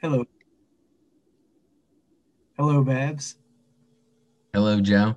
Hello. 0.00 0.24
Hello, 2.56 2.84
Babz. 2.84 3.34
Hello, 4.54 4.80
Joe. 4.80 5.16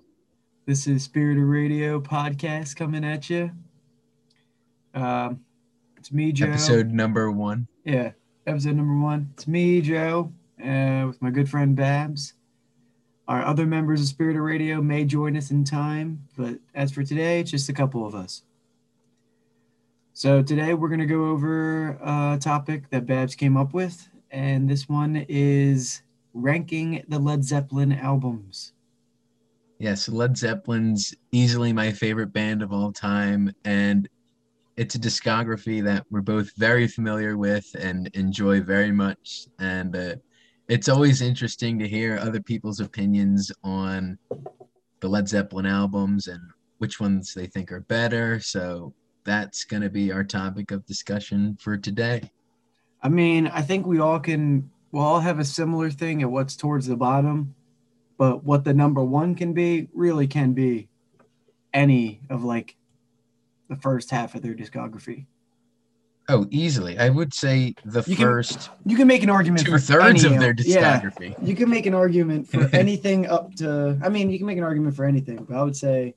This 0.66 0.88
is 0.88 1.04
Spirit 1.04 1.38
of 1.38 1.44
Radio 1.44 2.02
podcast 2.02 2.76
coming 2.76 3.06
at 3.06 3.30
you. 3.30 3.52
Um, 4.96 5.42
it's 5.98 6.12
me, 6.12 6.32
Joe. 6.32 6.48
Episode 6.48 6.88
number 6.92 7.30
one. 7.30 7.68
Yeah, 7.86 8.14
episode 8.48 8.76
number 8.76 8.98
one. 8.98 9.30
It's 9.36 9.48
me, 9.48 9.82
Joe, 9.82 10.34
uh, 10.60 11.04
with 11.06 11.22
my 11.22 11.30
good 11.30 11.48
friend 11.48 11.76
Babz. 11.76 12.34
Our 13.28 13.46
other 13.46 13.68
members 13.68 14.02
of 14.02 14.08
Spirit 14.08 14.36
of 14.36 14.42
Radio 14.42 14.82
may 14.82 15.06
join 15.06 15.38
us 15.38 15.52
in 15.52 15.64
time, 15.64 16.28
but 16.36 16.58
as 16.74 16.92
for 16.92 17.04
today, 17.04 17.40
it's 17.40 17.52
just 17.52 17.70
a 17.70 17.74
couple 17.74 18.08
of 18.08 18.16
us. 18.16 18.42
So 20.14 20.42
today 20.42 20.74
we're 20.74 20.90
going 20.90 21.02
to 21.02 21.06
go 21.06 21.26
over 21.26 22.00
a 22.02 22.40
topic 22.42 22.90
that 22.90 23.06
Babz 23.06 23.36
came 23.36 23.56
up 23.56 23.76
with, 23.76 24.10
and 24.32 24.70
this 24.70 24.88
one 24.90 25.26
is 25.28 26.02
ranking 26.34 27.04
the 27.08 27.20
Led 27.20 27.44
Zeppelin 27.44 27.92
albums. 27.92 28.74
Yes, 29.80 30.08
Led 30.08 30.38
Zeppelin's 30.38 31.14
easily 31.32 31.74
my 31.74 31.92
favorite 31.92 32.32
band 32.32 32.62
of 32.62 32.72
all 32.72 32.92
time, 32.92 33.54
and 33.66 34.08
it's 34.78 34.96
a 34.96 35.00
discography 35.00 35.84
that 35.84 36.06
we're 36.10 36.22
both 36.22 36.56
very 36.56 36.88
familiar 36.88 37.38
with 37.38 37.66
and 37.78 38.08
enjoy 38.14 38.62
very 38.62 38.92
much. 38.92 39.48
And 39.60 39.96
uh, 39.96 40.16
it's 40.70 40.88
always 40.88 41.22
interesting 41.22 41.78
to 41.80 41.88
hear 41.88 42.18
other 42.18 42.42
people's 42.42 42.80
opinions 42.80 43.52
on 43.64 44.18
the 45.02 45.08
Led 45.08 45.28
Zeppelin 45.28 45.66
albums 45.66 46.28
and 46.28 46.42
which 46.78 47.00
ones 47.00 47.34
they 47.34 47.48
think 47.48 47.72
are 47.72 47.82
better. 47.82 48.40
So 48.40 48.94
that's 49.24 49.66
going 49.66 49.84
to 49.84 49.90
be 49.90 50.12
our 50.12 50.24
topic 50.24 50.72
of 50.72 50.86
discussion 50.86 51.58
for 51.60 51.78
today. 51.78 52.32
I 53.04 53.10
mean, 53.10 53.48
I 53.48 53.62
think 53.62 53.86
we 53.86 54.00
all 54.00 54.20
can, 54.20 54.70
we'll 54.92 55.04
all 55.04 55.20
have 55.20 55.40
a 55.40 55.46
similar 55.46 55.90
thing 55.90 56.22
at 56.22 56.30
what's 56.32 56.56
towards 56.56 56.88
the 56.88 56.96
bottom, 56.96 57.56
but 58.18 58.44
what 58.44 58.64
the 58.64 58.74
number 58.74 59.04
one 59.04 59.36
can 59.36 59.54
be 59.54 59.88
really 59.94 60.28
can 60.28 60.54
be 60.54 60.88
any 61.74 62.22
of 62.30 62.44
like 62.44 62.76
the 63.70 63.76
first 63.76 64.12
half 64.12 64.36
of 64.36 64.42
their 64.42 64.54
discography. 64.54 65.26
Oh, 66.30 66.46
easily. 66.52 67.00
I 67.00 67.10
would 67.10 67.34
say 67.34 67.74
the 67.84 68.04
You 68.06 68.16
can- 68.16 68.26
first 68.26 68.70
You 68.86 68.96
can 68.96 69.08
make 69.08 69.24
an 69.24 69.30
argument 69.30 69.66
two 69.66 69.72
for 69.72 69.80
thirds 69.80 70.24
of 70.24 70.40
their 70.40 70.54
yeah, 70.60 71.02
discography. 71.02 71.36
you 71.46 71.56
can 71.56 71.70
make 71.70 71.86
an 71.88 71.94
argument 71.96 72.48
for 72.48 72.70
anything 72.74 73.26
up 73.28 73.56
to. 73.56 73.98
I 74.04 74.10
mean, 74.10 74.30
you 74.30 74.38
can 74.38 74.46
make 74.48 74.58
an 74.58 74.64
argument 74.64 74.96
for 74.96 75.06
anything, 75.06 75.44
but 75.50 75.58
I 75.58 75.64
would 75.64 75.76
say 75.76 76.14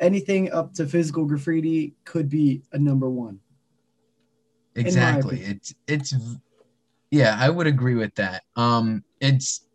anything 0.00 0.50
up 0.50 0.72
to 0.74 0.86
physical 0.86 1.24
graffiti 1.26 1.94
could 2.04 2.28
be 2.30 2.62
a 2.72 2.78
number 2.78 3.08
one. 3.10 3.38
Exactly. 4.76 5.40
It's 5.40 5.74
it's 5.86 6.14
yeah, 7.10 7.36
I 7.38 7.50
would 7.50 7.66
agree 7.66 7.94
with 7.94 8.14
that. 8.16 8.42
Um 8.56 9.04
it's 9.20 9.66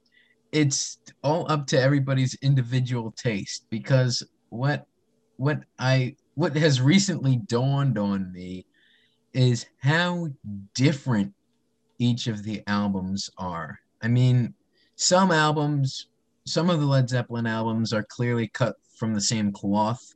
it's 0.52 0.98
all 1.24 1.50
up 1.52 1.68
to 1.68 1.80
everybody's 1.80 2.36
individual 2.42 3.12
taste 3.12 3.66
because 3.70 4.24
what 4.50 4.86
what 5.38 5.64
I 5.78 6.16
what 6.36 6.56
has 6.56 6.82
recently 6.82 7.38
dawned 7.38 7.98
on 7.98 8.32
me 8.32 8.66
is 9.34 9.66
how 9.80 10.30
different 10.74 11.34
each 12.00 12.28
of 12.28 12.44
the 12.44 12.64
albums 12.68 13.30
are. 13.38 13.80
I 14.02 14.08
mean, 14.08 14.54
some 14.96 15.32
albums, 15.32 16.08
some 16.46 16.70
of 16.70 16.80
the 16.80 16.86
Led 16.86 17.10
Zeppelin 17.10 17.46
albums 17.48 17.94
are 17.94 18.04
clearly 18.04 18.48
cut 18.48 18.76
from 18.98 19.14
the 19.14 19.22
same 19.22 19.52
cloth, 19.52 20.14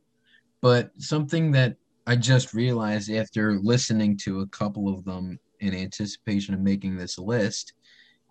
but 0.61 0.91
something 0.97 1.51
that 1.51 1.75
I 2.07 2.15
just 2.15 2.53
realized 2.53 3.11
after 3.11 3.59
listening 3.59 4.17
to 4.23 4.41
a 4.41 4.47
couple 4.47 4.93
of 4.93 5.03
them 5.05 5.37
in 5.59 5.75
anticipation 5.75 6.53
of 6.53 6.59
making 6.59 6.97
this 6.97 7.17
list 7.17 7.73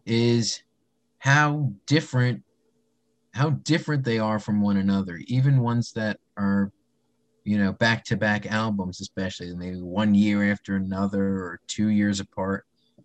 is 0.06 0.62
how 1.18 1.72
different 1.86 2.42
how 3.32 3.50
different 3.50 4.04
they 4.04 4.18
are 4.18 4.40
from 4.40 4.60
one 4.60 4.76
another 4.78 5.20
even 5.26 5.60
ones 5.60 5.92
that 5.92 6.18
are 6.36 6.72
you 7.44 7.56
know 7.58 7.72
back 7.74 8.02
to 8.04 8.16
back 8.16 8.46
albums 8.46 9.00
especially 9.00 9.54
maybe 9.54 9.80
one 9.80 10.14
year 10.14 10.50
after 10.50 10.74
another 10.74 11.22
or 11.22 11.60
two 11.68 11.88
years 11.88 12.18
apart 12.18 12.64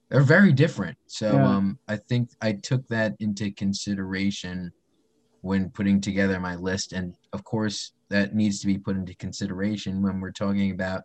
they're 0.10 0.22
very 0.22 0.52
different 0.52 0.98
so 1.06 1.34
Yeah. 1.34 1.48
um 1.48 1.80
i 1.88 1.96
think 1.96 2.30
i 2.42 2.54
took 2.54 2.88
that 2.88 3.14
into 3.20 3.52
consideration 3.52 4.72
when 5.46 5.70
putting 5.70 6.02
together 6.02 6.40
my 6.40 6.56
list 6.56 6.92
and 6.92 7.14
of 7.32 7.44
course 7.44 7.94
that 8.10 8.34
needs 8.34 8.60
to 8.60 8.66
be 8.66 8.80
put 8.80 8.98
into 8.98 9.14
consideration 9.16 10.02
when 10.02 10.20
we're 10.20 10.32
talking 10.32 10.72
about 10.72 11.04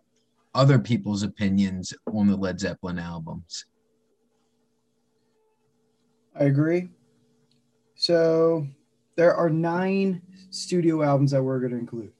other 0.55 0.79
people's 0.79 1.21
opinions 1.21 1.93
on 2.07 2.25
the 2.25 2.35
led 2.35 2.59
zeppelin 2.59 2.97
albums 2.97 3.65
I 6.39 6.45
agree. 6.45 6.89
So 7.95 8.65
there 9.15 9.35
are 9.35 9.49
nine 9.49 10.21
studio 10.49 11.03
albums 11.03 11.31
that 11.31 11.43
we're 11.43 11.59
going 11.59 11.73
to 11.73 11.77
include. 11.77 12.11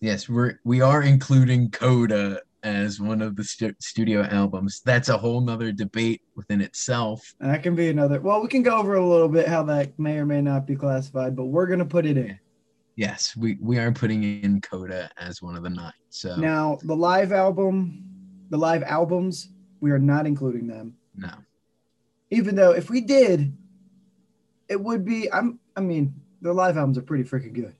yes 0.00 0.28
we're 0.28 0.58
we 0.64 0.80
are 0.80 1.02
including 1.02 1.70
coda 1.70 2.40
as 2.62 3.00
one 3.00 3.20
of 3.22 3.34
the 3.36 3.44
stu- 3.44 3.74
studio 3.80 4.22
albums 4.24 4.80
that's 4.84 5.08
a 5.08 5.16
whole 5.18 5.40
nother 5.40 5.72
debate 5.72 6.20
within 6.36 6.60
itself 6.60 7.34
And 7.40 7.50
that 7.50 7.62
can 7.62 7.74
be 7.74 7.88
another. 7.88 8.20
Well, 8.20 8.40
we 8.42 8.48
can 8.48 8.62
go 8.62 8.76
over 8.76 8.94
a 8.94 9.06
little 9.06 9.28
bit 9.28 9.48
how 9.48 9.62
that 9.64 9.98
may 9.98 10.18
or 10.18 10.26
may 10.26 10.40
not 10.40 10.66
be 10.66 10.76
classified, 10.76 11.34
but 11.36 11.46
we're 11.46 11.66
going 11.66 11.78
to 11.80 11.84
put 11.84 12.06
it 12.06 12.16
in. 12.16 12.38
yes 12.96 13.34
we 13.36 13.56
we 13.60 13.78
are 13.78 13.90
putting 13.92 14.22
in 14.22 14.60
coda 14.60 15.10
as 15.16 15.40
one 15.42 15.56
of 15.56 15.62
the 15.62 15.70
nine 15.70 15.92
so 16.10 16.36
Now, 16.36 16.78
the 16.82 16.94
live 16.96 17.32
album, 17.32 18.04
the 18.50 18.58
live 18.58 18.82
albums, 18.82 19.48
we 19.80 19.90
are 19.90 19.98
not 19.98 20.26
including 20.26 20.66
them. 20.68 20.94
no 21.16 21.30
Even 22.30 22.54
though 22.54 22.72
if 22.72 22.90
we 22.90 23.00
did, 23.00 23.52
it 24.68 24.80
would 24.80 25.04
be. 25.04 25.30
I'm. 25.32 25.58
I 25.76 25.80
mean, 25.80 26.14
the 26.40 26.52
live 26.52 26.76
albums 26.76 26.96
are 26.98 27.02
pretty 27.02 27.24
freaking 27.24 27.52
good. 27.54 27.74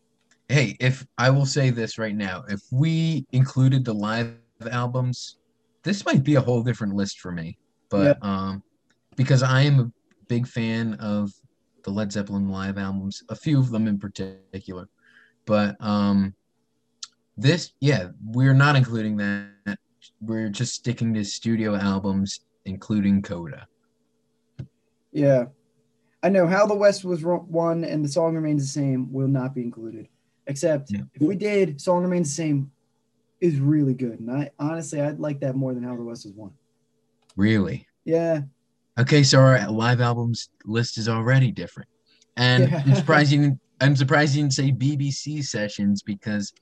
hey 0.49 0.77
if 0.81 1.07
i 1.19 1.29
will 1.31 1.47
say 1.47 1.71
this 1.71 1.99
right 1.99 2.15
now 2.29 2.45
if 2.49 2.61
we 2.71 3.25
included 3.33 3.85
the 3.85 3.93
live 3.95 4.35
albums. 4.67 5.39
This 5.83 6.05
might 6.05 6.23
be 6.23 6.37
a 6.37 6.41
whole 6.41 6.63
different 6.63 6.95
list 6.95 7.21
for 7.21 7.33
me 7.33 7.59
but 7.93 8.17
um 8.25 8.63
because 9.17 9.43
i 9.43 9.61
am 9.61 9.79
a 9.79 9.93
big 10.27 10.47
fan 10.47 10.95
of 10.95 11.31
the 11.85 11.91
led 11.91 12.11
zeppelin 12.11 12.49
live 12.49 12.79
albums 12.79 13.23
a 13.29 13.37
few 13.37 13.59
of 13.59 13.71
them 13.71 13.87
in 13.87 13.99
particular. 13.99 14.89
But 15.47 15.77
um 15.81 16.35
this 17.37 17.73
yeah 17.81 18.09
we're 18.25 18.55
not 18.55 18.77
including 18.77 19.17
that. 19.19 19.79
We're 20.21 20.49
just 20.49 20.75
sticking 20.75 21.13
to 21.15 21.25
studio 21.25 21.77
albums 21.77 22.41
including 22.65 23.23
coda. 23.23 23.67
Yeah, 25.13 25.47
I 26.23 26.31
know 26.31 26.47
how 26.47 26.67
the 26.67 26.75
West 26.75 27.05
was 27.05 27.23
won, 27.23 27.85
and 27.85 28.05
the 28.05 28.09
song 28.09 28.35
remains 28.35 28.63
the 28.63 28.81
same 28.81 29.13
will 29.13 29.29
not 29.29 29.55
be 29.55 29.63
included. 29.63 30.09
Except 30.47 30.91
Yeah. 30.91 31.03
if 31.13 31.21
we 31.21 31.37
did, 31.37 31.81
song 31.81 32.03
remains 32.03 32.29
the 32.29 32.35
same 32.35 32.72
is 33.43 33.59
really 33.59 33.93
good, 33.93 34.21
and 34.21 34.31
I 34.31 34.51
honestly 34.59 35.01
I'd 35.01 35.19
like 35.19 35.41
that 35.41 35.57
more 35.57 35.75
than 35.75 35.83
how 35.83 35.97
the 35.97 36.03
West 36.05 36.25
was 36.25 36.35
won. 36.35 36.53
really 37.37 37.87
Yeah, 38.05 38.43
Okay, 38.99 39.23
so 39.23 39.41
our 39.41 39.71
live 39.71 40.01
albums 40.01 40.51
list 40.65 40.97
is 40.99 41.09
already 41.09 41.51
different, 41.51 41.89
and 42.37 42.71
Yeah. 42.71 42.83
I'm 42.87 42.95
surprised 43.03 43.33
you. 43.33 43.41
Didn't, 43.43 43.61
I'm 43.81 43.97
surprised 43.97 44.37
you 44.37 44.43
didn't 44.43 44.55
say 44.55 44.71
BBC 44.71 45.43
sessions 45.45 46.03
because 46.03 46.53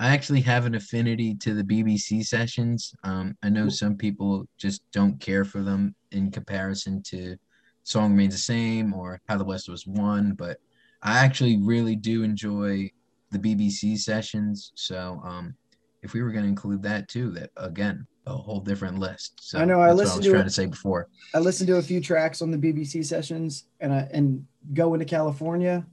I 0.00 0.08
actually 0.08 0.40
have 0.40 0.66
an 0.66 0.74
affinity 0.74 1.34
to 1.36 1.54
the 1.54 1.62
BBC 1.62 2.24
sessions. 2.24 2.94
Um, 3.04 3.36
I 3.42 3.48
know 3.48 3.68
some 3.68 3.96
people 3.96 4.48
just 4.56 4.82
don't 4.90 5.20
care 5.20 5.44
for 5.44 5.62
them 5.62 5.94
in 6.10 6.30
comparison 6.32 7.00
to 7.04 7.36
"Song 7.84 8.10
Remains 8.12 8.34
the 8.34 8.40
Same" 8.40 8.92
or 8.92 9.20
"How 9.28 9.36
the 9.38 9.44
West 9.44 9.68
Was 9.68 9.86
Won," 9.86 10.32
but 10.32 10.58
I 11.02 11.18
actually 11.24 11.58
really 11.58 11.94
do 11.94 12.24
enjoy 12.24 12.90
the 13.30 13.38
BBC 13.38 13.96
sessions. 13.98 14.72
So, 14.74 15.20
um, 15.22 15.54
if 16.02 16.12
we 16.12 16.22
were 16.22 16.30
going 16.30 16.44
to 16.44 16.48
include 16.48 16.82
that 16.82 17.08
too, 17.08 17.30
that 17.32 17.50
again, 17.56 18.06
a 18.26 18.32
whole 18.36 18.60
different 18.60 18.98
list. 18.98 19.34
So 19.40 19.58
I 19.58 19.64
know, 19.64 19.74
I 19.80 19.88
what 19.88 19.88
I 19.88 19.92
listened 19.92 20.18
was 20.18 20.26
to 20.26 20.30
trying 20.32 20.42
it- 20.42 20.44
to 20.44 20.50
say 20.50 20.66
before. 20.66 21.08
I 21.34 21.38
listened 21.38 21.68
to 21.68 21.76
a 21.76 21.82
few 21.82 22.00
tracks 22.00 22.42
on 22.42 22.50
the 22.50 22.58
BBC 22.58 23.04
sessions, 23.04 23.64
and 23.80 23.92
I 23.92 24.08
and 24.12 24.46
going 24.74 25.00
to 25.00 25.06
California 25.06 25.86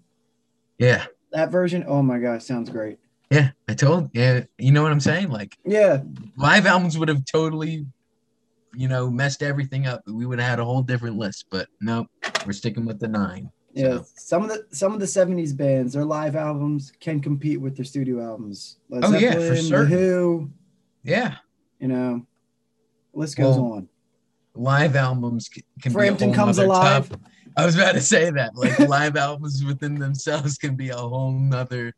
Yeah. 0.77 1.05
that 1.31 1.51
version. 1.51 1.83
Oh 1.87 2.01
my 2.01 2.19
gosh, 2.19 2.43
sounds 2.43 2.69
great. 2.69 2.99
Yeah, 3.31 3.51
I 3.67 3.73
told 3.73 4.09
yeah, 4.13 4.41
you 4.57 4.71
know 4.71 4.83
what 4.83 4.91
I'm 4.91 4.99
saying? 4.99 5.29
Like 5.29 5.57
Yeah, 5.65 6.01
live 6.37 6.65
albums 6.65 6.97
would 6.97 7.07
have 7.09 7.25
totally, 7.25 7.85
you 8.75 8.87
know, 8.87 9.09
messed 9.09 9.41
everything 9.41 9.87
up. 9.87 10.01
We 10.05 10.25
would 10.25 10.39
have 10.39 10.49
had 10.49 10.59
a 10.59 10.65
whole 10.65 10.83
different 10.83 11.17
list, 11.17 11.45
but 11.49 11.67
nope, 11.81 12.07
we're 12.45 12.51
sticking 12.53 12.85
with 12.85 12.99
the 12.99 13.07
nine. 13.07 13.49
Yeah. 13.75 13.97
So, 13.97 14.05
Some 14.15 14.43
of 14.43 14.49
the 14.49 14.65
some 14.75 14.93
of 14.93 14.99
the 14.99 15.05
'70s 15.05 15.55
bands, 15.55 15.93
their 15.93 16.05
live 16.05 16.35
albums 16.35 16.91
can 16.99 17.19
compete 17.19 17.59
with 17.61 17.75
their 17.75 17.85
studio 17.85 18.23
albums. 18.23 18.77
Led 18.89 19.03
Oh, 19.05 19.13
yeah, 19.17 19.33
for 19.33 19.55
Zeppelin. 19.55 19.89
The 19.89 19.95
Who, 19.97 20.49
yeah, 21.03 21.35
you 21.79 21.87
know, 21.89 22.25
list 23.13 23.37
goes 23.37 23.57
Well, 23.57 23.73
on. 23.73 23.89
live 24.55 24.95
albums 24.95 25.49
can 25.81 25.91
Frampton 25.91 26.29
be 26.31 26.33
a 26.33 26.37
whole 26.37 26.45
comes 26.45 26.57
alive. 26.57 27.09
top- 27.09 27.19
I 27.57 27.65
was 27.65 27.75
about 27.75 27.93
to 27.93 28.01
say 28.01 28.29
that. 28.31 28.55
Like 28.55 28.77
live 28.89 29.15
albums 29.15 29.63
within 29.63 29.95
themselves 29.95 30.57
can 30.57 30.75
be 30.75 30.89
a 30.89 30.95
whole 30.97 31.31
nother 31.31 31.93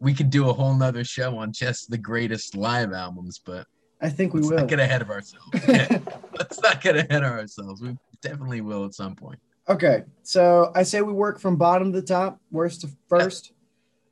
we 0.00 0.12
could 0.12 0.28
do 0.28 0.48
a 0.50 0.52
whole 0.52 0.74
nother 0.74 1.02
show 1.04 1.38
on 1.38 1.50
just 1.52 1.90
the 1.90 1.96
greatest 1.96 2.54
live 2.54 2.92
albums, 2.92 3.40
but 3.42 3.66
I 4.02 4.10
think 4.10 4.34
we 4.34 4.40
let's 4.40 4.50
will. 4.50 4.58
not 4.58 4.68
get 4.68 4.80
ahead 4.80 5.00
of 5.02 5.08
ourselves. 5.10 5.48
Yeah, 5.66 5.98
let's 6.38 6.60
not 6.60 6.82
get 6.82 6.96
ahead 6.96 7.22
of 7.24 7.32
ourselves. 7.32 7.80
We 7.80 7.96
definitely 8.20 8.60
will 8.60 8.84
at 8.84 8.92
some 8.94 9.14
point. 9.14 9.38
Okay, 9.68 10.04
so 10.22 10.72
I 10.74 10.82
say 10.82 11.02
we 11.02 11.12
work 11.12 11.38
from 11.38 11.56
bottom 11.56 11.92
to 11.92 12.00
top, 12.00 12.40
worst 12.50 12.80
to 12.82 12.88
first. 13.06 13.52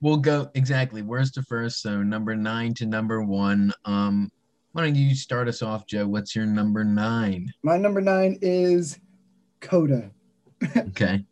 We'll 0.03 0.19
go 0.19 0.51
exactly 0.55 1.01
worst 1.01 1.35
to 1.35 1.43
first. 1.43 1.81
So 1.81 2.03
number 2.03 2.37
nine 2.37 2.75
to 2.75 2.87
number 2.87 3.23
one. 3.23 3.73
Um, 3.87 4.31
why 4.73 4.85
don't 4.85 4.95
you 4.95 5.15
start 5.15 5.49
us 5.49 5.63
off, 5.63 5.87
Joe? 5.87 6.07
What's 6.07 6.37
your 6.37 6.45
number 6.45 6.85
nine? 6.85 7.51
My 7.63 7.79
number 7.79 8.03
nine 8.03 8.39
is 8.43 8.99
Coda. 9.61 10.11
Okay. 10.77 11.25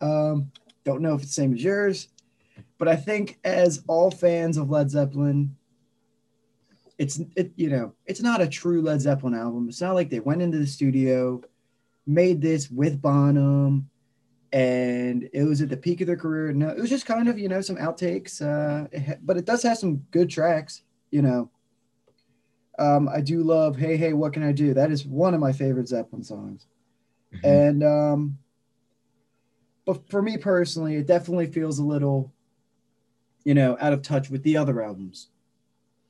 Um, 0.00 0.50
don't 0.84 1.02
know 1.02 1.14
if 1.14 1.22
it's 1.22 1.30
the 1.30 1.40
same 1.42 1.54
as 1.54 1.62
yours, 1.62 2.08
but 2.78 2.88
I 2.88 2.96
think 2.96 3.38
as 3.44 3.82
all 3.86 4.10
fans 4.10 4.56
of 4.56 4.70
Led 4.70 4.90
Zeppelin, 4.90 5.56
it's 6.98 7.20
it 7.36 7.52
you 7.56 7.70
know 7.70 7.94
it's 8.06 8.20
not 8.20 8.40
a 8.40 8.48
true 8.48 8.82
Led 8.82 9.00
Zeppelin 9.00 9.34
album. 9.34 9.68
It's 9.68 9.80
not 9.80 9.94
like 9.94 10.10
they 10.10 10.20
went 10.20 10.42
into 10.42 10.58
the 10.58 10.66
studio, 10.66 11.40
made 12.06 12.40
this 12.40 12.70
with 12.70 13.00
Bonham, 13.00 13.88
and 14.52 15.28
it 15.32 15.44
was 15.44 15.62
at 15.62 15.68
the 15.68 15.76
peak 15.76 16.00
of 16.00 16.06
their 16.06 16.16
career. 16.16 16.52
No, 16.52 16.68
it 16.68 16.78
was 16.78 16.90
just 16.90 17.06
kind 17.06 17.28
of 17.28 17.38
you 17.38 17.48
know 17.48 17.60
some 17.60 17.76
outtakes, 17.76 18.40
uh, 18.42 18.88
it 18.92 19.02
ha- 19.02 19.18
but 19.22 19.36
it 19.36 19.44
does 19.44 19.62
have 19.62 19.78
some 19.78 19.96
good 20.10 20.28
tracks. 20.30 20.82
You 21.10 21.22
know, 21.22 21.50
um, 22.78 23.08
I 23.08 23.20
do 23.20 23.42
love 23.42 23.76
"Hey 23.76 23.96
Hey 23.96 24.12
What 24.12 24.32
Can 24.32 24.42
I 24.42 24.52
Do." 24.52 24.74
That 24.74 24.90
is 24.90 25.06
one 25.06 25.34
of 25.34 25.40
my 25.40 25.52
favorite 25.52 25.88
Zeppelin 25.88 26.22
songs, 26.24 26.66
Mhm. 27.34 27.44
and 27.44 27.82
um, 27.84 28.38
but 29.84 30.08
for 30.08 30.22
me 30.22 30.36
personally, 30.36 30.96
it 30.96 31.06
definitely 31.06 31.46
feels 31.46 31.78
a 31.78 31.84
little, 31.84 32.32
you 33.44 33.54
know, 33.54 33.76
out 33.80 33.92
of 33.92 34.02
touch 34.02 34.30
with 34.30 34.42
the 34.42 34.56
other 34.56 34.82
albums. 34.82 35.28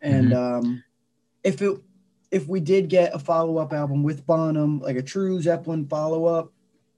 And 0.03 0.33
um, 0.33 0.85
if 1.45 1.63
it 1.63 1.79
if 2.33 2.49
we 2.49 2.59
did 2.61 2.89
get 2.89 3.15
a 3.15 3.19
follow 3.19 3.59
up 3.59 3.75
album 3.75 4.03
with 4.03 4.27
Bonham, 4.27 4.81
like 4.81 4.97
a 4.97 5.03
true 5.03 5.41
Zeppelin 5.41 5.87
follow 5.87 6.25
up 6.25 6.51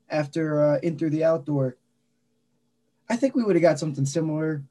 after 0.09 0.63
uh, 0.63 0.79
In 0.83 0.97
Through 0.97 1.11
the 1.11 1.25
Outdoor, 1.25 1.77
I 3.11 3.17
think 3.17 3.35
we 3.35 3.43
would 3.43 3.57
have 3.57 3.63
got 3.63 3.81
something 3.81 4.07
similar. 4.07 4.63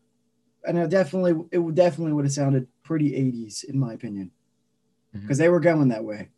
And 0.66 0.78
it 0.78 0.90
definitely 0.90 1.46
it 1.52 1.58
would 1.58 1.76
definitely 1.76 2.14
would 2.14 2.24
have 2.24 2.32
sounded 2.32 2.68
pretty 2.82 3.12
80s 3.12 3.66
in 3.66 3.78
my 3.78 3.94
opinion. 3.94 4.32
Because 5.12 5.38
they 5.38 5.50
were 5.50 5.60
going 5.60 5.90
that 5.90 6.04
way. 6.04 6.30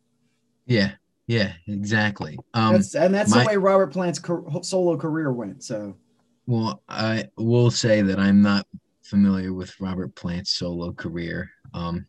Yeah. 0.66 0.92
Yeah. 1.28 1.52
Exactly. 1.66 2.36
Um. 2.52 2.74
That's, 2.74 2.94
and 2.94 3.14
that's 3.14 3.30
my- 3.30 3.44
the 3.44 3.48
way 3.48 3.56
Robert 3.56 3.92
Plant's 3.92 4.20
solo 4.68 4.96
career 4.98 5.32
went. 5.32 5.62
So 5.62 5.96
Well, 6.46 6.82
I 6.88 7.26
will 7.36 7.70
say 7.70 8.02
that 8.02 8.18
I'm 8.18 8.42
not 8.42 8.66
familiar 9.02 9.54
with 9.54 9.80
Robert 9.80 10.14
Plant's 10.16 10.52
solo 10.52 10.92
career. 10.92 11.48
Um, 11.72 12.06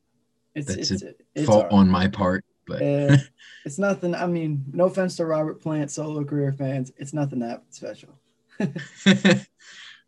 it's 0.57 0.75
That's 0.75 0.92
it's, 0.92 1.04
it's 1.36 1.45
fault 1.45 1.68
on 1.71 1.88
my 1.88 2.07
part, 2.07 2.44
but 2.65 2.81
Uh, 2.81 3.18
it's 3.65 3.77
nothing. 3.77 4.15
I 4.15 4.25
mean, 4.25 4.65
no 4.74 4.86
offense 4.86 5.15
to 5.18 5.25
Robert 5.25 5.62
Plant 5.62 5.92
solo 5.92 6.24
career 6.24 6.51
fans, 6.51 6.92
it's 6.98 7.13
nothing 7.13 7.39
that 7.39 7.63
special. 7.69 8.19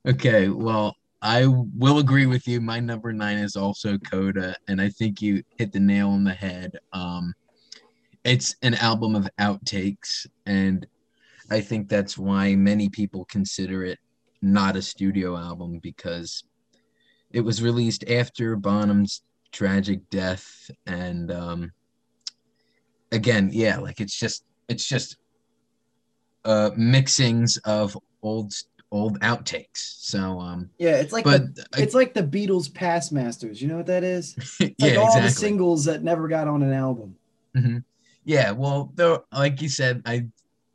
okay. 0.07 0.49
Well, 0.49 0.95
I 1.21 1.45
will 1.47 1.99
agree 1.99 2.25
with 2.25 2.47
you. 2.47 2.61
My 2.61 2.79
number 2.79 3.13
nine 3.13 3.37
is 3.37 3.55
also 3.55 3.97
Coda, 3.99 4.55
and 4.67 4.81
I 4.81 4.89
think 4.89 5.21
you 5.21 5.43
hit 5.57 5.71
the 5.71 5.79
nail 5.79 6.09
on 6.09 6.23
the 6.23 6.33
head. 6.33 6.71
Um, 6.93 7.33
it's 8.23 8.55
an 8.63 8.73
album 8.75 9.15
of 9.15 9.29
outtakes, 9.39 10.25
and 10.45 10.87
I 11.51 11.61
think 11.61 11.89
that's 11.89 12.17
why 12.17 12.55
many 12.55 12.89
people 12.89 13.25
consider 13.25 13.83
it 13.83 13.99
not 14.41 14.75
a 14.75 14.81
studio 14.81 15.37
album 15.37 15.79
because 15.79 16.43
it 17.31 17.41
was 17.41 17.61
released 17.61 18.09
after 18.09 18.55
Bonham's 18.55 19.21
tragic 19.51 20.09
death, 20.09 20.69
and 20.85 21.31
um, 21.31 21.71
again, 23.11 23.49
yeah, 23.53 23.77
like 23.77 23.99
it's 23.99 24.17
just 24.17 24.43
it's 24.67 24.87
just 24.87 25.17
uh 26.45 26.69
mixings 26.77 27.57
of 27.65 27.97
old 28.21 28.53
old 28.91 29.19
outtakes. 29.19 29.67
So 29.99 30.39
um, 30.39 30.69
Yeah, 30.79 30.95
it's 30.95 31.13
like 31.13 31.23
but 31.23 31.55
the, 31.55 31.65
I- 31.75 31.81
it's 31.81 31.93
like 31.93 32.13
the 32.13 32.23
Beatles 32.23 32.73
past 32.73 33.11
masters. 33.11 33.61
You 33.61 33.67
know 33.67 33.77
what 33.77 33.85
that 33.87 34.03
is? 34.03 34.35
It's 34.59 34.75
yeah, 34.77 34.87
like 34.91 34.97
all 34.99 35.05
exactly. 35.07 35.29
the 35.29 35.35
singles 35.35 35.85
that 35.85 36.03
never 36.03 36.27
got 36.27 36.47
on 36.47 36.63
an 36.63 36.73
album. 36.73 37.15
Mhm. 37.55 37.83
Yeah, 38.25 38.51
well, 38.51 38.91
though, 38.95 39.25
like 39.33 39.61
you 39.61 39.69
said, 39.69 40.01
I 40.05 40.27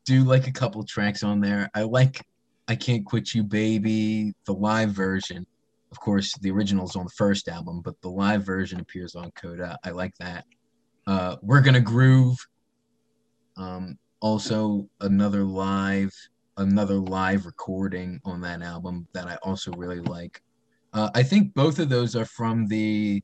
do 0.06 0.25
like 0.25 0.47
a 0.49 0.53
couple 0.53 0.82
tracks 0.85 1.23
on 1.23 1.41
there. 1.41 1.70
I 1.75 1.82
like 1.82 2.20
"I 2.69 2.75
Can't 2.77 3.05
Quit 3.05 3.32
You, 3.35 3.43
Baby," 3.44 4.32
the 4.47 4.53
live 4.55 4.91
version. 4.91 5.47
Of 5.94 6.00
course, 6.00 6.37
the 6.38 6.50
original 6.50 6.87
is 6.87 6.96
on 6.96 7.05
the 7.05 7.11
first 7.11 7.46
album, 7.46 7.81
but 7.81 7.94
the 8.00 8.08
live 8.08 8.44
version 8.44 8.81
appears 8.81 9.14
on 9.14 9.31
Coda. 9.37 9.79
I 9.85 9.91
like 9.91 10.12
that. 10.19 10.44
Uh, 11.06 11.37
"We're 11.41 11.61
Gonna 11.61 11.81
Groove." 11.81 12.37
Um, 13.56 13.96
also, 14.19 14.88
another 15.02 15.44
live, 15.44 16.12
another 16.56 16.96
live 16.96 17.46
recording 17.46 18.20
on 18.25 18.41
that 18.41 18.61
album 18.61 19.06
that 19.12 19.29
I 19.29 19.37
also 19.37 19.70
really 19.70 20.00
like. 20.00 20.43
Uh, 20.93 21.11
I 21.14 21.23
think 21.23 21.55
both 21.55 21.79
of 21.79 21.88
those 21.88 22.17
are 22.17 22.25
from 22.25 22.67
the 22.67 23.23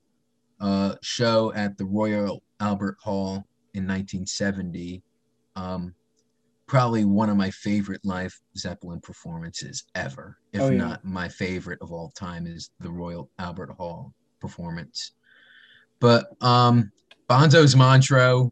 uh, 0.60 0.94
show 1.02 1.52
at 1.54 1.76
the 1.76 1.86
Royal 1.86 2.40
Albert 2.60 2.98
Hall 3.02 3.48
in 3.74 3.84
1970. 3.84 5.02
Um, 5.56 5.92
probably 6.70 7.04
one 7.04 7.28
of 7.28 7.36
my 7.36 7.50
favorite 7.50 8.00
live 8.04 8.32
Zeppelin 8.56 9.00
performances 9.00 9.82
ever, 9.96 10.38
if 10.52 10.62
Oh, 10.62 10.70
yeah. 10.70 10.76
not 10.78 11.04
my 11.04 11.28
favorite 11.28 11.80
of 11.82 11.90
all 11.90 12.10
time, 12.10 12.46
is 12.46 12.70
the 12.78 12.88
Royal 12.88 13.28
Albert 13.40 13.72
Hall 13.72 14.14
performance. 14.40 15.10
But 15.98 16.28
um, 16.40 16.92
Bonzo's 17.28 17.74
Montreux, 17.74 18.48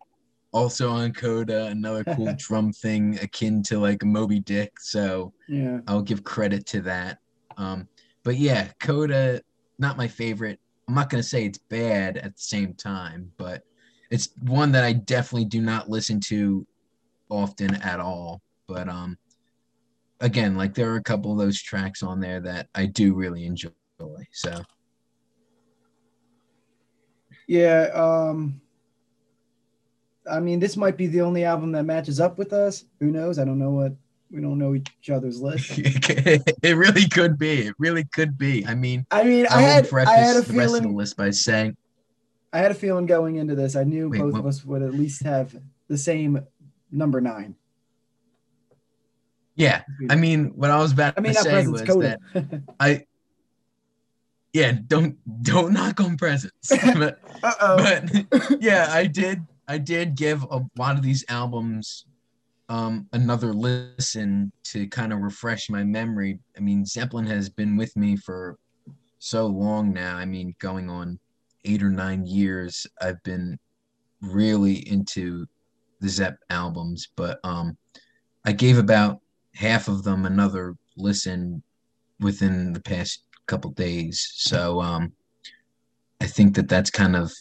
also 0.51 0.91
on 0.91 1.13
Coda, 1.13 1.67
another 1.67 2.03
cool 2.17 2.35
drum 2.37 2.73
thing 2.73 3.21
akin 3.23 3.63
to 3.65 3.79
like 3.79 4.05
Moby 4.05 4.41
Dick. 4.41 4.81
So 4.81 5.33
Yeah. 5.49 5.79
I'll 5.87 6.03
give 6.03 6.25
credit 6.25 6.67
to 6.67 6.81
that. 6.81 7.19
Um, 7.57 7.87
but 8.25 8.35
yeah, 8.37 8.67
Coda, 8.81 9.41
not 9.79 9.97
my 9.97 10.09
favorite. 10.09 10.59
I'm 10.89 10.95
not 10.95 11.09
gonna 11.09 11.23
say 11.23 11.45
it's 11.45 11.59
bad 11.59 12.17
at 12.17 12.35
the 12.35 12.43
same 12.43 12.75
time, 12.75 13.31
but 13.37 13.63
it's 14.11 14.31
one 14.43 14.73
that 14.73 14.83
I 14.83 14.95
definitely 14.95 15.45
do 15.45 15.61
not 15.63 15.89
listen 15.89 16.19
to 16.23 16.67
often 17.29 17.75
at 17.77 18.01
all. 18.01 18.41
But 18.67 18.89
um, 18.89 19.19
again, 20.21 20.57
like 20.57 20.75
there 20.75 20.91
are 20.93 20.97
a 20.97 21.03
couple 21.03 21.33
of 21.33 21.39
those 21.39 21.61
tracks 21.61 22.03
on 22.03 22.21
there 22.21 22.41
that 22.41 22.69
I 22.75 22.87
do 22.87 23.15
really 23.15 23.45
enjoy. 23.45 23.71
So 24.33 24.63
Yeah. 27.47 27.91
Um 27.95 28.61
I 30.31 30.41
mean, 30.41 30.61
this 30.61 30.77
might 30.77 30.99
be 30.99 31.07
the 31.07 31.23
only 31.23 31.45
album 31.45 31.73
that 31.73 31.85
matches 31.85 32.21
up 32.21 32.37
with 32.37 32.53
us. 32.53 32.85
Who 33.01 33.07
knows? 33.07 33.39
I 33.39 33.45
don't 33.45 33.59
know 33.59 33.71
what 33.71 33.95
we 34.31 34.43
don't 34.43 34.59
know 34.59 34.75
each 34.75 35.09
other's 35.11 35.41
list. 35.41 35.73
it 35.79 36.77
really 36.77 37.09
could 37.09 37.39
be. 37.39 37.69
It 37.69 37.75
really 37.79 38.05
could 38.05 38.37
be. 38.37 38.67
I 38.67 38.75
mean, 38.75 39.07
I 39.11 39.25
mean, 39.25 39.47
I 39.51 39.57
I 39.57 39.61
had 39.63 39.89
preface 39.89 40.13
I 40.13 40.19
had 40.19 40.37
a 40.37 40.43
the 40.43 40.53
rest 40.53 40.77
of 40.77 40.83
the 40.83 40.89
list 40.91 41.17
by 41.17 41.31
saying 41.31 41.77
I 42.53 42.59
had 42.59 42.71
a 42.71 42.75
feeling 42.75 43.07
going 43.07 43.37
into 43.37 43.55
this. 43.55 43.75
I 43.75 43.85
knew 43.85 44.11
Wait, 44.11 44.21
both 44.21 44.35
what- 44.35 44.41
of 44.41 44.47
us 44.47 44.65
would 44.65 44.83
at 44.83 44.93
least 44.93 45.23
have 45.23 45.57
the 45.89 45.97
same 45.99 46.45
number 46.91 47.21
nine. 47.21 47.55
Yeah, 49.57 49.83
I 50.09 50.15
mean, 50.15 50.53
what 50.55 50.71
I 50.71 50.79
was 50.79 50.93
about 50.93 51.15
I 51.17 51.21
mean, 51.21 51.35
to 51.35 51.41
say 51.41 51.67
was 51.67 51.83
Coda. 51.83 52.17
that 52.33 52.63
I, 52.79 53.07
yeah, 54.53 54.73
don't 54.87 55.17
don't 55.43 55.73
knock 55.73 56.01
on 56.01 56.17
Presence, 56.17 56.53
but, 56.71 57.19
Uh 57.43 57.53
oh. 57.61 57.77
but 57.77 58.61
yeah, 58.61 58.87
I 58.91 59.07
did 59.07 59.41
I 59.67 59.79
did 59.79 60.15
give 60.15 60.45
a 60.45 60.65
lot 60.77 60.97
of 60.97 61.03
these 61.03 61.25
albums 61.29 62.07
um 62.69 63.09
another 63.13 63.53
listen 63.53 64.53
to 64.63 64.87
kind 64.89 65.13
of 65.13 65.21
refresh 65.21 65.69
my 65.69 65.83
memory. 65.83 66.39
I 66.57 66.61
mean, 66.61 66.87
Zeppelin 66.87 67.27
has 67.27 67.49
been 67.49 67.77
with 67.77 67.97
me 67.97 68.17
for 68.17 68.59
so 69.19 69.47
long 69.47 69.93
now. 69.93 70.17
I 70.17 70.25
mean, 70.25 70.55
going 70.61 70.89
on 70.89 71.19
eight 71.65 71.83
or 71.83 71.91
nine 71.91 72.25
years. 72.27 72.87
I've 73.01 73.23
been 73.25 73.59
really 74.21 74.89
into 74.89 75.47
the 76.01 76.09
Zepp 76.09 76.39
albums, 76.51 77.09
but 77.17 77.41
um, 77.45 77.77
I 78.45 78.53
gave 78.53 78.79
about 78.79 79.21
half 79.55 79.89
of 79.89 80.05
them 80.05 80.25
another 80.25 80.77
listen 80.97 81.63
within 82.21 82.73
the 82.73 82.81
past 82.81 83.25
couple 83.47 83.71
days. 83.73 84.33
So 84.35 84.81
um, 84.81 85.13
I 86.21 86.27
think 86.27 86.55
that 86.55 86.69
that's 86.69 86.91
kind 86.91 87.17
of 87.17 87.33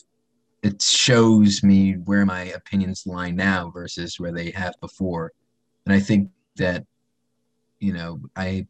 it 0.64 0.82
shows 0.82 1.64
me 1.64 1.94
where 1.94 2.26
my 2.26 2.46
opinions 2.46 3.04
lie 3.06 3.32
now 3.32 3.70
versus 3.70 4.20
where 4.20 4.32
they 4.32 4.52
have 4.52 4.74
before, 4.82 5.32
and 5.86 5.94
I 5.94 6.00
think 6.00 6.30
that 6.56 6.86
you 7.80 7.94
know 7.94 8.20
I. 8.36 8.68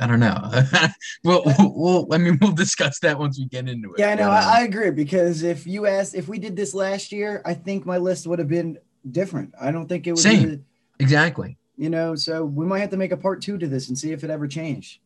I 0.00 0.06
don't 0.06 0.20
know. 0.20 0.36
well, 1.24 1.42
we'll, 1.58 2.08
I 2.12 2.18
mean, 2.18 2.38
we'll 2.40 2.52
discuss 2.52 2.98
that 3.00 3.18
once 3.18 3.38
we 3.38 3.46
get 3.46 3.68
into 3.68 3.92
it. 3.92 4.00
Yeah, 4.00 4.08
I 4.08 4.14
know. 4.14 4.24
um, 4.24 4.30
I, 4.30 4.58
I 4.58 4.62
agree 4.62 4.90
because 4.90 5.42
if 5.42 5.66
you 5.66 5.86
asked 5.86 6.14
if 6.14 6.28
we 6.28 6.38
did 6.38 6.56
this 6.56 6.74
last 6.74 7.12
year, 7.12 7.42
I 7.44 7.54
think 7.54 7.84
my 7.84 7.98
list 7.98 8.26
would 8.26 8.38
have 8.38 8.48
been 8.48 8.78
different. 9.10 9.52
I 9.60 9.70
don't 9.70 9.88
think 9.88 10.06
it 10.06 10.12
would. 10.12 10.20
Same. 10.20 10.48
Be, 10.56 10.60
exactly. 10.98 11.58
you 11.76 11.90
know, 11.90 12.14
so 12.14 12.44
we 12.44 12.64
might 12.64 12.80
have 12.80 12.90
to 12.90 12.96
make 12.96 13.12
a 13.12 13.16
part 13.16 13.42
two 13.42 13.58
to 13.58 13.66
this 13.66 13.88
and 13.88 13.98
see 13.98 14.12
if 14.12 14.24
it 14.24 14.30
ever 14.30 14.48
changed. 14.48 15.00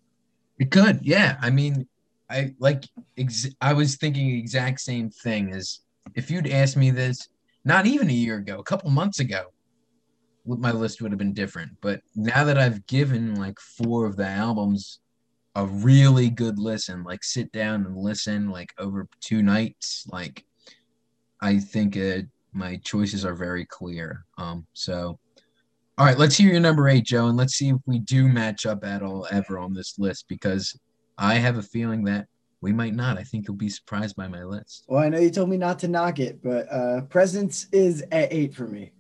It 0.58 0.70
could, 0.70 1.00
yeah. 1.02 1.36
I 1.40 1.50
mean, 1.50 1.86
I 2.30 2.54
like. 2.58 2.84
Ex- 3.18 3.48
I 3.60 3.72
was 3.72 3.96
thinking 3.96 4.30
exact 4.36 4.80
same 4.80 5.10
thing. 5.10 5.52
As 5.52 5.80
if 6.14 6.30
you'd 6.30 6.48
asked 6.48 6.76
me 6.76 6.90
this, 6.90 7.28
not 7.64 7.86
even 7.86 8.08
a 8.08 8.12
year 8.12 8.36
ago, 8.36 8.58
a 8.60 8.62
couple 8.62 8.88
months 8.90 9.18
ago, 9.18 9.46
my 10.46 10.72
list 10.72 11.02
would 11.02 11.12
have 11.12 11.18
been 11.18 11.32
different. 11.32 11.72
But 11.80 12.00
now 12.14 12.44
that 12.44 12.58
I've 12.58 12.86
given 12.86 13.34
like 13.34 13.58
four 13.58 14.06
of 14.06 14.16
the 14.16 14.26
albums 14.26 15.00
a 15.54 15.66
really 15.66 16.28
good 16.28 16.58
listen, 16.58 17.02
like 17.02 17.24
sit 17.24 17.50
down 17.52 17.86
and 17.86 17.96
listen 17.96 18.50
like 18.50 18.72
over 18.78 19.08
two 19.20 19.42
nights, 19.42 20.06
like 20.12 20.44
I 21.40 21.58
think 21.58 21.96
uh, 21.96 22.22
my 22.52 22.76
choices 22.84 23.24
are 23.24 23.34
very 23.34 23.64
clear. 23.64 24.24
Um, 24.38 24.66
so 24.74 25.18
all 25.98 26.04
right, 26.04 26.18
let's 26.18 26.36
hear 26.36 26.50
your 26.50 26.60
number 26.60 26.88
eight, 26.88 27.06
Joe, 27.06 27.28
and 27.28 27.38
let's 27.38 27.54
see 27.54 27.70
if 27.70 27.78
we 27.86 28.00
do 28.00 28.28
match 28.28 28.66
up 28.66 28.84
at 28.84 29.02
all 29.02 29.26
ever 29.30 29.58
on 29.58 29.72
this 29.72 29.98
list 29.98 30.26
because 30.28 30.78
I 31.16 31.36
have 31.36 31.56
a 31.56 31.62
feeling 31.62 32.04
that 32.04 32.26
we 32.60 32.70
might 32.70 32.94
not. 32.94 33.16
I 33.16 33.22
think 33.22 33.48
you'll 33.48 33.56
be 33.56 33.70
surprised 33.70 34.14
by 34.14 34.28
my 34.28 34.44
list. 34.44 34.84
Well, 34.88 35.02
I 35.02 35.08
know 35.08 35.18
you 35.18 35.30
told 35.30 35.48
me 35.48 35.56
not 35.56 35.78
to 35.78 35.88
knock 35.88 36.18
it, 36.18 36.42
but 36.42 36.70
uh, 36.70 37.02
Presence 37.02 37.66
is 37.72 38.04
at 38.12 38.30
eight 38.30 38.54
for 38.54 38.66
me. 38.66 38.92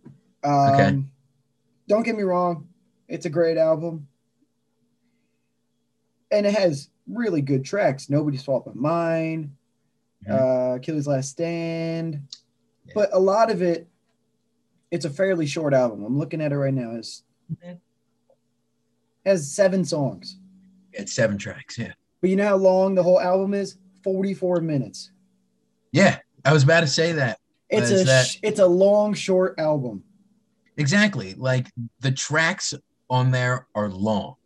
Um, 0.42 0.70
Okay. 0.70 1.02
Don't 1.88 2.02
get 2.02 2.16
me 2.16 2.22
wrong, 2.22 2.68
it's 3.08 3.26
a 3.26 3.30
great 3.30 3.56
album, 3.56 4.08
and 6.30 6.46
it 6.46 6.54
has 6.54 6.90
really 7.06 7.40
good 7.40 7.64
tracks. 7.64 8.10
Nobody's 8.10 8.42
fault 8.44 8.64
but 8.64 8.74
mine. 8.76 9.52
Uh, 10.28 10.74
Achilles 10.76 11.06
Last 11.06 11.30
Stand, 11.30 12.20
Yeah. 12.86 12.92
but 12.96 13.10
a 13.12 13.18
lot 13.20 13.48
of 13.50 13.62
it, 13.62 13.86
it's 14.90 15.04
a 15.04 15.10
fairly 15.10 15.46
short 15.46 15.72
album. 15.72 16.02
I'm 16.04 16.18
looking 16.18 16.40
at 16.40 16.50
it 16.50 16.56
right 16.58 16.74
now. 16.74 16.96
It's 16.96 17.22
Mhm. 17.52 17.78
has 19.24 19.48
seven 19.48 19.84
songs. 19.84 20.38
It's 20.92 21.12
seven 21.12 21.38
tracks. 21.38 21.78
Yeah. 21.78 21.92
But 22.20 22.30
you 22.30 22.36
know 22.36 22.46
how 22.48 22.56
long 22.56 22.96
the 22.96 23.04
whole 23.04 23.20
album 23.20 23.54
is? 23.54 23.76
44 24.02 24.60
minutes. 24.60 25.12
Yeah. 25.92 26.18
I 26.44 26.52
was 26.52 26.64
about 26.64 26.80
to 26.80 26.86
say 26.88 27.12
that. 27.12 27.38
It's 27.68 27.90
a 27.90 28.02
that- 28.04 28.36
it's 28.42 28.58
a 28.60 28.66
long 28.66 29.14
short 29.14 29.58
album. 29.60 30.02
Exactly. 30.76 31.34
Like 31.34 31.68
the 32.00 32.12
tracks 32.12 32.74
on 33.08 33.30
there 33.30 33.66
are 33.74 33.88
long. 33.88 34.36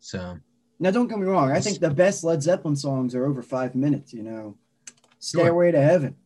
So 0.00 0.38
Now 0.78 0.90
don't 0.90 1.08
get 1.08 1.18
me 1.18 1.26
wrong, 1.26 1.50
I 1.50 1.60
think 1.60 1.80
the 1.80 1.90
best 1.90 2.24
Led 2.24 2.42
Zeppelin 2.42 2.76
songs 2.76 3.14
are 3.14 3.26
over 3.26 3.42
5 3.42 3.74
minutes, 3.74 4.12
you 4.12 4.22
know. 4.22 4.56
Sure. 5.20 5.42
Stairway 5.42 5.72
to 5.72 5.80
Heaven. 5.80 6.16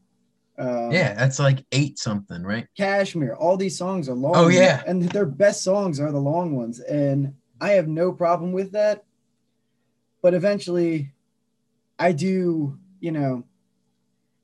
Um, 0.58 0.90
yeah, 0.90 1.12
that's 1.12 1.38
like 1.38 1.64
eight 1.72 1.98
something, 1.98 2.42
right? 2.42 2.66
Kashmir. 2.78 3.34
All 3.34 3.58
these 3.58 3.76
songs 3.76 4.08
are 4.08 4.14
long. 4.14 4.34
Oh, 4.34 4.48
yeah. 4.48 4.82
And 4.86 5.02
their 5.02 5.26
best 5.26 5.62
songs 5.62 6.00
are 6.00 6.10
the 6.10 6.18
long 6.18 6.56
ones 6.56 6.80
and 6.80 7.34
I 7.60 7.70
have 7.72 7.88
no 7.88 8.12
problem 8.12 8.52
with 8.52 8.72
that. 8.72 9.04
But 10.22 10.34
eventually 10.34 11.12
I 11.98 12.12
do, 12.12 12.78
you 13.00 13.12
know, 13.12 13.44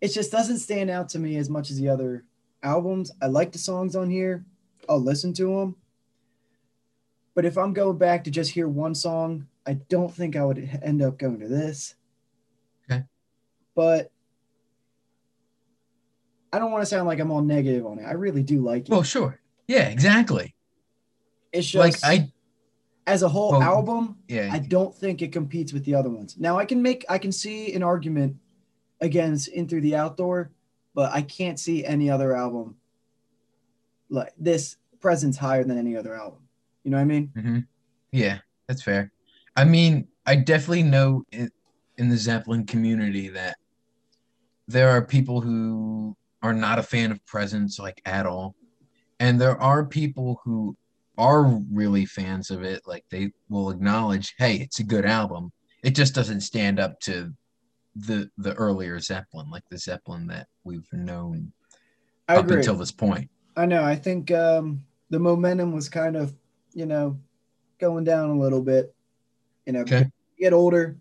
it 0.00 0.08
just 0.08 0.32
doesn't 0.32 0.58
stand 0.58 0.90
out 0.90 1.08
to 1.10 1.18
me 1.18 1.36
as 1.36 1.48
much 1.48 1.70
as 1.70 1.78
the 1.78 1.88
other 1.88 2.24
albums. 2.62 3.10
I 3.22 3.26
like 3.26 3.52
the 3.52 3.58
songs 3.58 3.96
on 3.96 4.10
here. 4.10 4.44
I'll 4.88 5.00
listen 5.00 5.32
to 5.34 5.44
them. 5.58 5.76
But 7.34 7.44
if 7.44 7.56
I'm 7.56 7.72
going 7.72 7.98
back 7.98 8.24
to 8.24 8.30
just 8.30 8.50
hear 8.50 8.68
one 8.68 8.94
song, 8.94 9.46
I 9.66 9.74
don't 9.74 10.12
think 10.12 10.36
I 10.36 10.44
would 10.44 10.80
end 10.82 11.02
up 11.02 11.18
going 11.18 11.40
to 11.40 11.48
this. 11.48 11.94
Okay. 12.90 13.04
But 13.74 14.10
I 16.52 16.58
don't 16.58 16.70
want 16.70 16.82
to 16.82 16.86
sound 16.86 17.06
like 17.06 17.20
I'm 17.20 17.30
all 17.30 17.40
negative 17.42 17.86
on 17.86 17.98
it. 17.98 18.04
I 18.04 18.12
really 18.12 18.42
do 18.42 18.60
like 18.60 18.82
it. 18.82 18.90
Well, 18.90 19.02
sure. 19.02 19.40
Yeah, 19.66 19.88
exactly. 19.88 20.54
it's 21.52 21.66
just 21.66 22.02
Like 22.02 22.18
I 22.18 22.30
as 23.06 23.22
a 23.22 23.28
whole 23.28 23.52
Well, 23.52 23.62
album, 23.62 24.18
yeah. 24.28 24.50
I 24.52 24.58
don't 24.58 24.94
think 24.94 25.22
it 25.22 25.32
competes 25.32 25.72
with 25.72 25.84
the 25.84 25.94
other 25.94 26.10
ones. 26.10 26.36
Now 26.38 26.58
I 26.58 26.64
can 26.66 26.82
make 26.82 27.04
I 27.08 27.18
can 27.18 27.32
see 27.32 27.72
an 27.72 27.82
argument 27.82 28.36
against 29.00 29.48
In 29.48 29.66
Through 29.68 29.80
the 29.80 29.96
Outdoor, 29.96 30.50
but 30.94 31.12
I 31.12 31.22
can't 31.22 31.58
see 31.58 31.84
any 31.84 32.10
other 32.10 32.36
album 32.36 32.76
like 34.12 34.32
this 34.38 34.76
presence 35.00 35.36
higher 35.38 35.64
than 35.64 35.78
any 35.78 35.96
other 35.96 36.14
album. 36.14 36.40
You 36.84 36.90
know 36.90 36.98
what 36.98 37.02
I 37.02 37.06
mean? 37.06 37.32
hmm 37.34 37.58
Yeah, 38.12 38.38
that's 38.68 38.82
fair. 38.82 39.10
I 39.56 39.64
mean, 39.64 40.08
I 40.26 40.36
definitely 40.36 40.84
know 40.84 41.24
in, 41.32 41.50
in 41.98 42.08
the 42.08 42.16
Zeppelin 42.16 42.66
community 42.66 43.28
that 43.28 43.56
there 44.68 44.90
are 44.90 45.04
people 45.04 45.40
who 45.40 46.16
are 46.42 46.52
not 46.52 46.78
a 46.78 46.82
fan 46.82 47.10
of 47.10 47.24
Presence 47.26 47.78
like 47.78 48.00
at 48.04 48.26
all, 48.26 48.54
and 49.18 49.40
there 49.40 49.60
are 49.60 49.84
people 49.84 50.40
who 50.44 50.76
are 51.18 51.44
really 51.70 52.04
fans 52.04 52.50
of 52.50 52.62
it. 52.62 52.82
Like 52.86 53.04
they 53.10 53.32
will 53.48 53.70
acknowledge, 53.70 54.34
hey, 54.38 54.56
it's 54.56 54.80
a 54.80 54.84
good 54.84 55.04
album. 55.06 55.52
It 55.82 55.94
just 55.94 56.14
doesn't 56.14 56.40
stand 56.42 56.78
up 56.78 57.00
to 57.00 57.32
the 57.96 58.30
the 58.38 58.54
earlier 58.54 58.98
Zeppelin, 59.00 59.50
like 59.50 59.64
the 59.70 59.78
Zeppelin 59.78 60.26
that 60.28 60.46
we've 60.64 60.88
known 60.92 61.52
I 62.28 62.36
up 62.36 62.44
agree. 62.44 62.58
until 62.58 62.76
this 62.76 62.92
point. 62.92 63.30
I 63.56 63.66
know. 63.66 63.82
I 63.84 63.96
think 63.96 64.30
um, 64.30 64.84
the 65.10 65.18
momentum 65.18 65.72
was 65.72 65.88
kind 65.88 66.16
of, 66.16 66.34
you 66.74 66.86
know, 66.86 67.18
going 67.78 68.04
down 68.04 68.30
a 68.30 68.38
little 68.38 68.62
bit. 68.62 68.94
You 69.66 69.74
know, 69.74 69.80
Okay. 69.80 70.10
you 70.36 70.44
get 70.44 70.52
older, 70.52 70.96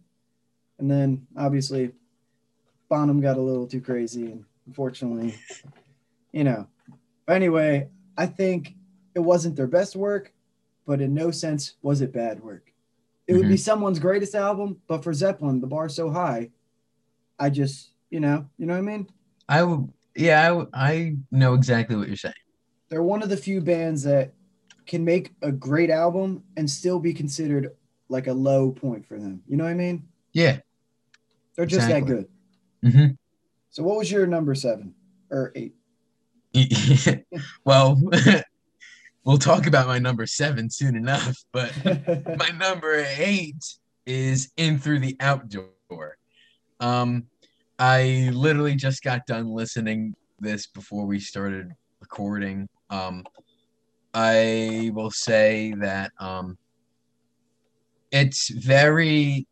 and 0.79 0.89
then 0.89 1.25
obviously 1.37 1.91
Bonham 2.89 3.21
got 3.21 3.37
a 3.37 3.41
little 3.41 3.67
too 3.67 3.81
crazy, 3.81 4.31
and 4.31 4.45
unfortunately, 4.67 5.35
you 6.31 6.43
know. 6.43 6.67
But 7.25 7.37
anyway, 7.37 7.87
I 8.17 8.25
think 8.25 8.75
it 9.15 9.19
wasn't 9.19 9.55
their 9.55 9.67
best 9.67 9.95
work, 9.95 10.33
but 10.85 11.01
in 11.01 11.13
no 11.13 11.31
sense 11.31 11.75
was 11.81 12.01
it 12.01 12.11
bad 12.13 12.41
work. 12.43 12.71
It 13.27 13.33
would 13.35 13.47
be 13.47 13.55
someone's 13.57 13.99
greatest 13.99 14.35
album, 14.35 14.81
but 14.87 15.03
for 15.03 15.13
Zeppelin, 15.13 15.61
the 15.61 15.67
bar's 15.67 15.95
so 15.95 16.09
high. 16.09 16.49
I 17.39 17.49
just, 17.49 17.91
you 18.09 18.19
know, 18.19 18.45
you 18.57 18.65
know 18.65 18.73
what 18.73 18.79
I 18.79 18.81
mean. 18.81 19.07
I 19.47 19.63
would, 19.63 19.87
yeah, 20.15 20.63
I 20.73 21.15
know 21.31 21.53
exactly 21.53 21.95
what 21.95 22.07
you're 22.07 22.17
saying. 22.17 22.33
they're 22.89 23.03
one 23.03 23.23
of 23.23 23.29
the 23.29 23.37
few 23.37 23.61
bands 23.61 24.03
that 24.03 24.33
can 24.85 25.05
make 25.05 25.31
a 25.41 25.51
great 25.51 25.89
album 25.89 26.43
and 26.57 26.69
still 26.69 26.99
be 26.99 27.13
considered 27.13 27.71
like 28.09 28.27
a 28.27 28.33
low 28.33 28.71
point 28.71 29.05
for 29.05 29.17
them. 29.17 29.41
You 29.47 29.55
know 29.57 29.63
what 29.63 29.69
I 29.69 29.75
mean? 29.75 30.07
Yeah. 30.33 30.57
They're 31.55 31.65
just 31.65 31.85
Exactly. 31.87 32.15
that 32.15 32.27
good. 32.83 32.91
hmm 32.93 33.05
So 33.69 33.83
what 33.83 33.97
was 33.97 34.11
your 34.11 34.25
number 34.27 34.53
seven 34.55 34.93
or 35.29 35.53
eight? 35.55 35.75
well, 37.65 38.01
we'll 39.23 39.37
talk 39.37 39.67
about 39.67 39.87
my 39.87 39.99
number 39.99 40.25
seven 40.25 40.69
soon 40.69 40.95
enough, 40.95 41.37
but 41.53 41.71
my 42.37 42.49
number 42.57 43.05
eight 43.17 43.63
is 44.05 44.51
in 44.57 44.77
through 44.79 44.99
the 44.99 45.15
outdoor. 45.19 46.17
Um, 46.79 47.27
I 47.81 48.29
literally 48.31 48.75
just 48.75 49.01
got 49.01 49.25
done 49.25 49.47
listening 49.47 50.13
this 50.39 50.67
before 50.67 51.07
we 51.07 51.19
started 51.19 51.71
recording. 51.99 52.69
Um, 52.91 53.25
I 54.13 54.91
will 54.93 55.09
say 55.09 55.73
that 55.79 56.11
um, 56.19 56.59
it's 58.11 58.49
very, 58.49 59.47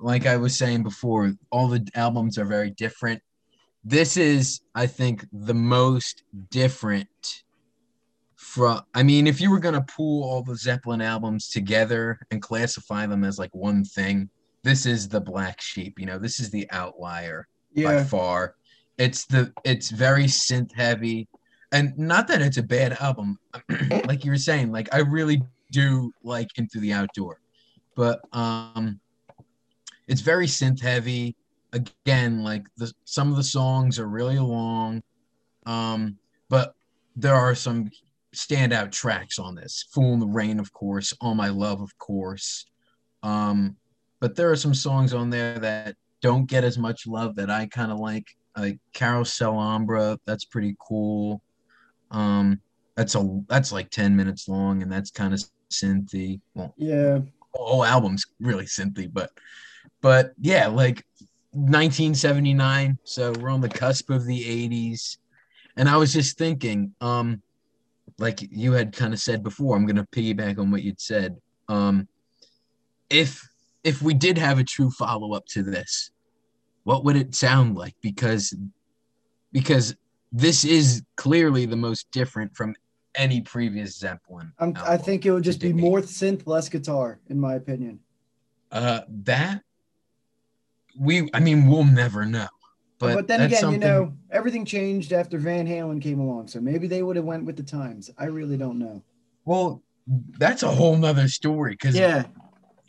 like 0.00 0.26
I 0.26 0.38
was 0.38 0.58
saying 0.58 0.82
before, 0.82 1.34
all 1.52 1.68
the 1.68 1.86
albums 1.94 2.36
are 2.36 2.44
very 2.44 2.70
different. 2.70 3.22
This 3.84 4.16
is, 4.16 4.62
I 4.74 4.88
think, 4.88 5.24
the 5.32 5.54
most 5.54 6.24
different 6.50 7.44
from 8.34 8.80
I 8.92 9.04
mean, 9.04 9.28
if 9.28 9.40
you 9.40 9.52
were 9.52 9.60
gonna 9.60 9.84
pool 9.88 10.24
all 10.24 10.42
the 10.42 10.56
Zeppelin 10.56 11.00
albums 11.00 11.48
together 11.48 12.18
and 12.32 12.42
classify 12.42 13.06
them 13.06 13.22
as 13.22 13.38
like 13.38 13.54
one 13.54 13.84
thing, 13.84 14.28
this 14.64 14.84
is 14.84 15.08
the 15.08 15.20
black 15.20 15.60
sheep. 15.60 16.00
You 16.00 16.06
know, 16.06 16.18
this 16.18 16.40
is 16.40 16.50
the 16.50 16.68
outlier 16.72 17.46
by 17.74 18.04
far. 18.04 18.54
It's 18.98 19.24
the 19.24 19.52
it's 19.64 19.90
very 19.90 20.24
synth 20.24 20.72
heavy, 20.72 21.28
and 21.72 21.96
not 21.98 22.28
that 22.28 22.42
it's 22.42 22.58
a 22.58 22.62
bad 22.62 22.96
album, 23.00 23.38
like 24.06 24.24
you 24.24 24.30
were 24.30 24.36
saying. 24.36 24.70
Like 24.72 24.94
I 24.94 24.98
really 24.98 25.42
do 25.70 26.12
like 26.22 26.48
Into 26.56 26.78
the 26.78 26.92
Outdoor, 26.92 27.40
but 27.96 28.20
um, 28.32 29.00
it's 30.08 30.20
very 30.20 30.46
synth 30.46 30.80
heavy. 30.80 31.36
Again, 31.72 32.42
like 32.44 32.66
the 32.76 32.92
some 33.04 33.30
of 33.30 33.36
the 33.36 33.42
songs 33.42 33.98
are 33.98 34.08
really 34.08 34.38
long, 34.38 35.02
um, 35.64 36.18
but 36.50 36.74
there 37.16 37.34
are 37.34 37.54
some 37.54 37.90
standout 38.34 38.92
tracks 38.92 39.38
on 39.38 39.54
this. 39.54 39.86
Fool 39.92 40.14
in 40.14 40.20
the 40.20 40.26
Rain, 40.26 40.58
of 40.58 40.72
course. 40.72 41.12
All 41.20 41.34
My 41.34 41.48
Love, 41.48 41.80
of 41.80 41.96
course. 41.98 42.66
Um, 43.22 43.76
but 44.20 44.36
there 44.36 44.50
are 44.50 44.56
some 44.56 44.74
songs 44.74 45.14
on 45.14 45.30
there 45.30 45.58
that 45.58 45.96
don't 46.22 46.46
get 46.46 46.64
as 46.64 46.78
much 46.78 47.06
love 47.06 47.36
that 47.36 47.50
I 47.50 47.66
kind 47.66 47.92
of 47.92 47.98
like. 47.98 48.26
Like 48.56 48.78
Carouselambra, 48.94 50.18
that's 50.26 50.44
pretty 50.44 50.76
cool. 50.78 51.42
Um, 52.10 52.60
that's 52.96 53.14
a 53.14 53.40
that's 53.48 53.72
like 53.72 53.90
10 53.90 54.14
minutes 54.14 54.46
long 54.46 54.82
and 54.82 54.92
that's 54.92 55.10
kind 55.10 55.32
of 55.32 55.42
synthy. 55.70 56.40
Well, 56.54 56.74
yeah. 56.76 57.20
whole 57.54 57.84
album's 57.84 58.26
really 58.40 58.66
synthy, 58.66 59.10
but 59.10 59.30
but 60.02 60.32
yeah, 60.38 60.66
like 60.66 61.04
1979. 61.52 62.98
So 63.04 63.32
we're 63.40 63.48
on 63.48 63.60
the 63.60 63.68
cusp 63.68 64.10
of 64.10 64.26
the 64.26 64.68
80s. 64.68 65.16
And 65.76 65.88
I 65.88 65.96
was 65.96 66.12
just 66.12 66.36
thinking, 66.36 66.94
um, 67.00 67.42
like 68.18 68.40
you 68.42 68.72
had 68.72 68.94
kind 68.94 69.14
of 69.14 69.20
said 69.20 69.42
before, 69.42 69.76
I'm 69.76 69.86
gonna 69.86 70.06
piggyback 70.12 70.58
on 70.58 70.70
what 70.70 70.82
you'd 70.82 71.00
said. 71.00 71.36
Um, 71.68 72.06
if 73.08 73.46
if 73.84 74.02
we 74.02 74.14
did 74.14 74.38
have 74.38 74.58
a 74.58 74.64
true 74.64 74.90
follow-up 74.90 75.46
to 75.46 75.62
this, 75.62 76.10
what 76.84 77.04
would 77.04 77.16
it 77.16 77.34
sound 77.34 77.76
like? 77.76 77.94
Because 78.00 78.54
because 79.52 79.94
this 80.32 80.64
is 80.64 81.02
clearly 81.16 81.66
the 81.66 81.76
most 81.76 82.10
different 82.10 82.56
from 82.56 82.74
any 83.14 83.42
previous 83.42 83.98
Zeppelin. 83.98 84.52
I'm, 84.58 84.74
I 84.82 84.96
think 84.96 85.26
it 85.26 85.32
would 85.32 85.44
just 85.44 85.60
be 85.60 85.72
more 85.72 86.00
synth, 86.00 86.46
less 86.46 86.68
guitar, 86.68 87.20
in 87.28 87.38
my 87.38 87.54
opinion. 87.54 88.00
Uh, 88.70 89.02
that 89.24 89.62
we, 90.98 91.28
I 91.34 91.40
mean, 91.40 91.66
we'll 91.66 91.84
never 91.84 92.24
know. 92.24 92.48
But, 92.98 93.14
But, 93.14 93.28
then 93.28 93.42
again, 93.42 93.60
something, 93.60 93.82
you 93.82 93.88
know, 93.88 94.14
everything 94.30 94.64
changed 94.64 95.12
after 95.12 95.36
Van 95.38 95.66
Halen 95.66 96.00
came 96.00 96.20
along, 96.20 96.48
so 96.48 96.60
maybe 96.60 96.86
they 96.86 97.02
would 97.02 97.16
have 97.16 97.24
went 97.24 97.44
with 97.44 97.56
the 97.56 97.62
times. 97.62 98.10
I 98.16 98.26
really 98.26 98.56
don't 98.56 98.78
know. 98.78 99.02
well, 99.44 99.82
that's 100.38 100.62
a 100.62 100.68
whole 100.68 100.96
nother 100.96 101.28
story 101.28 101.72
because 101.72 101.96
Yeah, 101.96 102.24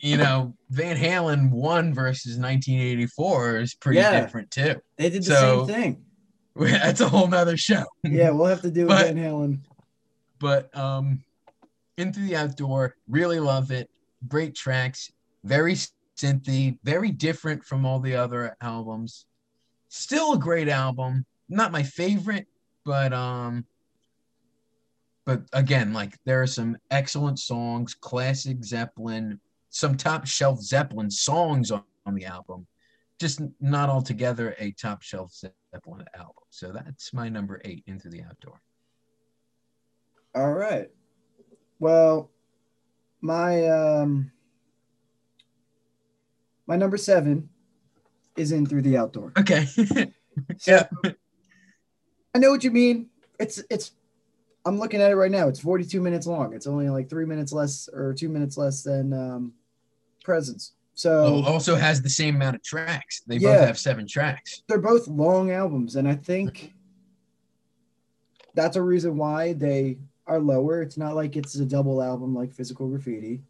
you 0.04 0.16
know 0.18 0.54
Van 0.70 0.96
Halen 0.96 1.50
one 1.50 1.94
versus 1.94 2.36
1984 2.36 3.58
is 3.60 3.74
pretty 3.74 3.98
Yeah. 4.00 4.20
different 4.20 4.50
too. 4.50 4.80
they 4.96 5.08
did 5.10 5.22
the 5.22 5.34
So- 5.34 5.66
same 5.66 5.74
thing. 5.74 6.04
That's 6.56 7.00
a 7.00 7.08
whole 7.08 7.26
nother 7.26 7.56
show. 7.56 7.84
Yeah, 8.04 8.30
we'll 8.30 8.46
have 8.46 8.62
to 8.62 8.70
do 8.70 8.86
But- 8.86 9.06
Van 9.06 9.16
Halen. 9.16 9.58
but 10.38 10.76
um 10.76 11.22
into 11.96 12.20
the 12.20 12.36
outdoor 12.36 12.96
really 13.08 13.40
love 13.40 13.70
it 13.70 13.88
great 14.28 14.54
tracks 14.54 15.10
very 15.44 15.74
synthy 16.16 16.76
very 16.84 17.10
different 17.10 17.64
from 17.64 17.86
all 17.86 18.00
the 18.00 18.14
other 18.16 18.56
albums 18.60 19.26
still 19.88 20.32
a 20.34 20.38
great 20.38 20.68
album 20.68 21.24
not 21.48 21.70
my 21.72 21.82
favorite 21.82 22.46
but 22.84 23.12
um 23.12 23.64
but 25.24 25.42
again 25.52 25.92
like 25.92 26.18
there 26.24 26.42
are 26.42 26.46
some 26.48 26.76
excellent 26.90 27.38
songs 27.38 27.94
classic 27.94 28.62
zeppelin 28.64 29.40
some 29.74 29.96
top 29.96 30.24
shelf 30.24 30.60
zeppelin 30.60 31.10
songs 31.10 31.70
on, 31.70 31.82
on 32.06 32.14
the 32.14 32.24
album 32.24 32.66
just 33.20 33.40
not 33.60 33.88
altogether 33.88 34.54
a 34.58 34.70
top 34.72 35.02
shelf 35.02 35.32
zeppelin 35.32 36.04
album 36.14 36.44
so 36.50 36.70
that's 36.72 37.12
my 37.12 37.28
number 37.28 37.60
eight 37.64 37.82
into 37.86 38.08
the 38.08 38.22
outdoor 38.22 38.60
All 40.34 40.52
right. 40.52 40.90
Well, 41.78 42.30
my 43.20 43.68
um 43.68 44.32
my 46.66 46.76
number 46.76 46.96
seven 46.96 47.48
is 48.36 48.50
in 48.52 48.66
through 48.66 48.82
the 48.82 48.96
outdoor. 48.96 49.32
okay 49.38 49.66
So 50.58 50.70
Yeah. 50.72 50.86
I 52.34 52.38
know 52.40 52.50
what 52.50 52.64
you 52.64 52.72
mean. 52.72 53.10
It's 53.38 53.62
it's 53.70 53.92
I'm 54.64 54.78
looking 54.78 55.00
at 55.00 55.12
it 55.12 55.16
right 55.16 55.30
now. 55.30 55.46
It's 55.48 55.60
42 55.60 56.00
minutes 56.00 56.26
long. 56.26 56.54
It's 56.54 56.66
only 56.66 56.88
like 56.88 57.08
three 57.08 57.26
minutes 57.26 57.52
less 57.52 57.88
or 57.92 58.14
two 58.14 58.28
minutes 58.28 58.56
less 58.56 58.82
than 58.82 59.12
um 59.12 59.52
Presence. 60.24 60.72
So 60.94 61.42
also 61.44 61.76
has 61.76 62.02
the 62.02 62.08
same 62.08 62.36
amount 62.36 62.56
of 62.56 62.62
tracks. 62.62 63.22
They 63.26 63.36
Yeah. 63.36 63.58
both 63.58 63.66
have 63.66 63.78
seven 63.78 64.06
tracks. 64.08 64.62
they're 64.68 64.80
both 64.80 65.06
long 65.06 65.50
albums, 65.52 65.96
and 65.96 66.08
I 66.08 66.14
think 66.16 66.72
that's 68.54 68.76
a 68.76 68.82
reason 68.82 69.16
why 69.16 69.52
they 69.52 69.98
are 70.26 70.40
lower. 70.40 70.80
It's 70.82 70.96
not 70.96 71.14
like 71.14 71.36
it's 71.36 71.54
a 71.56 71.64
double 71.66 72.02
album 72.02 72.34
like 72.34 72.52
Physical 72.52 72.88
Graffiti. 72.88 73.42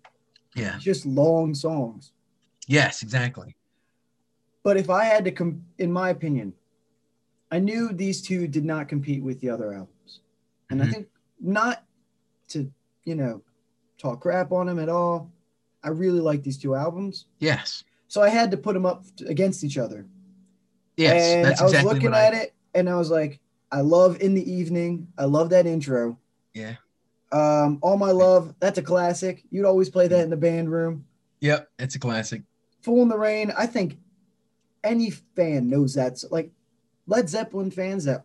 Yeah. 0.57 0.75
It's 0.77 0.85
just 0.85 1.07
long 1.07 1.55
songs. 1.55 2.13
Yes, 2.67 3.03
exactly. 3.03 3.55
But 4.63 4.77
if 4.79 4.89
I 4.91 5.05
had 5.05 5.25
to 5.27 5.31
com 5.31 5.65
in 5.79 5.93
my 5.93 6.09
opinion, 6.11 6.55
I 7.51 7.59
knew 7.59 7.93
these 7.93 8.23
two 8.23 8.49
did 8.49 8.65
not 8.65 8.89
compete 8.89 9.23
with 9.23 9.41
the 9.41 9.51
other 9.51 9.73
albums. 9.75 10.21
And 10.71 10.83
I 10.83 10.87
Mhm. 10.87 10.93
think 10.93 11.09
not 11.39 11.85
to, 12.49 12.73
you 13.05 13.15
know, 13.15 13.43
talk 13.99 14.21
crap 14.23 14.51
on 14.51 14.67
them 14.67 14.79
at 14.79 14.89
all. 14.89 15.31
I 15.85 15.89
really 15.91 16.21
like 16.21 16.43
these 16.43 16.59
two 16.59 16.75
albums. 16.75 17.27
Yes. 17.39 17.85
So 18.09 18.23
I 18.23 18.29
had 18.29 18.51
to 18.51 18.57
put 18.57 18.75
them 18.75 18.87
up 18.87 19.05
against 19.27 19.63
each 19.63 19.79
other. 19.79 20.07
Yes. 20.97 21.35
and 21.35 21.45
that's 21.45 21.61
I 21.61 21.65
was 21.65 21.73
exactly 21.73 21.95
looking 21.95 22.11
what 22.11 22.21
I, 22.21 22.27
at 22.27 22.35
it 22.35 22.55
and 22.75 22.89
I 22.89 22.97
was 22.97 23.11
like, 23.11 23.41
I 23.71 23.81
love 23.81 24.21
In 24.21 24.35
the 24.35 24.53
Evening. 24.53 25.09
I 25.19 25.25
love 25.25 25.51
that 25.51 25.67
intro. 25.67 26.19
Yeah. 26.53 26.77
Um, 27.33 27.79
All 27.83 27.97
My 27.97 28.13
Love, 28.13 28.55
that's 28.61 28.79
a 28.79 28.83
classic. 28.83 29.45
You'd 29.51 29.65
always 29.65 29.91
play 29.91 30.07
that 30.07 30.21
in 30.21 30.31
the 30.31 30.37
band 30.37 30.71
room. 30.71 31.05
Yep. 31.41 31.69
It's 31.79 31.97
a 31.97 31.99
classic. 31.99 32.43
Fool 32.83 33.03
in 33.03 33.09
the 33.09 33.19
Rain, 33.19 33.53
I 33.57 33.67
think 33.67 33.99
any 34.85 35.11
fan 35.11 35.69
knows 35.69 35.95
that's 35.95 36.25
like 36.31 36.51
Led 37.07 37.29
Zeppelin 37.29 37.71
fans 37.71 38.05
that 38.05 38.25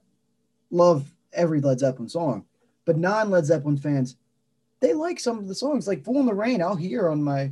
love 0.70 1.12
every 1.34 1.62
Led 1.62 1.80
Zeppelin 1.80 2.10
song, 2.10 2.46
but 2.86 2.98
non 2.98 3.30
Led 3.30 3.46
Zeppelin 3.46 3.78
fans, 3.78 4.18
they 4.80 4.94
like 4.94 5.20
some 5.20 5.38
of 5.38 5.48
the 5.48 5.56
songs. 5.56 5.88
Like 5.88 6.04
Fool 6.04 6.20
in 6.20 6.26
the 6.26 6.34
Rain, 6.34 6.62
I'll 6.62 6.76
hear 6.76 7.10
on 7.10 7.24
my 7.24 7.52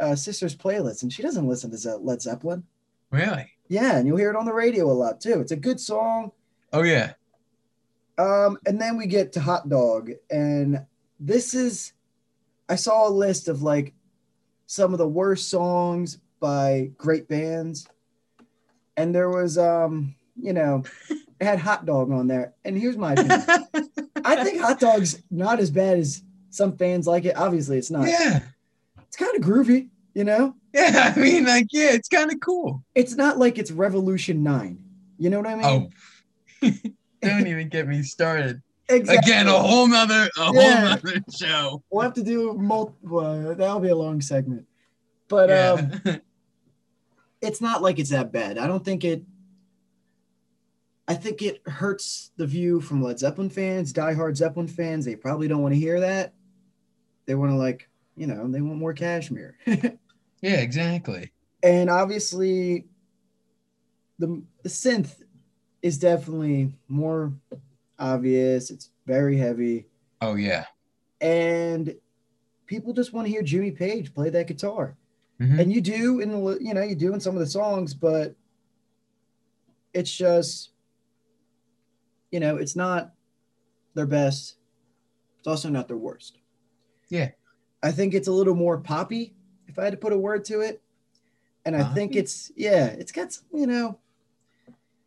uh, 0.00 0.14
sister's 0.14 0.56
playlist, 0.56 1.02
and 1.02 1.12
she 1.12 1.22
doesn't 1.22 1.48
listen 1.48 1.70
to 1.70 1.96
Led 1.96 2.22
Zeppelin. 2.22 2.64
Really? 3.10 3.50
Yeah, 3.68 3.96
and 3.96 4.06
you'll 4.06 4.16
hear 4.16 4.30
it 4.30 4.36
on 4.36 4.44
the 4.44 4.52
radio 4.52 4.90
a 4.90 4.92
lot 4.92 5.20
too. 5.20 5.40
It's 5.40 5.52
a 5.52 5.56
good 5.56 5.80
song. 5.80 6.32
Oh 6.72 6.82
yeah. 6.82 7.12
Um, 8.18 8.58
and 8.66 8.80
then 8.80 8.96
we 8.96 9.06
get 9.06 9.32
to 9.32 9.40
Hot 9.40 9.68
Dog, 9.68 10.10
and 10.30 10.86
this 11.20 11.54
is 11.54 11.92
I 12.68 12.76
saw 12.76 13.08
a 13.08 13.10
list 13.10 13.48
of 13.48 13.62
like 13.62 13.94
some 14.66 14.92
of 14.92 14.98
the 14.98 15.08
worst 15.08 15.48
songs 15.48 16.18
by 16.40 16.90
great 16.96 17.28
bands, 17.28 17.88
and 18.96 19.14
there 19.14 19.30
was 19.30 19.58
um, 19.58 20.14
you 20.40 20.52
know, 20.52 20.82
it 21.10 21.44
had 21.44 21.58
Hot 21.58 21.84
Dog 21.84 22.10
on 22.10 22.26
there. 22.26 22.54
And 22.64 22.78
here's 22.78 22.96
my 22.96 23.12
opinion: 23.12 23.42
I 24.24 24.42
think 24.44 24.60
Hot 24.60 24.80
Dog's 24.80 25.22
not 25.30 25.60
as 25.60 25.70
bad 25.70 25.98
as 25.98 26.22
some 26.56 26.76
fans 26.76 27.06
like 27.06 27.24
it. 27.24 27.36
Obviously, 27.36 27.78
it's 27.78 27.90
not. 27.90 28.08
yeah. 28.08 28.40
It's 29.06 29.16
kind 29.16 29.36
of 29.36 29.42
groovy, 29.42 29.88
you 30.14 30.24
know. 30.24 30.54
Yeah. 30.72 31.12
I 31.16 31.18
mean, 31.18 31.44
like, 31.46 31.66
yeah, 31.70 31.92
it's 31.92 32.08
kind 32.08 32.32
of 32.32 32.40
cool. 32.40 32.82
It's 32.94 33.14
not 33.14 33.38
like 33.38 33.58
it's 33.58 33.70
Revolution 33.70 34.42
Nine. 34.42 34.78
You 35.18 35.30
know 35.30 35.38
what 35.40 35.46
I 35.46 35.54
mean? 35.54 35.90
Oh. 36.62 36.70
Don't 37.22 37.46
even 37.46 37.68
get 37.68 37.86
me 37.88 38.02
started. 38.02 38.60
exactly. 38.88 39.16
Again, 39.32 39.46
a 39.48 39.52
whole 39.58 39.88
nother, 39.88 40.28
a 40.36 40.44
whole 40.44 40.54
Yeah. 40.54 40.84
nother 40.84 41.20
show. 41.34 41.82
We'll 41.90 42.02
have 42.02 42.14
to 42.14 42.22
do 42.22 42.52
multiple. 42.54 43.18
Uh, 43.20 43.54
that'll 43.54 43.80
be 43.80 43.88
a 43.88 43.96
long 43.96 44.20
segment. 44.20 44.66
But 45.28 45.48
Yeah. 45.48 45.88
um, 46.04 46.20
it's 47.40 47.60
not 47.60 47.82
like 47.82 47.98
it's 47.98 48.10
that 48.10 48.32
bad. 48.32 48.58
I 48.58 48.66
don't 48.66 48.84
think 48.84 49.04
it. 49.04 49.22
I 51.08 51.14
think 51.14 51.40
it 51.40 51.62
hurts 51.66 52.32
the 52.36 52.46
view 52.46 52.80
from 52.80 53.00
Led 53.02 53.18
Zeppelin 53.20 53.48
fans, 53.48 53.92
diehard 53.92 54.36
Zeppelin 54.36 54.66
fans. 54.68 55.04
They 55.04 55.14
probably 55.14 55.46
don't 55.46 55.62
want 55.62 55.72
to 55.74 55.78
hear 55.80 56.00
that. 56.00 56.34
They 57.26 57.34
want 57.34 57.50
to 57.50 57.56
like, 57.56 57.88
you 58.16 58.26
know, 58.26 58.46
they 58.48 58.60
want 58.60 58.78
more 58.78 58.94
Kashmir. 58.94 59.56
yeah, 59.66 59.90
exactly. 60.42 61.32
and 61.62 61.90
obviously, 61.90 62.86
the 64.18 64.42
the 64.62 64.68
synth 64.68 65.22
is 65.82 65.98
definitely 65.98 66.72
more 66.88 67.32
obvious. 67.98 68.70
It's 68.70 68.90
very 69.06 69.36
heavy, 69.36 69.86
Oh 70.20 70.34
yeah. 70.36 70.64
and 71.20 71.94
people 72.66 72.92
just 72.92 73.12
want 73.12 73.26
to 73.26 73.30
hear 73.32 73.42
Jimmy 73.42 73.70
Page 73.70 74.14
play 74.14 74.30
that 74.30 74.46
guitar. 74.46 74.96
Mhm. 75.40 75.60
and 75.60 75.70
you 75.72 75.82
do 75.82 76.20
in 76.20 76.30
the 76.30 76.58
you 76.62 76.72
know 76.72 76.82
you 76.82 76.94
do 76.94 77.12
in 77.12 77.20
some 77.20 77.34
of 77.34 77.40
the 77.40 77.46
songs 77.46 77.92
but 77.92 78.34
it's 79.92 80.10
just 80.10 80.70
you 82.30 82.40
know 82.40 82.56
it's 82.56 82.74
not 82.74 83.12
their 83.92 84.06
best 84.06 84.56
it's 85.38 85.46
also 85.46 85.68
not 85.68 85.88
their 85.88 85.98
worst 85.98 86.38
Yeah. 87.08 87.30
i 87.82 87.90
think 87.92 88.14
it's 88.14 88.28
a 88.28 88.32
little 88.32 88.54
more 88.54 88.78
poppy 88.78 89.34
if 89.68 89.78
i 89.78 89.84
had 89.84 89.92
to 89.92 89.96
put 89.98 90.12
a 90.12 90.18
word 90.18 90.44
to 90.46 90.60
it. 90.60 90.82
And 91.64 91.74
i 91.76 91.82
think 91.94 92.14
it's 92.16 92.52
yeah 92.56 92.86
it's 92.86 93.12
got 93.12 93.32
some, 93.32 93.44
you 93.52 93.66
know 93.66 93.98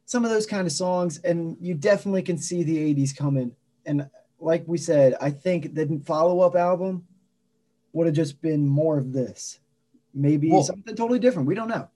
some 0.05 0.25
of 0.25 0.31
those 0.31 0.45
kind 0.47 0.65
of 0.65 0.73
songs 0.73 1.19
and 1.19 1.55
you 1.62 1.73
definitely 1.75 2.23
can 2.23 2.38
see 2.38 2.63
the 2.63 2.93
80s 2.95 3.15
coming. 3.15 3.51
And 3.85 4.09
like 4.39 4.63
we 4.67 4.77
said 4.77 5.15
i 5.21 5.29
think 5.29 5.73
the 5.75 6.01
follow-up 6.05 6.55
album 6.55 7.05
would 7.93 8.05
have 8.07 8.15
just 8.15 8.39
been 8.41 8.67
more 8.67 8.97
of 8.99 9.13
this. 9.13 9.59
Maybe 10.13 10.49
Well- 10.51 10.63
something 10.63 10.95
totally 10.95 11.19
different. 11.19 11.47
We 11.47 11.55
don't 11.55 11.67
know. 11.69 11.88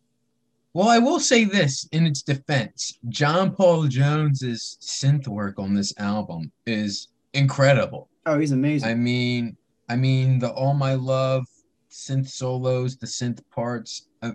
Well, 0.74 0.88
I 0.88 0.98
will 0.98 1.20
say 1.20 1.44
this 1.44 1.88
in 1.92 2.08
its 2.08 2.24
defense. 2.24 2.98
John 3.10 3.54
Paul 3.56 3.84
Jones's 3.88 4.76
synth 4.82 5.28
work 5.28 5.60
on 5.60 5.76
this 5.76 5.94
album 6.00 6.52
is 6.66 7.10
incredible. 7.34 8.10
oh 8.26 8.40
he's 8.40 8.52
amazing. 8.54 8.90
I 8.90 8.96
mean, 8.96 9.56
I 9.90 9.96
mean 9.96 10.40
the 10.40 10.52
All 10.52 10.74
My 10.74 10.94
Love 10.94 11.46
synth 11.92 12.30
solos, 12.30 12.98
the 12.98 13.06
synth 13.06 13.42
parts, 13.52 14.08
uh, 14.22 14.32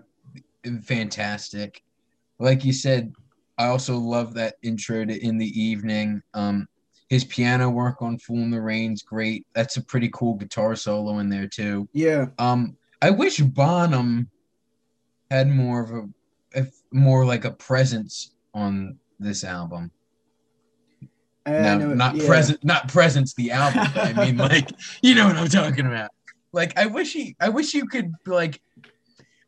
fantastic. 0.83 1.83
Like 2.39 2.65
you 2.65 2.73
said, 2.73 3.13
I 3.59 3.67
also 3.67 3.99
love 3.99 4.35
that 4.35 4.55
intro 4.63 5.05
to 5.05 5.25
In 5.25 5.39
the 5.39 5.61
Evening. 5.61 6.23
Um, 6.35 6.69
his 7.09 7.25
piano 7.25 7.71
work 7.71 8.03
on 8.03 8.19
Fool 8.19 8.39
in 8.39 8.51
the 8.51 8.61
Rain's 8.61 9.03
great. 9.03 9.47
That's 9.55 9.77
a 9.77 9.85
pretty 9.85 10.11
cool 10.13 10.35
guitar 10.35 10.77
solo 10.77 11.19
in 11.19 11.29
there 11.29 11.49
too. 11.49 11.89
yeah 11.93 12.27
Um, 12.39 12.77
I 13.01 13.11
wish 13.11 13.39
Bonham 13.39 14.31
had 15.31 15.49
more 15.49 15.83
of 15.83 15.91
a, 15.91 16.09
if 16.53 16.71
more 16.93 17.25
like 17.25 17.45
a 17.45 17.53
presence 17.53 18.35
on 18.55 18.99
this 19.19 19.45
album. 19.45 19.91
No, 21.51 21.79
know- 21.79 21.95
not 21.95 22.17
yeah. 22.17 22.27
present, 22.27 22.65
not 22.65 22.89
presence 22.89 23.35
the 23.35 23.51
album. 23.51 23.87
I 23.95 24.13
mean, 24.13 24.37
like, 24.53 24.71
you 25.03 25.15
know 25.15 25.27
what 25.27 25.37
I'm 25.37 25.49
talking 25.49 25.87
about. 25.87 26.11
Like, 26.53 26.79
I 26.79 26.87
wish 26.87 27.13
he, 27.13 27.37
I 27.41 27.49
wish 27.51 27.75
you 27.75 27.87
could 27.87 28.13
like 28.27 28.61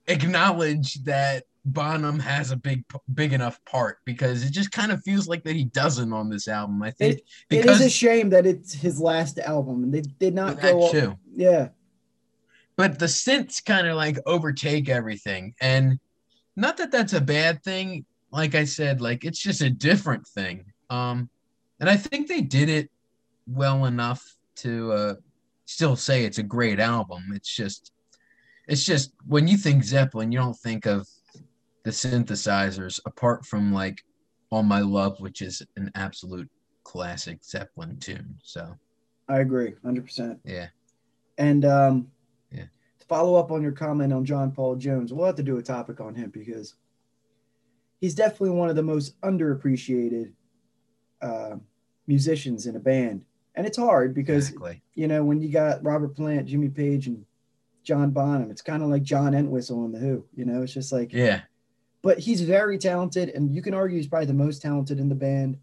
acknowledge 0.07 0.95
that 1.05 1.45
Bonham 1.65 2.19
has 2.19 2.51
a 2.51 2.57
big 2.57 2.85
big 3.13 3.33
enough 3.33 3.63
part 3.65 3.99
because 4.05 4.45
it 4.45 4.51
just 4.51 4.71
kind 4.71 4.91
of 4.93 5.03
feels 5.03 5.29
like 5.29 5.45
that 5.45 5.55
he 5.57 5.65
doesn't 5.65 6.13
on 6.13 6.31
this 6.31 6.49
album. 6.49 6.83
I 6.83 6.91
think 6.91 7.19
It 7.19 7.25
because 7.49 7.81
is 7.81 7.87
a 7.87 7.91
shame 7.91 8.31
that 8.31 8.47
it's 8.47 8.73
his 8.73 9.01
last 9.01 9.39
album 9.39 9.85
and 9.85 9.95
they 9.95 10.01
did 10.01 10.35
not 10.35 10.61
go. 10.61 10.91
too. 10.91 11.17
Yeah, 11.37 11.69
but 12.77 12.99
the 12.99 13.07
synths 13.07 13.63
kind 13.63 13.87
of 13.87 13.97
like 13.97 14.19
overtake 14.25 14.89
everything 14.89 15.55
and 15.61 15.99
not 16.57 16.79
that 16.79 16.91
that's 16.91 17.13
a 17.13 17.21
bad 17.21 17.63
thing 17.63 18.07
like 18.33 18.55
i 18.55 18.65
said 18.65 19.03
like 19.03 19.25
it's 19.25 19.39
just 19.39 19.61
a 19.61 19.69
different 19.69 20.27
thing 20.27 20.65
um 20.89 21.29
and 21.81 21.89
i 21.89 21.97
think 21.97 22.29
they 22.29 22.41
did 22.41 22.69
it 22.69 22.91
well 23.47 23.87
enough 23.87 24.37
to 24.57 24.93
uh 24.93 25.15
still 25.65 25.97
say 25.97 26.25
it's 26.25 26.39
a 26.39 26.43
great 26.43 26.79
album 26.81 27.23
it's 27.35 27.55
just 27.55 27.93
it's 28.69 28.85
just 28.85 29.13
when 29.27 29.49
you 29.49 29.57
think 29.57 29.83
zeppelin 29.83 30.31
you 30.31 30.39
don't 30.39 30.59
think 30.59 30.87
of 30.87 31.07
the 31.85 31.91
synthesizers 31.91 33.01
apart 33.07 33.45
from 33.45 33.73
like 33.73 34.01
all 34.51 34.63
my 34.63 34.81
love 34.81 35.19
which 35.21 35.43
is 35.43 35.63
an 35.77 35.91
absolute 35.95 36.49
classic 36.85 37.39
zeppelin 37.45 37.97
tune 37.99 38.37
so 38.43 38.77
I 39.29 39.39
agree, 39.39 39.75
hundred 39.85 40.07
percent. 40.07 40.41
yeah 40.45 40.67
And 41.39 41.65
um, 41.65 42.11
Yeah. 42.51 42.65
to 42.99 43.07
follow 43.07 43.37
up 43.37 43.53
on 43.53 43.63
your 43.63 43.71
comment 43.71 44.13
on 44.13 44.25
John 44.25 44.51
Paul 44.51 44.75
Jones, 44.75 45.13
we'll 45.13 45.27
have 45.27 45.37
to 45.37 45.45
do 45.45 45.57
a 45.59 45.63
topic 45.63 46.01
on 46.01 46.17
him 46.17 46.31
because 46.31 46.75
he's 48.01 48.17
definitely 48.17 48.51
one 48.51 48.69
of 48.71 48.75
the 48.75 48.83
most 48.83 49.21
underappreciated 49.21 50.33
uh, 51.23 51.57
musicians 52.07 52.67
in 52.67 52.77
a 52.77 52.81
band. 52.81 53.25
And 53.55 53.67
it's 53.67 53.79
hard 53.79 54.15
because 54.15 54.49
exactly 54.49 54.83
you 54.95 55.09
know 55.09 55.25
when 55.25 55.41
you 55.41 55.49
got 55.51 55.85
Robert 55.85 56.15
Plant, 56.17 56.47
Jimmy 56.47 56.69
Page, 56.69 57.07
and 57.09 57.25
John 57.83 58.11
Bonham, 58.11 58.51
it's 58.51 58.63
kind 58.63 58.83
of 58.83 58.89
like 58.89 59.03
John 59.03 59.35
Entwistle 59.35 59.83
on 59.85 59.93
the 59.93 59.99
Who. 59.99 60.25
You 60.35 60.45
know, 60.45 60.63
it's 60.63 60.73
just 60.73 60.93
like, 60.93 61.13
yeah 61.13 61.43
but 62.03 62.19
he's 62.19 62.41
very 62.41 62.79
talented, 62.79 63.31
and 63.31 63.55
you 63.55 63.63
can 63.63 63.75
argue 63.75 63.97
he's 63.97 64.09
probably 64.09 64.27
the 64.27 64.35
most 64.35 64.63
talented 64.63 64.99
in 64.99 65.09
the 65.09 65.15
band. 65.15 65.59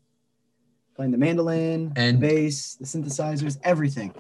Playing 0.96 1.12
the 1.12 1.18
mandolin, 1.18 1.94
And- 1.96 2.18
the 2.18 2.28
bass, 2.28 2.76
the 2.76 2.86
synthesizers, 2.86 3.58
everything. 3.64 4.14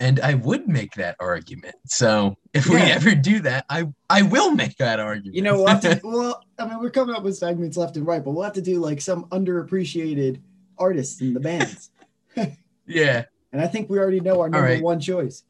and 0.00 0.18
I 0.20 0.34
would 0.34 0.66
make 0.66 0.94
that 0.94 1.16
argument. 1.20 1.76
So 1.86 2.36
if 2.52 2.68
we 2.68 2.76
ever 2.80 3.14
do 3.14 3.40
that, 3.40 3.64
I 3.68 3.88
I 4.10 4.22
will 4.22 4.50
make 4.54 4.76
that 4.78 4.98
argument. 4.98 5.34
You 5.36 5.42
know, 5.42 5.62
we'll, 5.62 5.78
to, 5.80 6.00
well, 6.04 6.42
I 6.58 6.66
mean, 6.66 6.80
we're 6.80 6.90
coming 6.90 7.14
up 7.14 7.22
with 7.22 7.36
segments 7.36 7.76
left 7.76 7.96
and 7.96 8.06
right, 8.06 8.24
but 8.24 8.32
we'll 8.32 8.44
have 8.44 8.54
to 8.54 8.62
do 8.62 8.80
like 8.80 9.00
some 9.00 9.26
underappreciated 9.26 10.40
artists 10.78 11.20
in 11.20 11.34
the 11.34 11.40
bands. 11.40 11.90
yeah, 12.86 13.24
And 13.52 13.60
I 13.60 13.66
think 13.66 13.88
we 13.90 13.98
already 13.98 14.20
know 14.20 14.40
our 14.40 14.48
number 14.48 14.66
right. 14.66 14.82
one 14.82 15.00
choice. 15.00 15.44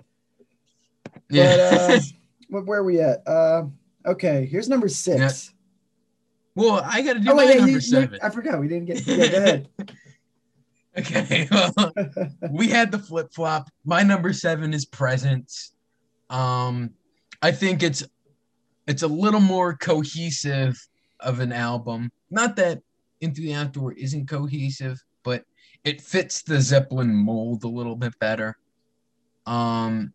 yeah. 1.31 1.99
But 2.51 2.59
uh, 2.59 2.61
where 2.65 2.81
are 2.81 2.85
we 2.85 3.01
at? 3.01 3.27
Uh, 3.27 3.65
okay, 4.07 4.47
here's 4.47 4.69
number 4.69 4.89
six. 4.89 5.53
well, 6.55 6.83
I 6.85 7.03
got 7.03 7.15
to 7.15 7.21
do 7.21 7.31
Oh, 7.31 7.35
my 7.35 7.45
wait, 7.47 7.55
yeah, 7.55 7.61
number 7.61 7.71
you- 7.73 7.81
seven. 7.81 8.19
I 8.23 8.31
forgot. 8.31 8.61
We 8.61 8.69
didn't 8.69 8.87
get. 8.87 9.07
Yeah, 9.07 9.27
go 9.29 9.37
ahead. 9.39 9.69
Okay, 10.95 11.49
well, 11.51 11.91
we 12.51 12.69
had 12.69 12.93
the 12.93 12.99
flip 12.99 13.33
flop. 13.33 13.71
My 13.83 14.03
number 14.03 14.35
seven 14.35 14.75
is 14.75 14.85
Presence. 14.85 15.73
Um, 16.29 16.91
I 17.41 17.51
think 17.51 17.83
it's 17.83 18.05
it's 18.87 19.03
a 19.03 19.09
little 19.09 19.41
more 19.41 19.75
cohesive 19.75 20.77
of 21.21 21.41
an 21.41 21.51
album. 21.51 22.13
Not 22.31 22.57
that 22.57 22.83
Into 23.23 23.41
the 23.41 23.55
Outdoor 23.55 23.95
isn't 23.95 24.29
cohesive, 24.29 25.03
it 25.85 26.01
fits 26.01 26.43
the 26.43 26.61
Zeppelin 26.61 27.15
mold 27.15 27.65
a 27.65 27.69
little 27.69 27.97
bit 27.97 28.19
better. 28.19 28.57
Um, 29.47 30.13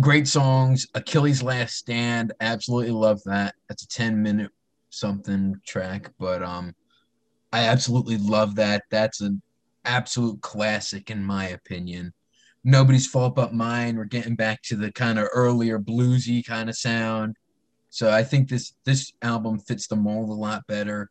great 0.00 0.28
songs. 0.28 0.86
Achilles' 0.94 1.42
Last 1.42 1.76
Stand. 1.76 2.32
Absolutely 2.40 2.92
love 2.92 3.22
that. 3.24 3.54
That's 3.68 3.84
a 3.84 3.88
ten 3.88 4.22
minute 4.22 4.50
something 4.90 5.60
track, 5.66 6.12
but 6.18 6.42
um, 6.42 6.74
I 7.52 7.64
absolutely 7.64 8.18
love 8.18 8.54
that. 8.56 8.84
That's 8.90 9.20
an 9.20 9.42
absolute 9.84 10.40
classic 10.40 11.10
in 11.10 11.22
my 11.22 11.48
opinion. 11.48 12.12
Nobody's 12.62 13.06
fault 13.06 13.34
but 13.34 13.52
mine. 13.52 13.96
We're 13.96 14.04
getting 14.04 14.36
back 14.36 14.62
to 14.62 14.76
the 14.76 14.90
kind 14.90 15.18
of 15.18 15.28
earlier 15.32 15.78
bluesy 15.78 16.44
kind 16.44 16.70
of 16.70 16.76
sound. 16.76 17.36
So 17.90 18.10
I 18.10 18.24
think 18.24 18.48
this 18.48 18.74
this 18.84 19.12
album 19.22 19.58
fits 19.58 19.86
the 19.86 19.96
mold 19.96 20.30
a 20.30 20.32
lot 20.32 20.66
better. 20.66 21.10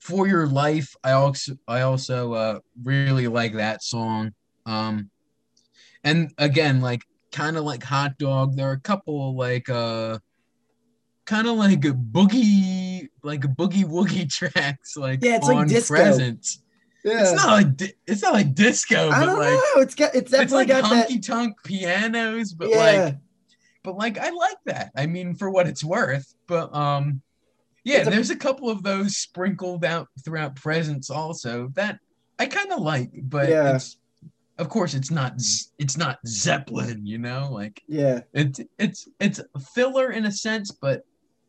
For 0.00 0.26
Your 0.26 0.46
Life, 0.46 0.94
I 1.04 1.12
also 1.12 1.56
I 1.68 1.82
also 1.82 2.32
uh, 2.32 2.58
really 2.82 3.28
like 3.28 3.54
that 3.54 3.82
song. 3.82 4.32
Um, 4.66 5.10
and 6.02 6.32
again, 6.38 6.80
like 6.80 7.02
kind 7.32 7.56
of 7.56 7.64
like 7.64 7.82
Hot 7.84 8.18
Dog, 8.18 8.56
there 8.56 8.68
are 8.68 8.72
a 8.72 8.80
couple 8.80 9.36
like 9.36 9.68
uh 9.68 10.18
kind 11.26 11.46
of 11.46 11.56
like 11.56 11.84
a 11.84 11.92
boogie 11.92 13.08
like 13.22 13.42
boogie 13.42 13.84
woogie 13.84 14.28
tracks 14.32 14.96
like 14.96 15.20
Yeah, 15.22 15.36
it's 15.36 15.46
like 15.46 15.56
on 15.56 15.68
disco. 15.68 15.94
presence. 15.94 16.62
Yeah. 17.04 17.20
It's 17.22 17.32
not 17.32 17.46
like 17.46 17.76
di- 17.76 17.94
it's 18.06 18.22
not 18.22 18.32
like 18.34 18.54
disco, 18.54 19.10
I 19.10 19.24
don't 19.24 19.38
like 19.38 19.52
know. 19.52 19.80
It's 19.82 19.94
got. 19.94 20.14
It's 20.14 20.22
it's 20.22 20.30
definitely 20.32 20.56
like 20.58 20.68
got 20.68 20.90
that. 20.90 21.08
honky 21.08 21.26
tonk 21.26 21.62
pianos, 21.64 22.52
but 22.52 22.68
yeah. 22.68 22.76
like 22.76 23.16
but 23.82 23.96
like 23.96 24.18
I 24.18 24.30
like 24.30 24.58
that. 24.66 24.92
I 24.94 25.06
mean, 25.06 25.34
for 25.34 25.50
what 25.50 25.66
it's 25.66 25.82
worth. 25.82 26.34
But 26.46 26.74
um, 26.74 27.22
yeah, 27.84 27.98
a- 28.02 28.10
there's 28.10 28.30
a 28.30 28.36
couple 28.36 28.68
of 28.70 28.82
those 28.82 29.16
sprinkled 29.16 29.84
out 29.84 30.08
throughout 30.24 30.56
Presence 30.56 31.10
also 31.10 31.68
that 31.74 31.98
I 32.38 32.46
kind 32.46 32.72
of 32.72 32.80
like. 32.80 33.10
But 33.14 33.48
Yeah. 33.48 33.74
it's 33.76 33.96
of 34.58 34.68
course 34.68 34.92
it's 34.94 35.10
not 35.10 35.34
it's 35.78 35.96
not 35.96 36.18
Zeppelin, 36.26 37.06
you 37.06 37.18
know, 37.18 37.48
like 37.50 37.82
yeah. 37.88 38.20
it's 38.34 38.60
it's 38.78 39.08
it's 39.18 39.40
filler 39.74 40.10
in 40.12 40.26
a 40.26 40.32
sense, 40.32 40.70
but 40.70 41.02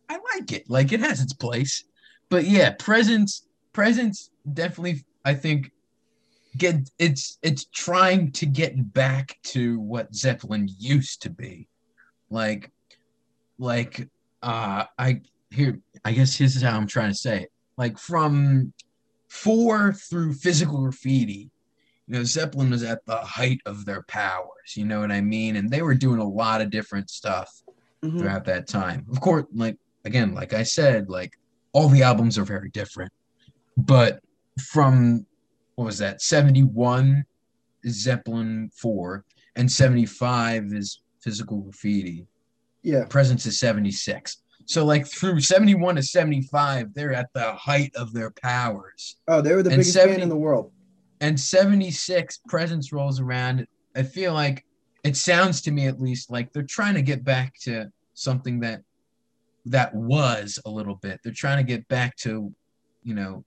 I 0.10 0.20
like 0.36 0.52
it. 0.52 0.70
Like 0.70 0.91
it 0.91 1.00
has 1.02 1.22
its 1.22 1.34
place. 1.34 1.84
But 2.30 2.46
yeah, 2.46 2.72
Presence 2.80 3.48
Presence 3.74 4.30
definitely 4.54 5.04
I 5.26 5.34
think 5.34 5.72
get 6.58 6.89
it's 7.00 7.38
it's 7.41 7.65
trying 7.65 8.32
to 8.34 8.46
get 8.46 8.94
back 8.94 9.38
to 9.44 9.80
what 9.80 10.13
Zeppelin 10.13 10.70
used 10.80 11.22
to 11.24 11.30
be. 11.30 11.67
Like 12.30 12.72
like 13.58 14.08
uh 14.41 14.86
I 14.98 15.22
here 15.52 15.80
I 16.04 16.14
guess 16.14 16.38
this 16.38 16.56
is 16.56 16.62
how 16.62 16.76
I'm 16.76 16.88
trying 16.88 17.12
to 17.12 17.18
say 17.18 17.44
it. 17.44 17.52
Like 17.78 17.98
from 17.98 18.74
four 19.28 19.94
through 19.94 20.34
physical 20.34 20.82
graffiti, 20.82 21.50
you 22.08 22.16
know, 22.16 22.24
Zeppelin 22.24 22.72
was 22.72 22.84
at 22.84 23.06
the 23.06 23.18
height 23.18 23.62
of 23.66 23.86
their 23.86 24.04
powers, 24.04 24.76
you 24.76 24.86
know 24.86 25.00
what 25.00 25.12
I 25.12 25.22
mean? 25.22 25.56
And 25.56 25.70
they 25.70 25.82
were 25.82 25.96
doing 25.96 26.20
a 26.20 26.28
lot 26.28 26.62
of 26.62 26.70
different 26.70 27.10
stuff 27.10 27.62
Mhm. 28.04 28.20
throughout 28.20 28.46
that 28.46 28.68
time. 28.68 29.06
Of 29.12 29.22
course, 29.22 29.46
like 29.54 29.78
again, 30.06 30.34
like 30.34 30.54
I 30.54 30.64
said, 30.64 31.10
like 31.10 31.38
all 31.74 31.88
the 31.88 32.04
albums 32.04 32.38
are 32.38 32.44
very 32.44 32.70
different. 32.70 33.12
But 33.78 34.22
from 34.60 35.26
what 35.76 35.86
was 35.86 36.00
that, 36.00 36.22
71 36.22 37.26
Zeppelin 37.88 38.70
4, 38.76 39.24
and 39.56 39.72
75 39.72 40.74
is 40.74 41.02
physical 41.22 41.60
graffiti. 41.62 42.28
Yeah. 42.84 43.06
Presence 43.06 43.46
is 43.46 43.60
76. 43.60 44.40
So 44.72 44.86
like 44.86 45.06
through 45.06 45.42
71 45.42 45.98
to 45.98 46.02
75, 46.02 46.94
they're 46.94 47.12
at 47.12 47.28
the 47.34 47.52
height 47.52 47.94
of 47.98 48.14
their 48.14 48.32
powers. 48.32 49.18
Oh, 49.28 49.42
they 49.42 49.54
were 49.54 49.64
the 49.64 49.70
And 49.70 49.80
biggest 49.80 49.92
70 49.92 50.14
band 50.14 50.24
in 50.24 50.30
the 50.30 50.38
world. 50.38 50.72
And 51.20 51.38
76 51.38 52.40
presence 52.48 52.94
rolls 52.94 53.20
around. 53.20 53.68
I 53.98 54.04
feel 54.04 54.34
like 54.34 54.66
it 55.04 55.18
sounds 55.18 55.60
to 55.64 55.72
me 55.72 55.88
at 55.88 56.00
least 56.00 56.32
like 56.32 56.54
they're 56.54 56.64
trying 56.64 56.94
to 56.94 57.02
get 57.02 57.26
back 57.26 57.60
to 57.64 57.92
something 58.14 58.62
that 58.62 58.82
that 59.66 59.94
was 59.94 60.58
a 60.66 60.70
little 60.70 60.96
bit. 60.96 61.20
They're 61.22 61.34
trying 61.34 61.58
to 61.58 61.64
get 61.64 61.86
back 61.90 62.16
to, 62.20 62.50
you 63.04 63.14
know, 63.14 63.44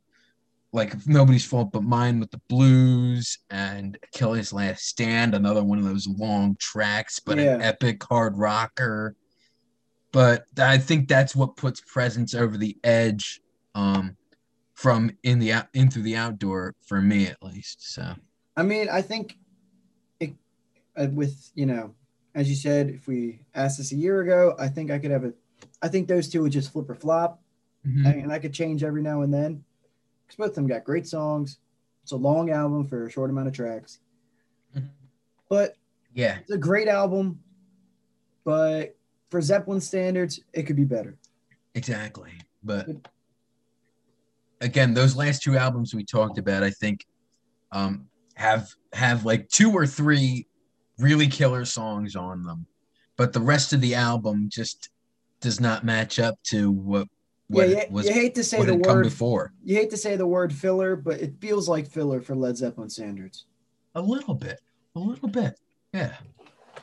like 0.73 1.07
nobody's 1.07 1.47
fault 1.47 1.73
but 1.73 1.85
mine 1.85 2.21
with 2.21 2.33
the 2.33 2.41
blues 2.51 3.39
and 3.49 3.97
Achilles 4.03 4.53
Last 4.53 4.89
Stand, 4.89 5.35
another 5.35 5.65
one 5.65 5.79
of 5.79 5.85
those 5.85 6.07
long 6.07 6.55
tracks, 6.59 7.19
but 7.19 7.39
an 7.39 7.63
epic 7.63 8.05
hard 8.05 8.37
rocker. 8.37 9.17
But 10.15 10.47
I 10.61 10.79
think 10.79 11.09
that's 11.09 11.35
what 11.35 11.57
puts 11.57 11.81
Presence 11.81 12.37
over 12.37 12.57
the 12.57 12.79
edge 12.85 13.41
um, 13.75 14.17
from 14.73 15.11
in 15.25 15.41
the 15.41 15.53
out 15.53 15.67
through 15.91 16.05
the 16.05 16.15
outdoor 16.15 16.77
for 16.87 17.01
me 17.01 17.27
at 17.27 17.43
least. 17.43 17.93
So 17.93 18.15
I 18.57 18.63
mean, 18.63 18.89
I 18.89 19.03
think 19.03 19.37
it 20.21 20.33
uh, 20.97 21.09
with 21.11 21.51
you 21.57 21.67
know, 21.67 21.97
as 22.33 22.49
you 22.49 22.55
said, 22.55 22.91
if 22.91 23.09
we 23.09 23.41
asked 23.57 23.79
this 23.79 23.91
a 23.91 23.97
year 23.97 24.21
ago, 24.21 24.55
I 24.57 24.69
think 24.69 24.93
I 24.93 25.01
could 25.01 25.11
have 25.11 25.25
a. 25.25 25.33
I 25.83 25.89
think 25.89 26.07
those 26.07 26.29
two 26.29 26.43
would 26.43 26.53
just 26.53 26.73
flip 26.73 26.89
or 26.89 26.95
flop, 26.95 27.43
mhm. 27.85 28.23
and 28.23 28.33
I 28.33 28.39
could 28.39 28.55
change 28.55 28.85
every 28.85 29.03
now 29.03 29.23
and 29.23 29.35
then. 29.35 29.65
Because 30.29 30.37
both 30.37 30.51
of 30.51 30.55
them 30.55 30.69
got 30.69 30.85
great 30.85 31.09
songs. 31.09 31.59
It's 32.05 32.13
a 32.13 32.17
long 32.17 32.51
album 32.51 32.87
for 32.87 33.07
a 33.07 33.11
short 33.11 33.31
amount 33.31 33.49
of 33.49 33.53
tracks, 33.53 33.99
Mhm. 34.77 34.91
but 35.49 35.75
yeah, 36.15 36.39
it's 36.39 36.53
a 36.53 36.57
great 36.57 36.87
album. 36.87 37.41
But 38.45 38.97
for 39.31 39.41
Zeppelin 39.41 39.81
standards, 39.81 40.41
it 40.53 40.63
could 40.63 40.77
be 40.77 40.85
better. 40.85 41.17
Exactly. 41.75 42.33
But 42.63 42.89
again, 44.61 44.95
those 44.95 45.17
last 45.17 45.43
two 45.43 45.57
albums 45.57 45.95
we 45.95 46.05
talked 46.05 46.39
about, 46.39 46.63
I 46.63 46.71
think, 46.71 47.07
um, 47.73 48.07
have 48.37 48.69
have 48.93 49.25
like 49.25 49.49
two 49.49 49.73
or 49.73 49.87
three 49.87 50.47
really 50.99 51.27
killer 51.27 51.65
songs 51.65 52.17
on 52.17 52.43
them, 52.43 52.67
but 53.17 53.33
the 53.33 53.41
rest 53.41 53.73
of 53.73 53.81
the 53.81 53.95
album 53.95 54.49
just 54.51 54.91
does 55.41 55.61
not 55.61 55.85
match 55.85 56.19
up 56.19 56.37
to 56.45 56.71
what 56.71 57.09
what 57.49 57.69
yeah, 57.69 57.85
you, 57.85 57.87
was 57.91 58.07
you 58.07 58.13
hate 58.13 58.35
to 58.37 58.43
say 58.43 58.65
the 58.65 58.77
word. 58.77 59.05
before. 59.05 59.53
You 59.63 59.77
hate 59.77 59.91
to 59.91 59.97
say 59.97 60.17
the 60.17 60.27
word 60.27 60.53
filler, 60.53 60.97
but 60.97 61.21
it 61.21 61.35
feels 61.41 61.69
like 61.69 61.87
filler 61.87 62.21
for 62.21 62.35
Led 62.35 62.57
Zeppelin 62.57 62.89
standards. 62.89 63.45
A 63.95 64.01
little 64.01 64.35
bit, 64.35 64.61
a 64.97 64.99
little 64.99 65.29
bit. 65.29 65.59
Yeah. 65.93 66.15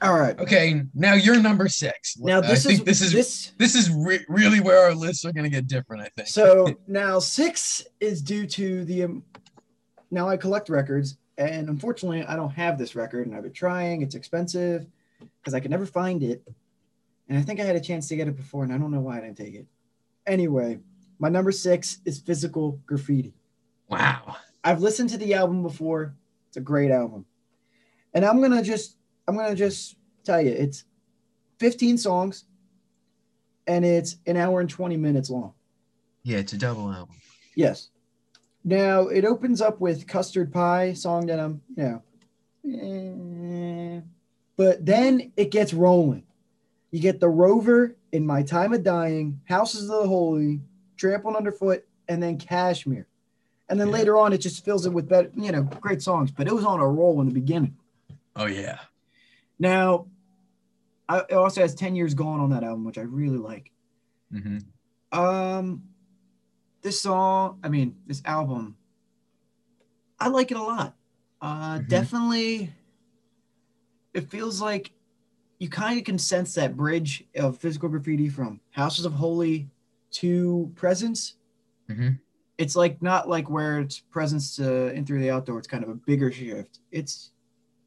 All 0.01 0.17
right. 0.17 0.37
Okay, 0.39 0.83
now 0.95 1.13
you're 1.13 1.39
number 1.39 1.67
six. 1.67 2.17
Now 2.17 2.41
this 2.41 2.65
I 2.65 2.69
think 2.69 2.79
is 2.79 2.85
this 2.85 3.01
is 3.01 3.13
this. 3.13 3.51
this 3.57 3.75
is 3.75 3.91
re- 3.91 4.25
really 4.27 4.59
where 4.59 4.79
our 4.79 4.95
lists 4.95 5.25
are 5.25 5.31
going 5.31 5.43
to 5.43 5.49
get 5.49 5.67
different. 5.67 6.01
I 6.03 6.09
think. 6.15 6.27
So 6.27 6.73
now 6.87 7.19
six 7.19 7.85
is 7.99 8.21
due 8.21 8.47
to 8.47 8.83
the. 8.85 9.03
Um, 9.03 9.23
now 10.09 10.27
I 10.27 10.37
collect 10.37 10.69
records, 10.69 11.17
and 11.37 11.69
unfortunately, 11.69 12.25
I 12.25 12.35
don't 12.35 12.49
have 12.49 12.77
this 12.77 12.95
record, 12.95 13.27
and 13.27 13.35
I've 13.35 13.43
been 13.43 13.53
trying. 13.53 14.01
It's 14.01 14.15
expensive 14.15 14.87
because 15.39 15.53
I 15.53 15.59
could 15.59 15.71
never 15.71 15.85
find 15.85 16.23
it, 16.23 16.43
and 17.29 17.37
I 17.37 17.43
think 17.43 17.59
I 17.59 17.63
had 17.63 17.75
a 17.75 17.81
chance 17.81 18.07
to 18.07 18.15
get 18.15 18.27
it 18.27 18.35
before, 18.35 18.63
and 18.63 18.73
I 18.73 18.77
don't 18.79 18.91
know 18.91 19.01
why 19.01 19.17
I 19.17 19.21
didn't 19.21 19.37
take 19.37 19.53
it. 19.53 19.67
Anyway, 20.25 20.79
my 21.19 21.29
number 21.29 21.51
six 21.51 21.99
is 22.05 22.19
Physical 22.19 22.79
Graffiti. 22.87 23.33
wow. 23.87 24.37
I've 24.63 24.81
listened 24.81 25.09
to 25.09 25.17
the 25.17 25.33
album 25.33 25.63
before. 25.63 26.13
It's 26.47 26.57
a 26.57 26.61
great 26.61 26.91
album. 26.91 27.25
And 28.13 28.23
I'm 28.23 28.37
going 28.39 28.51
to 28.51 28.61
just 28.61 28.97
I'm 29.27 29.35
going 29.35 29.49
to 29.49 29.55
just 29.55 29.95
tell 30.23 30.41
you 30.41 30.51
it's 30.51 30.83
15 31.59 31.97
songs 31.97 32.45
and 33.67 33.85
it's 33.85 34.17
an 34.25 34.37
hour 34.37 34.59
and 34.59 34.69
20 34.69 34.97
minutes 34.97 35.29
long. 35.29 35.53
Yeah, 36.23 36.37
it's 36.39 36.53
a 36.53 36.57
double 36.57 36.91
album. 36.91 37.15
Yes. 37.55 37.89
Now, 38.63 39.07
it 39.07 39.25
opens 39.25 39.61
up 39.61 39.79
with 39.79 40.07
Custard 40.07 40.51
Pie 40.53 40.93
song 40.93 41.25
that 41.27 41.39
I'm, 41.39 41.61
you 41.75 42.01
know, 42.63 43.97
eh, 43.97 44.01
but 44.55 44.85
then 44.85 45.31
it 45.35 45.49
gets 45.51 45.73
rolling. 45.73 46.23
You 46.91 46.99
get 46.99 47.19
the 47.19 47.29
Rover 47.29 47.95
in 48.11 48.25
My 48.25 48.43
Time 48.43 48.73
of 48.73 48.83
Dying, 48.83 49.39
Houses 49.45 49.89
of 49.89 50.01
the 50.03 50.07
Holy, 50.07 50.59
Trampled 50.97 51.35
Underfoot, 51.35 51.85
and 52.07 52.21
then 52.21 52.37
Kashmir. 52.37 53.07
And 53.69 53.79
then 53.79 53.87
Yeah. 53.87 53.93
later 53.93 54.17
on, 54.17 54.33
it 54.33 54.39
just 54.39 54.63
fills 54.65 54.85
it 54.85 54.93
with 54.93 55.07
better, 55.07 55.31
you 55.35 55.51
know, 55.51 55.63
great 55.63 56.01
songs. 56.01 56.29
But 56.29 56.47
it 56.47 56.53
was 56.53 56.65
on 56.65 56.79
a 56.79 56.87
roll 56.87 57.21
in 57.21 57.27
the 57.27 57.33
beginning. 57.33 57.77
Oh 58.35 58.45
yeah. 58.45 58.79
Now, 59.61 60.07
I, 61.07 61.19
it 61.29 61.33
also 61.33 61.61
has 61.61 61.75
10 61.75 61.95
years 61.95 62.15
gone 62.15 62.39
on 62.39 62.49
that 62.49 62.63
album, 62.63 62.83
which 62.83 62.97
I 62.97 63.01
really 63.03 63.37
like. 63.37 63.71
hmm 64.31 64.57
Um, 65.11 65.83
this 66.81 66.99
song, 66.99 67.59
I 67.63 67.69
mean, 67.69 67.95
this 68.07 68.23
album, 68.25 68.75
I 70.19 70.29
like 70.29 70.49
it 70.49 70.57
a 70.57 70.63
lot. 70.63 70.95
Uh, 71.41 71.77
Mhm. 71.79 71.87
definitely, 71.89 72.73
it 74.15 74.21
feels 74.29 74.59
like 74.61 74.93
you 75.59 75.69
kind 75.69 75.99
of 75.99 76.05
can 76.05 76.17
sense 76.17 76.55
that 76.55 76.75
bridge 76.75 77.23
of 77.35 77.57
physical 77.59 77.87
graffiti 77.87 78.29
from 78.29 78.59
Houses 78.71 79.05
of 79.05 79.13
Holy 79.13 79.69
to 80.11 80.71
Presence. 80.75 81.35
hmm 81.87 82.09
It's 82.57 82.75
like 82.75 82.99
not 83.01 83.29
like 83.29 83.47
where 83.49 83.79
it's 83.79 83.99
Presence 83.99 84.55
to 84.55 84.91
In 84.93 85.05
Through 85.05 85.19
the 85.19 85.29
Outdoor. 85.29 85.59
It's 85.59 85.67
kind 85.67 85.83
of 85.83 85.89
a 85.89 85.95
bigger 85.95 86.31
shift. 86.31 86.79
It's, 86.91 87.30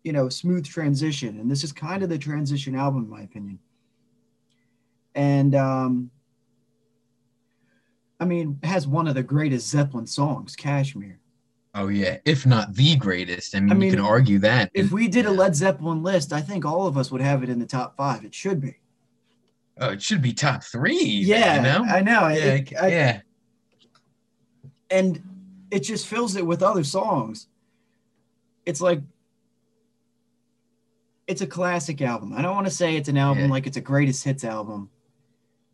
you 0.04 0.12
know, 0.12 0.28
smooth 0.28 0.66
transition, 0.66 1.40
and 1.40 1.50
this 1.50 1.64
is 1.64 1.72
kind 1.72 2.02
of 2.02 2.08
the 2.10 2.18
transition 2.18 2.74
album, 2.76 3.04
in 3.04 3.10
my 3.10 3.22
opinion. 3.22 3.58
And 5.14 5.54
um, 5.54 6.10
I 8.20 8.24
mean, 8.24 8.58
has 8.62 8.86
one 8.86 9.08
of 9.08 9.14
the 9.14 9.22
greatest 9.22 9.68
Zeppelin 9.68 10.06
songs, 10.06 10.54
Kashmir. 10.54 11.18
Oh 11.74 11.88
yeah. 11.88 12.18
If 12.24 12.46
not 12.46 12.74
the 12.74 12.94
greatest, 12.96 13.56
I 13.56 13.60
mean, 13.60 13.82
I 13.82 13.86
you 13.86 13.90
can 13.90 14.00
argue 14.00 14.38
that. 14.40 14.70
If 14.74 14.92
we 14.92 15.08
did 15.08 15.26
a. 15.26 15.30
Led 15.30 15.56
Zeppelin 15.56 16.02
list, 16.04 16.32
I 16.32 16.40
think 16.40 16.64
all 16.64 16.86
of 16.86 16.96
us 16.96 17.10
would 17.10 17.20
have 17.20 17.42
it 17.42 17.48
in 17.48 17.58
the 17.58 17.66
top 17.66 17.96
five. 17.96 18.24
It 18.24 18.32
should 18.34 18.60
be. 18.60 18.76
oh, 19.80 19.90
it 19.90 20.02
should 20.02 20.22
be 20.22 20.32
top 20.32 20.62
three. 20.62 21.02
Yeah, 21.04 21.56
You 21.56 21.62
know. 21.62 21.84
I 21.92 22.00
know. 22.02 22.28
yeah. 22.28 22.44
It- 22.54 22.72
I- 22.80 22.88
yeah. 22.88 23.20
and 24.90 25.20
it 25.72 25.80
just 25.80 26.06
fills 26.06 26.36
it 26.36 26.46
with 26.46 26.62
other 26.62 26.84
songs. 26.84 27.48
It's 28.64 28.80
like 28.80 29.00
it's 31.26 31.40
a 31.40 31.46
classic 31.46 32.02
album. 32.02 32.32
I 32.34 32.42
don't 32.42 32.54
want 32.54 32.66
to 32.66 32.72
say 32.72 32.96
it's 32.96 33.08
an 33.08 33.16
album 33.16 33.44
Yeah. 33.44 33.50
like 33.50 33.66
it's 33.66 33.76
a 33.76 33.80
greatest 33.80 34.24
hits 34.24 34.44
album 34.44 34.90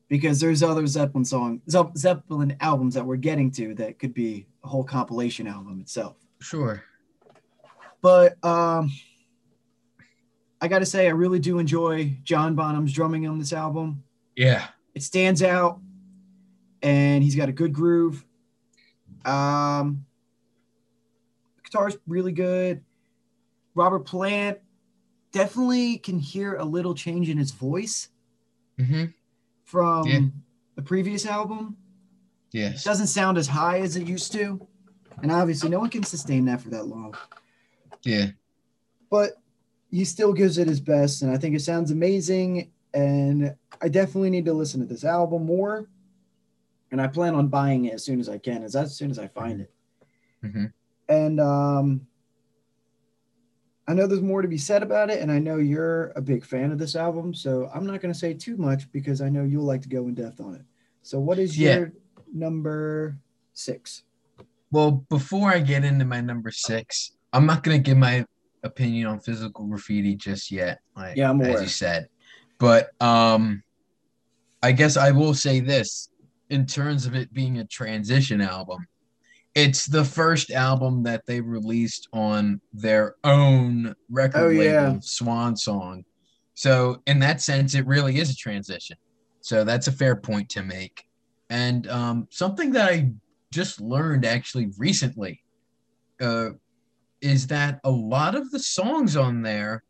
because 0.08 0.40
there's 0.40 0.62
other 0.62 0.86
Zeppelin 0.86 1.24
song 1.24 1.60
Ze- 1.68 1.92
Zeppelin 1.96 2.56
albums 2.60 2.94
that 2.94 3.04
we're 3.04 3.16
getting 3.16 3.50
to 3.52 3.74
that 3.74 3.98
could 3.98 4.14
be 4.14 4.46
a 4.64 4.68
whole 4.68 4.84
compilation 4.84 5.46
album 5.46 5.80
itself. 5.80 6.16
Sure. 6.40 6.82
But 8.00 8.42
um 8.44 8.90
I 10.62 10.68
got 10.68 10.80
to 10.80 10.86
say 10.86 11.06
I 11.06 11.10
really 11.10 11.38
do 11.38 11.58
enjoy 11.58 12.16
John 12.22 12.54
Bonham's 12.54 12.92
drumming 12.92 13.26
on 13.26 13.38
this 13.38 13.52
album. 13.52 14.02
Yeah. 14.36 14.66
it 14.94 15.02
stands 15.02 15.42
out 15.42 15.80
and 16.82 17.22
he's 17.22 17.34
got 17.36 17.48
a 17.48 17.52
good 17.52 17.72
groove 17.72 18.24
um 19.26 20.04
guitar's 21.62 21.96
really 22.06 22.32
good 22.32 22.82
robert 23.74 24.00
plant 24.00 24.58
definitely 25.32 25.98
can 25.98 26.18
hear 26.18 26.56
a 26.56 26.64
little 26.64 26.94
change 26.94 27.28
in 27.28 27.38
his 27.38 27.50
voice 27.52 28.08
hmm 28.78 29.04
from 29.64 30.08
Yeah. 30.08 30.20
the 30.76 30.82
previous 30.82 31.26
album 31.26 31.76
it 32.52 32.58
Yes. 32.58 32.84
doesn't 32.84 33.06
sound 33.06 33.38
as 33.38 33.46
high 33.46 33.78
as 33.80 33.94
it 33.96 34.06
used 34.06 34.32
to 34.32 34.66
and 35.22 35.30
obviously 35.30 35.68
no 35.68 35.78
one 35.78 35.90
can 35.90 36.02
sustain 36.02 36.44
that 36.46 36.60
for 36.60 36.70
that 36.70 36.86
long 36.86 37.14
Yeah. 38.04 38.30
but 39.10 39.34
he 39.90 40.04
still 40.04 40.32
gives 40.32 40.58
it 40.58 40.66
his 40.68 40.80
best 40.80 41.22
and 41.22 41.30
i 41.30 41.36
think 41.38 41.54
it 41.54 41.60
sounds 41.60 41.90
amazing 41.90 42.72
and 42.94 43.54
i 43.80 43.88
definitely 43.88 44.30
need 44.30 44.44
to 44.46 44.52
listen 44.52 44.80
to 44.80 44.86
this 44.86 45.04
album 45.04 45.46
more 45.46 45.88
and 46.90 47.00
i 47.00 47.06
plan 47.06 47.34
on 47.36 47.46
buying 47.48 47.84
it 47.84 47.94
as 47.94 48.04
soon 48.04 48.18
as 48.18 48.28
i 48.28 48.38
can 48.38 48.64
as, 48.64 48.74
as 48.74 48.96
soon 48.96 49.10
as 49.10 49.18
i 49.18 49.28
find 49.28 49.60
it 49.60 49.72
hmm 50.42 50.64
and 51.08 51.38
um 51.40 52.06
i 53.90 53.94
know 53.94 54.06
there's 54.06 54.22
more 54.22 54.40
to 54.40 54.48
be 54.48 54.58
said 54.58 54.82
about 54.82 55.10
it 55.10 55.20
and 55.20 55.30
i 55.32 55.38
know 55.38 55.56
you're 55.56 56.12
a 56.16 56.20
big 56.20 56.44
fan 56.44 56.70
of 56.70 56.78
this 56.78 56.94
album 56.94 57.34
so 57.34 57.68
i'm 57.74 57.84
not 57.86 58.00
going 58.00 58.12
to 58.12 58.18
say 58.18 58.32
too 58.32 58.56
much 58.56 58.90
because 58.92 59.20
i 59.20 59.28
know 59.28 59.42
you'll 59.44 59.64
like 59.64 59.82
to 59.82 59.88
go 59.88 60.02
in 60.08 60.14
depth 60.14 60.40
on 60.40 60.54
it 60.54 60.62
so 61.02 61.18
what 61.18 61.38
is 61.38 61.58
Yeah. 61.58 61.76
your 61.76 61.92
number 62.32 63.18
six 63.52 64.04
Well, 64.70 65.04
before 65.10 65.50
I 65.50 65.58
get 65.58 65.84
into 65.84 66.04
my 66.04 66.20
number 66.20 66.52
six, 66.52 67.16
I'm 67.32 67.44
not 67.44 67.64
gonna 67.64 67.80
give 67.80 67.96
my 67.96 68.24
opinion 68.62 69.08
on 69.08 69.18
physical 69.18 69.66
graffiti 69.66 70.14
just 70.14 70.52
yet. 70.52 70.78
Like, 70.96 71.16
Yeah, 71.16 71.30
I'm 71.30 71.40
as 71.40 71.60
you 71.60 71.68
said, 71.68 72.06
but 72.58 72.90
um, 73.02 73.64
I 74.62 74.70
guess 74.72 74.96
I 74.96 75.10
will 75.10 75.34
say 75.34 75.58
this 75.58 76.10
in 76.50 76.66
terms 76.66 77.04
of 77.06 77.16
it 77.16 77.32
being 77.32 77.58
a 77.58 77.64
transition 77.64 78.40
album. 78.40 78.86
It's 79.54 79.86
the 79.86 80.04
first 80.04 80.50
album 80.50 81.02
that 81.04 81.26
they 81.26 81.40
released 81.40 82.08
on 82.12 82.60
their 82.72 83.16
own 83.24 83.94
record 84.08 84.42
Oh, 84.42 84.48
label, 84.48 84.62
yeah. 84.62 84.96
Swan 85.00 85.56
Song. 85.56 86.04
So 86.54 87.02
in 87.06 87.18
that 87.20 87.40
sense, 87.40 87.74
it 87.74 87.86
really 87.86 88.18
is 88.18 88.30
a 88.30 88.36
transition. 88.36 88.96
So 89.40 89.64
that's 89.64 89.88
a 89.88 89.92
fair 89.92 90.14
point 90.14 90.48
to 90.50 90.62
make. 90.62 91.04
And 91.48 91.88
um, 91.88 92.28
something 92.30 92.70
that 92.72 92.90
I 92.90 93.10
just 93.52 93.80
learned 93.80 94.24
actually 94.24 94.70
recently 94.78 95.42
uh, 96.20 96.50
is 97.20 97.46
that 97.48 97.80
a 97.82 97.90
lot 97.90 98.34
of 98.34 98.50
the 98.50 98.58
songs 98.60 99.16
on 99.16 99.42
there 99.42 99.82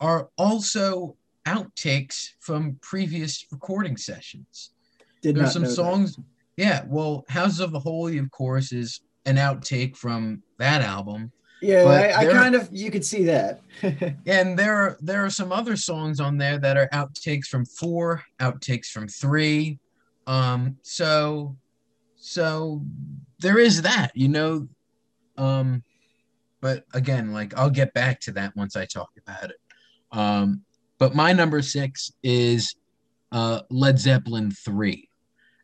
are 0.00 0.28
also 0.36 1.16
outtakes 1.46 2.30
from 2.40 2.78
previous 2.82 3.46
recording 3.50 3.96
sessions. 3.96 4.72
did 5.22 5.34
There's 5.36 5.46
not 5.46 5.52
some 5.52 5.62
know 5.62 5.68
that. 5.68 5.74
Yeah, 6.58 6.82
well, 6.88 7.24
Houses 7.28 7.60
of 7.60 7.70
the 7.70 7.78
Holy, 7.78 8.18
of 8.18 8.28
course, 8.32 8.72
is 8.72 9.00
an 9.26 9.36
outtake 9.36 9.96
from 9.96 10.42
that 10.58 10.82
album. 10.82 11.30
yeah 11.62 11.84
I, 11.84 12.18
I 12.20 12.24
there- 12.24 12.32
kind 12.34 12.54
of 12.56 12.68
you 12.72 12.90
could 12.90 13.04
see 13.04 13.24
that 13.24 13.60
And 14.26 14.58
there 14.58 14.74
are 14.74 14.98
there 15.00 15.24
are 15.24 15.30
some 15.30 15.52
other 15.52 15.76
songs 15.76 16.18
on 16.18 16.36
there 16.36 16.58
that 16.58 16.76
are 16.76 16.88
outtakes 16.92 17.46
from 17.46 17.64
four, 17.64 18.24
outtakes 18.40 18.86
from 18.88 19.06
three. 19.06 19.78
Um, 20.26 20.76
so 20.82 21.56
so 22.16 22.82
there 23.38 23.58
is 23.60 23.82
that, 23.82 24.10
you 24.14 24.28
know. 24.28 24.66
Um, 25.36 25.84
but 26.60 26.84
again, 26.92 27.32
like 27.32 27.56
I'll 27.56 27.70
get 27.70 27.94
back 27.94 28.18
to 28.22 28.32
that 28.32 28.56
once 28.56 28.74
I 28.74 28.84
talk 28.84 29.10
about 29.16 29.50
it. 29.50 29.56
Um, 30.10 30.62
but 30.98 31.14
my 31.14 31.32
number 31.32 31.62
six 31.62 32.10
is 32.24 32.74
uh 33.30 33.60
Led 33.70 33.98
Zeppelin 34.00 34.50
three. 34.50 35.07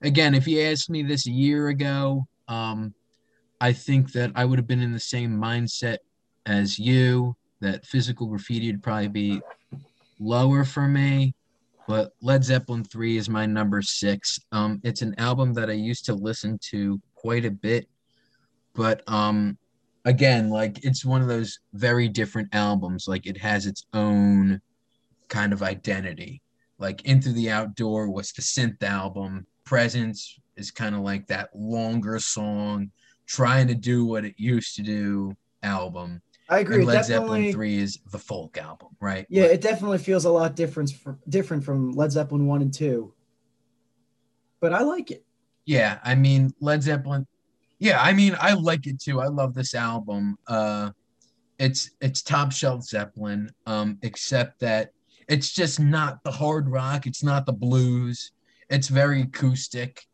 Again, 0.05 0.35
if 0.35 0.47
you 0.47 0.61
asked 0.61 0.91
me 0.91 1.03
this 1.03 1.27
a 1.27 1.31
year 1.31 1.69
ago, 1.69 2.27
um, 2.47 2.95
I 3.59 3.73
think 3.73 4.13
that 4.13 4.33
I 4.35 4.45
would 4.45 4.59
have 4.59 4.67
been 4.67 4.83
in 4.83 4.93
the 4.93 5.01
same 5.01 5.31
mindset 5.31 5.97
as 6.45 6.79
you 6.79 7.35
that 7.61 7.87
physical 7.87 8.27
graffiti 8.27 8.71
would 8.71 8.83
probably 8.83 9.09
be 9.09 9.41
lower 10.21 10.63
for 10.63 10.87
me, 10.87 11.35
but 11.89 12.13
Led 12.21 12.45
Zeppelin 12.45 12.85
3 12.85 13.17
is 13.17 13.31
my 13.31 13.47
number 13.47 13.81
six. 13.81 14.39
Um, 14.53 14.79
it's 14.85 15.01
an 15.01 15.15
album 15.17 15.55
that 15.55 15.71
I 15.71 15.75
used 15.75 16.05
to 16.05 16.15
listen 16.15 16.59
to 16.71 17.01
quite 17.15 17.47
a 17.47 17.51
bit, 17.51 17.89
but 18.75 19.03
um, 19.07 19.57
again, 20.05 20.51
like 20.51 20.85
it's 20.85 21.03
one 21.03 21.23
of 21.23 21.29
those 21.29 21.61
very 21.73 22.09
different 22.09 22.55
albums. 22.55 23.09
Like 23.09 23.27
it 23.27 23.39
has 23.39 23.65
its 23.65 23.87
own 23.95 24.61
kind 25.29 25.55
of 25.55 25.63
identity. 25.63 26.43
Like 26.79 27.07
Into 27.07 27.33
the 27.33 27.51
Outdoor 27.51 28.11
was 28.11 28.33
the 28.33 28.43
synth 28.43 28.83
album, 28.83 29.47
Presence 29.65 30.39
is 30.57 30.71
kind 30.71 30.95
of 30.95 31.01
like 31.01 31.27
that 31.29 31.51
longer 31.55 32.19
song, 32.19 32.91
trying 33.27 33.67
to 33.69 33.75
do 33.75 34.05
what 34.05 34.25
it 34.25 34.35
used 34.37 34.77
to 34.77 34.83
do 34.83 35.37
album. 35.63 36.21
I 36.49 36.61
agree. 36.61 36.77
And 36.77 36.87
Led 36.87 37.07
definitely, 37.07 37.45
Zeppelin 37.47 37.53
3 37.53 37.79
is 37.79 37.99
the 38.13 38.19
folk 38.19 38.59
album, 38.59 38.89
right? 39.01 39.27
yeah, 39.29 39.45
it 39.45 39.61
definitely 39.61 39.99
feels 39.99 40.27
a 40.27 40.31
lot 40.31 40.55
different 40.55 40.91
from 40.91 41.19
different 41.29 41.65
from 41.65 41.93
Led 41.93 42.13
Zeppelin 42.13 42.47
one 42.47 42.63
and 42.63 42.73
two. 42.73 43.15
But 44.61 44.73
I 44.73 44.83
like 44.83 45.11
it. 45.11 45.25
Yeah, 45.65 45.99
I 46.05 46.15
mean 46.15 46.53
Led 46.61 46.83
Zeppelin. 46.83 47.27
Yeah, 47.79 48.01
I 48.01 48.13
mean 48.13 48.37
I 48.39 48.53
like 48.55 48.87
it 48.87 49.01
too. 49.01 49.21
I 49.21 49.29
love 49.29 49.55
this 49.55 49.75
album. 49.75 50.37
Uh 50.47 50.91
it's 51.59 51.91
it's 52.01 52.23
top 52.23 52.53
shelf 52.53 52.83
Zeppelin, 52.83 53.51
um, 53.67 53.99
except 54.03 54.61
that 54.61 54.91
it's 55.29 55.53
just 55.53 55.81
not 55.81 56.23
the 56.25 56.31
hard 56.31 56.69
rock, 56.69 57.07
it's 57.07 57.23
not 57.23 57.47
the 57.47 57.53
blues. 57.53 58.33
It's 58.71 58.89
very 58.89 59.23
acoustic. 59.23 60.07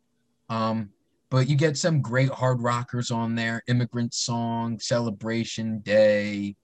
Um, 0.48 0.90
but 1.30 1.48
you 1.48 1.56
get 1.56 1.76
some 1.78 2.02
great 2.02 2.28
hard 2.28 2.60
rockers 2.60 3.10
on 3.10 3.36
there, 3.36 3.62
Immigrant 3.68 4.12
Song, 4.14 4.80
Celebration 4.80 5.78
Day, 5.78 6.56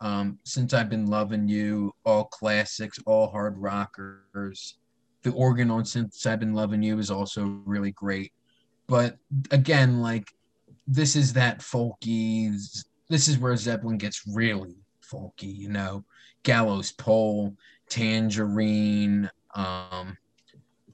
um, 0.00 0.38
Since 0.44 0.72
I've 0.72 0.88
Been 0.88 1.06
Loving 1.06 1.46
You, 1.46 1.92
all 2.06 2.24
classics, 2.24 2.98
all 3.06 3.28
hard 3.28 3.58
rockers. 3.58 4.78
The 5.22 5.32
organ 5.32 5.70
on 5.70 5.84
Since 5.84 6.24
I've 6.24 6.40
Been 6.40 6.54
Loving 6.54 6.82
You 6.82 6.98
is 6.98 7.10
also 7.10 7.60
really 7.66 7.92
great. 7.92 8.32
But 8.86 9.18
again, 9.50 10.00
like 10.00 10.32
this 10.86 11.16
is 11.16 11.32
that 11.34 11.60
folky. 11.60 12.50
This 13.08 13.28
is 13.28 13.38
where 13.38 13.56
Zeppelin 13.56 13.98
gets 13.98 14.22
really 14.26 14.76
folky, 15.02 15.54
you 15.54 15.68
know. 15.68 16.04
Gallows 16.42 16.92
Pole, 16.92 17.54
Tangerine, 17.88 19.30
um, 19.54 20.16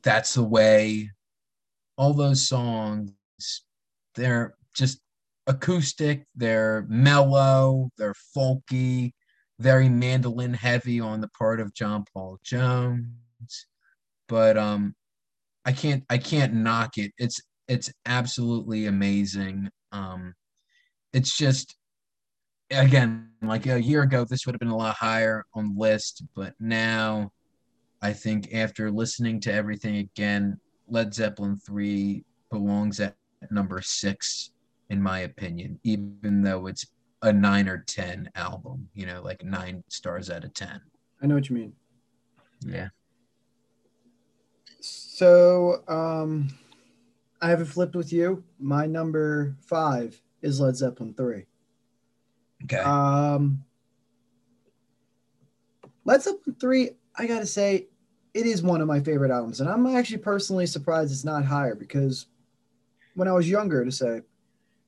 That's 0.02 0.34
the 0.34 0.44
Way. 0.44 1.10
All 1.96 2.14
those 2.14 2.48
songs, 2.48 3.12
they're 4.14 4.54
just 4.74 5.00
acoustic, 5.46 6.24
they're 6.34 6.86
mellow, 6.88 7.90
they're 7.98 8.14
folky, 8.36 9.12
very 9.58 9.88
mandolin 9.88 10.54
heavy 10.54 11.00
on 11.00 11.20
the 11.20 11.28
part 11.28 11.60
of 11.60 11.74
John 11.74 12.04
Paul 12.12 12.38
Jones. 12.42 13.66
But 14.28 14.56
um 14.56 14.94
I 15.64 15.72
can't 15.72 16.04
I 16.08 16.18
can't 16.18 16.54
knock 16.54 16.96
it. 16.96 17.12
It's 17.18 17.40
it's 17.68 17.92
absolutely 18.06 18.86
amazing. 18.86 19.68
Um 19.92 20.34
it's 21.12 21.36
just 21.36 21.76
again 22.70 23.30
like 23.42 23.66
a 23.66 23.82
year 23.82 24.02
ago 24.02 24.24
this 24.24 24.46
would 24.46 24.54
have 24.54 24.60
been 24.60 24.68
a 24.68 24.76
lot 24.76 24.96
higher 24.96 25.44
on 25.54 25.74
the 25.74 25.80
list, 25.80 26.22
but 26.34 26.54
now 26.58 27.30
I 28.02 28.12
think 28.12 28.54
after 28.54 28.90
listening 28.90 29.40
to 29.40 29.52
everything 29.52 29.96
again, 29.96 30.58
Led 30.88 31.14
Zeppelin 31.14 31.56
3 31.56 32.24
belongs 32.50 33.00
at 33.00 33.16
number 33.50 33.80
6 33.80 34.50
in 34.88 35.02
my 35.02 35.20
opinion, 35.20 35.78
even 35.84 36.42
though 36.42 36.66
it's 36.66 36.86
a 37.22 37.32
9 37.32 37.68
or 37.68 37.78
10 37.78 38.30
album, 38.34 38.88
you 38.94 39.06
know, 39.06 39.22
like 39.22 39.44
9 39.44 39.84
stars 39.88 40.30
out 40.30 40.44
of 40.44 40.54
10. 40.54 40.80
I 41.22 41.26
know 41.26 41.34
what 41.34 41.48
you 41.48 41.56
mean. 41.56 41.72
Yeah. 42.66 42.88
So 44.80 45.82
um 45.86 46.48
I 47.42 47.48
have 47.48 47.60
it 47.60 47.66
flipped 47.66 47.94
with 47.94 48.12
you. 48.12 48.44
My 48.58 48.86
number 48.86 49.56
five 49.66 50.20
is 50.42 50.60
Led 50.60 50.76
Zeppelin 50.76 51.14
three. 51.14 51.46
Okay. 52.64 52.78
Um, 52.78 53.64
Led 56.04 56.22
Zeppelin 56.22 56.56
3, 56.60 56.90
I 57.20 57.26
gotta 57.26 57.46
say, 57.46 57.86
it 58.32 58.46
is 58.46 58.62
one 58.62 58.80
of 58.80 58.88
my 58.88 59.00
favorite 59.00 59.30
albums. 59.30 59.60
And 59.60 59.68
I'm 59.68 59.86
actually 59.86 60.18
personally 60.18 60.66
surprised 60.66 61.12
it's 61.12 61.24
not 61.24 61.44
higher 61.44 61.74
because 61.74 62.26
when 63.14 63.28
I 63.28 63.32
was 63.32 63.48
younger, 63.48 63.84
to 63.84 63.92
say, 63.92 64.22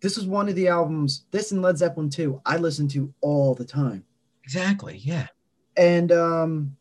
this 0.00 0.16
was 0.16 0.26
one 0.26 0.48
of 0.48 0.54
the 0.54 0.68
albums, 0.68 1.24
this 1.30 1.52
and 1.52 1.60
Led 1.62 1.76
Zeppelin 1.78 2.08
2, 2.10 2.40
I 2.46 2.56
listened 2.56 2.90
to 2.92 3.12
all 3.20 3.54
the 3.54 3.64
time. 3.64 4.04
exactly. 4.44 4.98
Yeah. 4.98 5.26
And 5.76 6.12
um, 6.12 6.76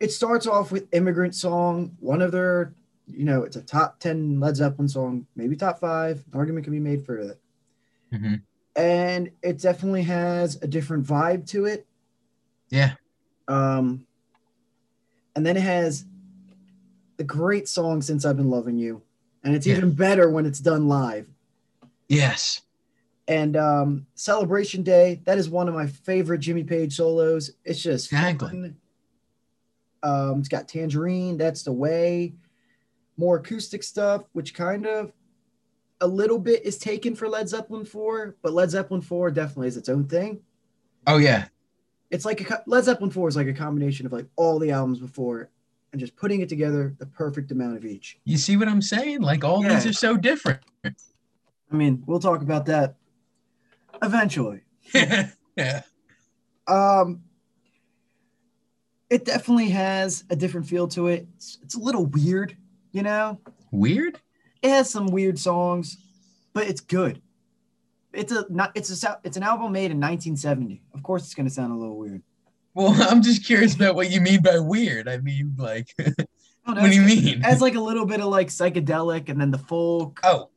it 0.00 0.12
starts 0.12 0.46
off 0.46 0.70
with 0.72 0.92
Immigrant 0.92 1.34
Song, 1.34 1.96
one 2.00 2.22
of 2.22 2.32
their, 2.32 2.74
you 3.06 3.24
know, 3.24 3.42
it's 3.42 3.56
a 3.56 3.62
top 3.62 4.00
10 4.00 4.40
Led 4.40 4.56
Zeppelin 4.56 4.88
song, 4.88 5.26
maybe 5.36 5.56
top 5.56 5.78
five. 5.78 6.24
An 6.32 6.38
argument 6.38 6.64
can 6.64 6.72
be 6.72 6.80
made 6.80 7.04
for 7.04 7.24
that. 7.24 7.38
Mhm. 8.12 8.42
And 8.76 9.30
it 9.42 9.58
definitely 9.60 10.02
has 10.02 10.56
a 10.62 10.66
different 10.66 11.06
vibe 11.06 11.46
to 11.48 11.64
it. 11.66 11.86
Yeah. 12.68 12.94
Um, 13.48 14.06
and 15.36 15.44
then 15.46 15.56
it 15.56 15.62
has 15.62 16.04
the 17.18 17.24
great 17.24 17.68
song 17.68 18.02
Since 18.02 18.24
I've 18.24 18.36
Been 18.36 18.50
Loving 18.50 18.76
You. 18.78 19.02
And 19.44 19.54
it's 19.54 19.66
Yeah. 19.66 19.76
even 19.76 19.92
better 19.92 20.28
when 20.28 20.44
it's 20.46 20.58
done 20.58 20.88
live. 20.88 21.28
Yes. 22.08 22.62
And 23.28 23.56
um, 23.56 24.06
Celebration 24.14 24.82
Day, 24.82 25.20
that 25.24 25.38
is 25.38 25.48
one 25.48 25.68
of 25.68 25.74
my 25.74 25.86
favorite 25.86 26.38
Jimmy 26.38 26.64
Page 26.64 26.96
solos. 26.96 27.52
It's 27.64 27.80
just 27.82 28.06
Exactly. 28.06 28.48
fun. 28.48 28.76
Um, 30.02 30.40
it's 30.40 30.48
got 30.48 30.68
Tangerine, 30.68 31.36
That's 31.36 31.62
the 31.62 31.72
Way, 31.72 32.34
more 33.16 33.36
acoustic 33.38 33.82
stuff, 33.82 34.24
which 34.32 34.54
kind 34.54 34.86
of 34.86 35.12
a 36.00 36.06
little 36.06 36.38
bit 36.38 36.64
is 36.64 36.78
taken 36.78 37.14
for 37.16 37.28
Led 37.28 37.48
Zeppelin 37.48 37.84
4, 37.84 38.36
but 38.42 38.52
Led 38.52 38.70
Zeppelin 38.70 39.00
4 39.00 39.30
definitely 39.30 39.68
is 39.68 39.76
its 39.76 39.88
own 39.88 40.04
thing. 40.06 40.40
Oh 41.06 41.16
yeah. 41.18 41.46
It's 42.10 42.24
like 42.24 42.48
a, 42.48 42.62
Led 42.66 42.84
Zeppelin 42.84 43.10
4 43.10 43.28
is 43.28 43.36
like 43.36 43.46
a 43.48 43.52
combination 43.52 44.06
of 44.06 44.12
like 44.12 44.26
all 44.36 44.58
the 44.58 44.70
albums 44.70 45.00
before 45.00 45.50
and 45.92 46.00
just 46.00 46.16
putting 46.16 46.40
it 46.40 46.48
together 46.48 46.94
the 46.98 47.06
perfect 47.06 47.50
amount 47.50 47.76
of 47.76 47.84
each. 47.84 48.18
You 48.24 48.36
see 48.36 48.56
what 48.56 48.68
I'm 48.68 48.82
saying? 48.82 49.22
Like 49.22 49.44
all 49.44 49.62
these 49.62 49.86
are 49.86 49.92
so 49.92 50.16
different. 50.16 50.60
I 50.84 51.74
mean, 51.74 52.02
we'll 52.06 52.20
talk 52.20 52.42
about 52.42 52.66
that 52.66 52.96
eventually. 54.02 54.60
yeah. 54.94 55.82
Um, 56.66 57.22
it 59.08 59.24
definitely 59.24 59.70
has 59.70 60.24
a 60.30 60.36
different 60.36 60.66
feel 60.66 60.88
to 60.88 61.08
it. 61.08 61.26
It's, 61.36 61.58
it's 61.62 61.74
a 61.74 61.80
little 61.80 62.06
weird, 62.06 62.56
you 62.92 63.02
know. 63.02 63.40
Weird? 63.70 64.20
It 64.62 64.70
has 64.70 64.90
some 64.90 65.06
weird 65.06 65.38
songs, 65.38 65.96
but 66.52 66.66
it's 66.66 66.80
good. 66.80 67.22
It's 68.16 68.32
a 68.32 68.46
not. 68.48 68.72
It's 68.74 69.04
a. 69.04 69.18
It's 69.24 69.36
an 69.36 69.42
album 69.42 69.72
made 69.72 69.90
in 69.90 70.00
1970. 70.00 70.82
Of 70.94 71.02
course, 71.02 71.24
it's 71.24 71.34
going 71.34 71.46
to 71.46 71.52
sound 71.52 71.72
a 71.72 71.76
little 71.76 71.96
weird. 71.96 72.22
Well, 72.74 72.94
I'm 73.10 73.22
just 73.22 73.44
curious 73.44 73.74
about 73.74 73.94
what 73.94 74.10
you 74.10 74.20
mean 74.20 74.42
by 74.42 74.58
weird. 74.58 75.08
I 75.08 75.18
mean, 75.18 75.54
like, 75.58 75.94
Oh, 76.66 76.72
no, 76.72 76.82
what 76.82 76.90
do 76.90 76.96
you 76.96 77.02
mean? 77.02 77.40
Has 77.42 77.60
like 77.60 77.76
a 77.76 77.80
little 77.80 78.06
bit 78.06 78.20
of 78.20 78.26
like 78.26 78.48
psychedelic, 78.48 79.28
and 79.28 79.40
then 79.40 79.50
the 79.50 79.58
folk. 79.58 80.20
Oh, 80.24 80.50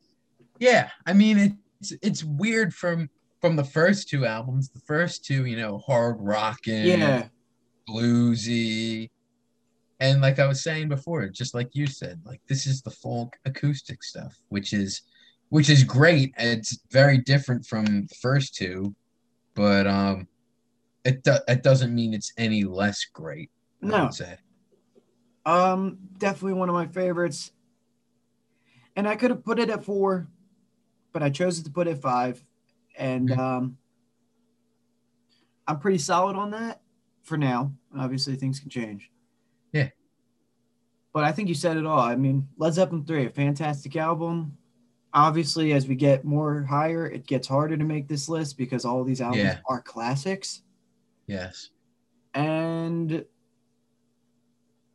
yeah. 0.58 0.90
I 1.06 1.12
mean, 1.12 1.58
it's 1.80 1.92
it's 2.02 2.24
weird 2.24 2.74
from 2.74 3.08
from 3.40 3.56
the 3.56 3.64
first 3.64 4.08
two 4.08 4.26
albums. 4.26 4.70
The 4.70 4.80
first 4.80 5.24
two, 5.24 5.44
you 5.44 5.56
know, 5.56 5.78
hard 5.78 6.16
rocking, 6.18 6.84
yeah, 6.84 7.28
bluesy, 7.88 9.10
and 10.00 10.20
like 10.20 10.40
I 10.40 10.46
was 10.46 10.62
saying 10.62 10.88
before, 10.88 11.28
just 11.28 11.54
like 11.54 11.70
you 11.74 11.86
said, 11.86 12.20
like 12.24 12.40
this 12.48 12.66
is 12.66 12.82
the 12.82 12.90
folk 12.90 13.36
acoustic 13.44 14.02
stuff, 14.02 14.36
which 14.48 14.72
is 14.72 15.02
which 15.50 15.68
is 15.68 15.84
great. 15.84 16.32
It's 16.38 16.78
very 16.90 17.18
different 17.18 17.66
from 17.66 17.84
the 17.84 18.14
first 18.20 18.54
two, 18.54 18.94
but 19.54 19.86
um, 19.86 20.26
it 21.04 21.22
do- 21.22 21.38
it 21.48 21.62
doesn't 21.62 21.94
mean 21.94 22.14
it's 22.14 22.32
any 22.38 22.64
less 22.64 23.04
great. 23.12 23.50
I 23.82 23.86
No. 23.86 24.04
would 24.04 24.14
say. 24.14 24.36
um, 25.46 25.98
definitely 26.18 26.54
one 26.54 26.68
of 26.68 26.74
my 26.74 26.86
favorites. 26.86 27.52
And 28.96 29.08
I 29.08 29.16
could 29.16 29.30
have 29.30 29.44
put 29.44 29.58
it 29.58 29.70
at 29.70 29.84
four, 29.84 30.28
but 31.12 31.22
I 31.22 31.30
chose 31.30 31.62
to 31.62 31.70
put 31.70 31.86
it 31.86 31.92
at 31.92 32.02
five. 32.02 32.44
And 32.98 33.30
um, 33.32 33.78
I'm 35.66 35.78
pretty 35.78 35.98
solid 35.98 36.36
on 36.36 36.50
that 36.50 36.82
for 37.22 37.36
now. 37.38 37.72
Obviously, 37.96 38.34
things 38.36 38.60
can 38.60 38.68
change. 38.68 39.10
Yeah. 39.72 39.88
But 41.12 41.24
I 41.24 41.32
think 41.32 41.48
you 41.48 41.54
said 41.54 41.76
it 41.76 41.86
all. 41.86 42.00
I 42.00 42.16
mean, 42.16 42.48
Led 42.58 42.74
Zeppelin 42.74 43.04
3, 43.04 43.26
a 43.26 43.30
fantastic 43.30 43.96
album. 43.96 44.56
Obviously, 45.12 45.72
as 45.72 45.88
we 45.88 45.94
get 45.96 46.24
more 46.24 46.62
higher, 46.62 47.06
it 47.06 47.26
gets 47.26 47.48
harder 47.48 47.76
to 47.76 47.84
make 47.84 48.06
this 48.06 48.28
list 48.28 48.56
because 48.56 48.84
all 48.84 49.02
these 49.02 49.20
albums 49.20 49.42
Yeah. 49.42 49.58
are 49.68 49.80
classics. 49.82 50.62
Yes. 51.26 51.70
And 52.34 53.24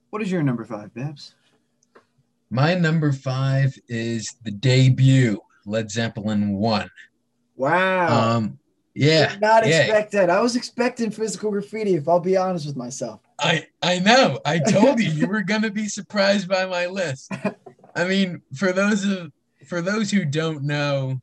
what 0.10 0.22
is 0.22 0.32
your 0.32 0.44
number 0.44 0.64
five, 0.64 0.94
Babz? 0.94 1.34
My 2.50 2.76
number 2.76 3.12
five 3.12 3.78
is 3.90 4.36
the 4.44 4.52
debut 4.52 5.42
Led 5.66 5.92
Zeppelin 5.92 6.54
one. 6.54 6.90
Wow. 7.58 8.36
Um, 8.38 8.60
yeah, 8.94 9.32
Did 9.34 9.42
not 9.42 9.68
yeah. 9.68 9.82
expect 9.82 10.12
that. 10.14 10.30
I 10.30 10.40
was 10.40 10.56
expecting 10.56 11.12
physical 11.12 11.52
graffiti, 11.52 11.96
if 11.96 12.08
I'll 12.08 12.20
be 12.22 12.38
honest 12.38 12.66
with 12.66 12.78
myself. 12.78 13.20
I 13.40 13.68
I 13.82 14.00
know. 14.00 14.40
I 14.46 14.60
told 14.60 15.00
you 15.00 15.10
you 15.10 15.28
were 15.28 15.42
gonna 15.42 15.70
be 15.72 15.90
surprised 15.90 16.48
by 16.48 16.66
my 16.66 16.86
list. 16.86 17.30
I 17.96 18.06
mean, 18.06 18.42
for 18.56 18.72
those 18.72 19.04
of 19.04 19.32
for 19.68 19.82
those 19.82 20.12
who 20.12 20.26
don't 20.26 20.64
know, 20.64 21.20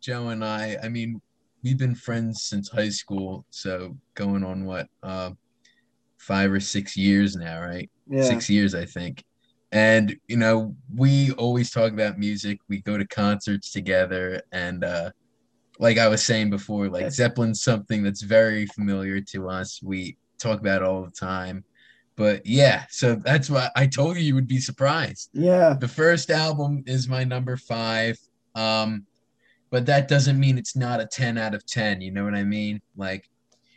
Joe 0.00 0.28
and 0.28 0.44
I, 0.44 0.76
I 0.82 0.88
mean, 0.88 1.20
we've 1.62 1.78
been 1.78 1.94
friends 1.94 2.42
since 2.42 2.68
high 2.68 2.90
school, 2.90 3.44
so 3.50 3.96
going 4.14 4.44
on 4.44 4.64
what, 4.64 4.86
uh, 5.02 5.30
five 6.18 6.50
or 6.52 6.60
six 6.60 6.96
years 6.96 7.36
now, 7.36 7.60
right? 7.60 7.90
Yeah. 8.08 8.22
Six 8.24 8.48
years, 8.50 8.74
I 8.74 8.84
think. 8.84 9.22
and 9.72 10.14
you 10.28 10.36
know 10.36 10.76
we 10.94 11.32
always 11.32 11.70
talk 11.70 11.90
about 11.92 12.16
music 12.18 12.58
we 12.68 12.80
go 12.82 12.96
to 12.96 13.06
concerts 13.08 13.72
together 13.72 14.40
and 14.52 14.84
uh 14.84 15.10
like 15.80 15.98
i 15.98 16.06
was 16.06 16.22
saying 16.22 16.48
before 16.50 16.88
like 16.88 17.02
Yes. 17.06 17.16
zeppelin's 17.16 17.60
something 17.62 18.04
that's 18.04 18.22
very 18.22 18.66
familiar 18.66 19.20
to 19.32 19.48
us 19.48 19.80
we 19.82 20.16
talk 20.38 20.60
about 20.60 20.82
it 20.82 20.86
all 20.86 21.02
the 21.04 21.10
time 21.10 21.64
but 22.16 22.44
yeah 22.46 22.84
so 22.90 23.14
that's 23.14 23.50
why 23.50 23.68
i 23.76 23.86
told 23.86 24.16
you 24.16 24.22
you 24.22 24.34
would 24.34 24.48
be 24.48 24.58
surprised. 24.58 25.30
Yeah. 25.32 25.74
the 25.80 25.88
first 25.88 26.30
album 26.30 26.82
is 26.86 27.08
my 27.08 27.24
number 27.24 27.56
five 27.56 28.18
um 28.54 29.04
but 29.70 29.86
that 29.86 30.06
doesn't 30.06 30.38
mean 30.38 30.56
it's 30.56 30.76
not 30.76 31.00
a 31.00 31.06
10 31.06 31.38
out 31.38 31.54
of 31.54 31.66
10 31.66 32.00
you 32.00 32.10
know 32.12 32.24
what 32.24 32.34
i 32.34 32.44
mean? 32.44 32.80
Like 32.96 33.28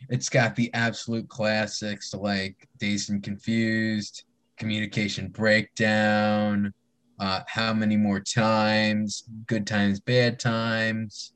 it's 0.09 0.29
got 0.29 0.55
the 0.55 0.71
absolute 0.73 1.27
classics 1.27 2.13
like 2.13 2.55
dazed 2.77 3.09
and 3.09 3.23
confused 3.23 4.23
communication 4.57 5.27
breakdown 5.29 6.73
uh 7.19 7.41
how 7.47 7.73
many 7.73 7.97
more 7.97 8.19
times 8.19 9.23
good 9.47 9.65
times 9.65 9.99
bad 9.99 10.39
times 10.39 11.33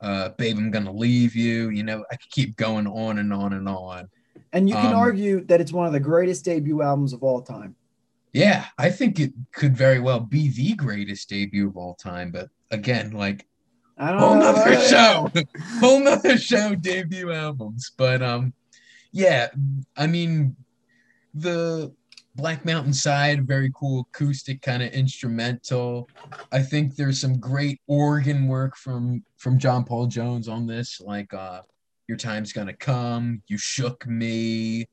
uh 0.00 0.30
babe 0.38 0.56
i'm 0.58 0.70
gonna 0.70 0.92
leave 0.92 1.34
you 1.36 1.70
you 1.70 1.82
know 1.82 2.04
i 2.10 2.16
could 2.16 2.30
keep 2.30 2.56
going 2.56 2.86
on 2.86 3.18
and 3.18 3.32
on 3.32 3.52
and 3.52 3.68
on 3.68 4.08
And 4.52 4.68
you 4.68 4.74
can 4.74 4.88
Um, 4.88 4.96
argue 4.96 5.44
that 5.44 5.60
it's 5.60 5.72
one 5.72 5.86
of 5.86 5.92
the 5.92 6.00
greatest 6.00 6.44
debut 6.44 6.82
albums 6.82 7.12
of 7.12 7.22
all 7.22 7.40
time. 7.42 7.76
Yeah, 8.32 8.66
I 8.78 8.90
think 8.90 9.18
it 9.20 9.32
could 9.52 9.76
very 9.76 9.98
well 10.00 10.20
be 10.20 10.48
the 10.48 10.74
greatest 10.74 11.28
debut 11.28 11.68
of 11.68 11.76
all 11.76 11.94
time. 11.94 12.30
But 12.30 12.48
again, 12.70 13.10
like 13.12 13.46
I 13.98 14.10
don't 14.10 14.20
whole 14.20 14.34
know. 14.36 14.52
nother 14.52 14.80
show, 14.88 15.30
whole 15.80 16.00
nother 16.00 16.38
show 16.38 16.74
debut 16.74 17.32
albums. 17.32 17.92
But 17.96 18.22
um, 18.22 18.52
yeah, 19.12 19.48
I 19.96 20.06
mean, 20.06 20.56
the 21.34 21.92
Black 22.36 22.64
Mountain 22.64 22.92
Side, 22.92 23.46
very 23.46 23.70
cool 23.74 24.06
acoustic 24.14 24.62
kind 24.62 24.82
of 24.82 24.92
instrumental. 24.92 26.08
I 26.52 26.62
think 26.62 26.94
there's 26.94 27.20
some 27.20 27.38
great 27.38 27.80
organ 27.88 28.46
work 28.46 28.76
from 28.76 29.24
from 29.36 29.58
John 29.58 29.84
Paul 29.84 30.06
Jones 30.06 30.46
on 30.48 30.66
this, 30.66 31.00
like 31.00 31.34
uh, 31.34 31.62
"Your 32.10 32.16
Time's 32.16 32.52
Gonna 32.52 32.74
Come," 32.74 33.40
"You 33.46 33.56
Shook 33.56 34.04
Me." 34.04 34.84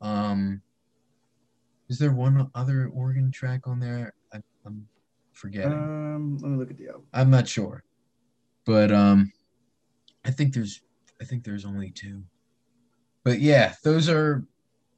Um, 0.00 0.60
is 1.88 1.96
there 1.96 2.10
one 2.10 2.50
other 2.56 2.88
organ 2.88 3.30
track 3.30 3.68
on 3.68 3.78
there? 3.78 4.14
I, 4.32 4.38
I'm 4.66 4.88
forgetting. 5.32 5.70
Um, 5.70 6.38
let 6.38 6.50
me 6.50 6.58
look 6.58 6.72
at 6.72 6.76
the 6.76 6.88
album. 6.88 7.06
I'm 7.14 7.30
not 7.30 7.46
sure, 7.46 7.84
but 8.66 8.90
um, 8.90 9.30
I 10.24 10.32
think 10.32 10.52
there's 10.52 10.80
I 11.22 11.24
think 11.24 11.44
there's 11.44 11.64
only 11.64 11.92
two. 11.92 12.24
But 13.22 13.38
yeah, 13.38 13.74
those 13.84 14.08
are 14.08 14.44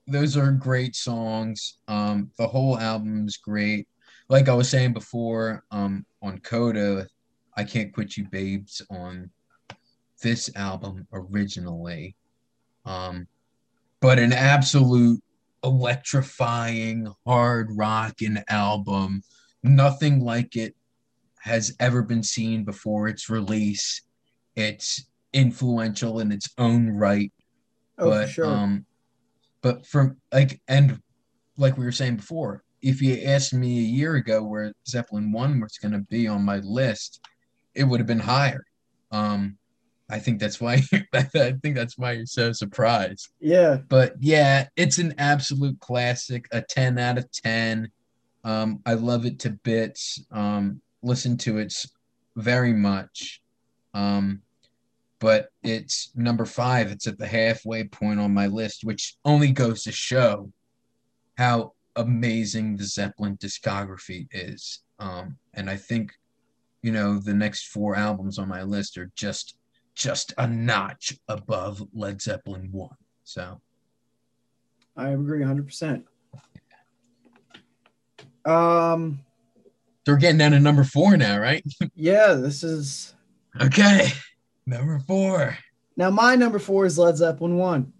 those 0.07 0.39
are 0.39 0.53
great 0.53 0.97
songs. 0.97 1.81
Um, 1.87 2.31
the 2.39 2.49
whole 2.49 2.79
album's 2.79 3.37
great. 3.37 3.87
Like 4.31 4.49
I 4.49 4.55
was 4.55 4.71
saying 4.71 4.95
before, 4.95 5.65
um, 5.71 6.07
on 6.23 6.39
Coda, 6.39 7.07
I 7.59 7.65
can't 7.65 7.93
quit 7.93 8.17
you, 8.17 8.27
babes. 8.31 8.81
On 8.89 9.29
this 10.23 10.51
album 10.57 11.07
originally, 11.13 12.17
um, 12.85 13.27
but 14.01 14.19
an 14.19 14.33
absolute 14.33 15.21
electrifying 15.65 17.13
hard 17.27 17.69
rocking 17.73 18.39
album. 18.49 19.23
Nothing 19.63 20.21
like 20.21 20.57
it 20.57 20.75
has 21.41 21.75
ever 21.81 22.03
been 22.03 22.23
seen 22.23 22.65
before 22.65 23.09
its 23.09 23.29
release. 23.29 24.03
It's 24.57 25.07
influential 25.33 26.21
in 26.21 26.33
its 26.33 26.49
own 26.59 26.89
right, 26.91 27.33
Oh, 27.99 28.11
but 28.11 28.29
sure. 28.31 28.47
um, 28.47 28.87
but 29.61 29.87
from 29.87 30.17
like 30.33 30.61
and 30.69 31.01
like 31.57 31.77
we 31.77 31.85
were 31.85 31.93
saying 31.93 32.17
before, 32.17 32.65
if 32.81 33.01
you 33.01 33.23
asked 33.25 33.55
me 33.55 33.79
a 33.79 33.83
year 33.83 34.17
ago 34.17 34.43
where 34.43 34.73
Zeppelin 34.89 35.31
One 35.33 35.61
was 35.61 35.79
going 35.79 35.93
to 35.93 36.01
be 36.01 36.27
on 36.27 36.43
my 36.45 36.59
list, 36.59 37.21
it 37.75 37.85
would 37.85 38.01
have 38.01 38.07
been 38.07 38.19
higher. 38.19 38.65
Um, 39.13 39.59
I 40.11 40.19
think 40.19 40.41
that's 40.41 40.61
why 40.61 40.83
I 41.13 41.23
think 41.63 41.75
that's 41.75 41.97
why 41.97 42.13
you're 42.13 42.27
so 42.27 42.53
surprised 42.53 43.31
yeah. 43.41 43.79
but 43.89 44.15
yeah, 44.21 44.69
it's 44.77 44.99
an 44.99 45.15
absolute 45.19 45.79
classic, 45.81 46.47
a 46.53 46.63
10 46.63 46.99
out 46.99 47.19
of 47.19 47.31
10. 47.33 47.91
Um, 48.45 48.81
I 48.85 48.95
love 48.95 49.25
it 49.25 49.39
to 49.41 49.51
bits. 49.51 50.25
Um, 50.31 50.81
listen 51.03 51.37
to 51.39 51.59
it 51.59 51.75
very 52.37 52.73
much. 52.73 53.41
Um, 53.95 54.43
but 55.23 55.51
it's 55.63 56.11
number 56.17 56.45
five. 56.45 56.91
It's 56.91 57.07
at 57.07 57.17
the 57.17 57.27
halfway 57.27 57.85
point 57.85 58.19
on 58.19 58.35
my 58.35 58.49
list, 58.49 58.83
which 58.83 59.17
only 59.25 59.53
goes 59.53 59.85
to 59.85 59.93
show 59.93 60.51
how 61.39 61.75
amazing 61.95 62.77
the 62.77 62.85
Zeppelin 62.85 63.37
discography 63.37 64.27
is. 64.33 64.81
Um, 64.99 65.37
and 65.55 65.71
I 65.71 65.77
think, 65.77 66.13
you 66.83 66.91
know, 66.91 67.19
the 67.19 67.35
next 67.35 67.69
four 67.69 67.95
albums 67.95 68.39
on 68.39 68.49
my 68.49 68.63
list 68.63 68.99
are 68.99 69.13
just 69.15 69.57
just 69.95 70.33
a 70.39 70.47
notch 70.47 71.19
above 71.29 71.87
Led 71.93 72.21
Zeppelin 72.23 72.69
one. 72.73 72.97
So 73.25 73.61
I 74.97 75.11
agree 75.11 75.41
100%. 75.41 76.05
Um, 78.45 79.21
we're 80.07 80.17
getting 80.17 80.39
down 80.39 80.51
to 80.53 80.61
number 80.61 80.85
four 80.85 81.17
now, 81.17 81.39
right? 81.39 81.65
yeah, 81.95 82.35
this 82.35 82.63
is 82.65 83.15
Okay. 83.61 84.09
Number 84.67 84.99
four. 85.01 85.57
now 85.97 86.11
my 86.11 86.35
number 86.37 86.59
four 86.59 86.87
is 86.87 86.99
Led 86.99 87.17
Zeppelin 87.17 87.57
one. 87.57 87.93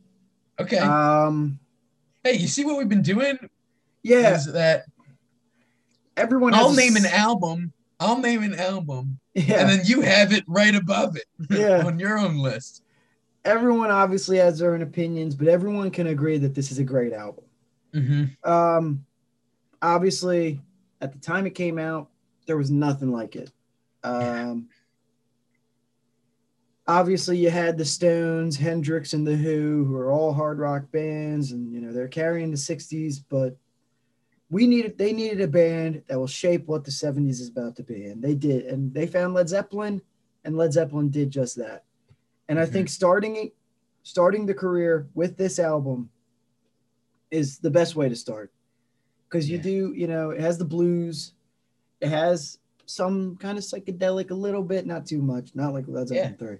Okay. 0.61 0.79
Um, 0.79 1.59
hey, 2.25 2.35
you 2.35 2.49
see 2.49 2.65
what 2.65 2.79
we've 2.79 2.89
been 2.89 3.03
doing? 3.03 3.39
yeah, 4.03 4.35
Is 4.35 4.53
that 4.53 4.85
everyone. 6.17 6.55
I'll 6.55 6.73
name 6.75 6.97
an 6.97 7.07
album. 7.07 7.73
I'll 8.03 8.19
name 8.19 8.43
an 8.43 8.55
album, 8.59 9.19
Yeah, 9.35 9.61
and 9.61 9.71
then 9.71 9.81
you 9.85 10.01
have 10.03 10.33
it 10.33 10.45
right 10.47 10.75
above 10.75 11.17
it 11.17 11.25
Yeah. 11.51 11.87
on 11.87 11.99
your 11.99 12.19
own 12.19 12.37
list. 12.39 12.83
everyone 13.45 13.91
obviously 13.91 14.37
has 14.39 14.59
their 14.59 14.75
own 14.75 14.83
opinions, 14.83 15.35
but 15.35 15.49
everyone 15.49 15.91
can 15.91 16.07
agree 16.09 16.39
that 16.39 16.55
this 16.55 16.71
is 16.73 16.79
a 16.79 16.85
great 16.85 17.13
album. 17.13 17.45
Mm-hmm. 17.95 18.51
Um, 18.51 19.05
obviously, 19.81 20.61
at 21.01 21.13
the 21.13 21.19
time 21.19 21.47
it 21.47 21.55
came 21.55 21.79
out, 21.79 22.09
there 22.47 22.57
was 22.57 22.71
nothing 22.71 23.11
like 23.13 23.37
it. 23.37 23.51
Um, 24.05 24.69
obviously, 26.87 27.39
you 27.39 27.51
had 27.51 27.79
the 27.79 27.85
Stones, 27.85 28.57
Hendrix, 28.57 29.13
and 29.13 29.27
the 29.27 29.37
Who, 29.37 29.85
who 29.85 29.97
are 29.97 30.11
all 30.11 30.33
hard 30.33 30.59
rock 30.59 30.91
bands, 30.93 31.53
and 31.53 31.73
you 31.73 31.81
know 31.81 31.93
they're 31.93 32.09
carrying 32.09 32.51
the 32.51 32.57
'60s. 32.57 33.23
But 33.29 33.57
we 34.53 34.67
needed, 34.67 34.99
they 34.99 35.15
needed 35.15 35.41
a 35.41 35.49
band 35.49 36.03
that 36.09 36.19
will 36.19 36.27
shape 36.27 36.67
what 36.67 36.85
the 36.85 36.91
'70s 36.91 37.41
is 37.41 37.49
about 37.49 37.75
to 37.77 37.83
be, 37.83 38.05
and 38.05 38.23
they 38.23 38.35
did. 38.35 38.67
And 38.67 38.93
they 38.93 39.07
found 39.07 39.33
Led 39.33 39.49
Zeppelin, 39.49 40.03
and 40.45 40.57
Led 40.59 40.75
Zeppelin 40.75 41.09
did 41.09 41.31
just 41.31 41.57
that. 41.57 41.85
And 42.49 42.61
I 42.61 42.67
Mhm. 42.67 42.73
think 42.73 42.89
starting 42.91 43.51
starting 44.05 44.45
the 44.47 44.53
career 44.55 45.09
with 45.15 45.37
this 45.37 45.59
album 45.59 46.11
is 47.31 47.59
the 47.59 47.71
best 47.71 47.95
way 47.97 48.09
to 48.09 48.17
start 48.17 48.53
because 49.29 49.49
you 49.49 49.57
Yeah. 49.59 49.63
do 49.63 49.93
you 49.97 50.07
know 50.09 50.31
it 50.31 50.41
has 50.41 50.59
the 50.59 50.65
blues 50.65 51.35
it 52.01 52.09
has 52.09 52.59
some 52.85 53.37
kind 53.37 53.57
of 53.57 53.63
psychedelic 53.65 54.31
a 54.33 54.35
little 54.35 54.65
bit 54.65 54.87
not 54.87 55.07
too 55.07 55.23
much 55.23 55.55
not 55.55 55.73
like 55.73 55.87
Led 55.87 56.09
Zeppelin 56.09 56.37
3 56.37 56.59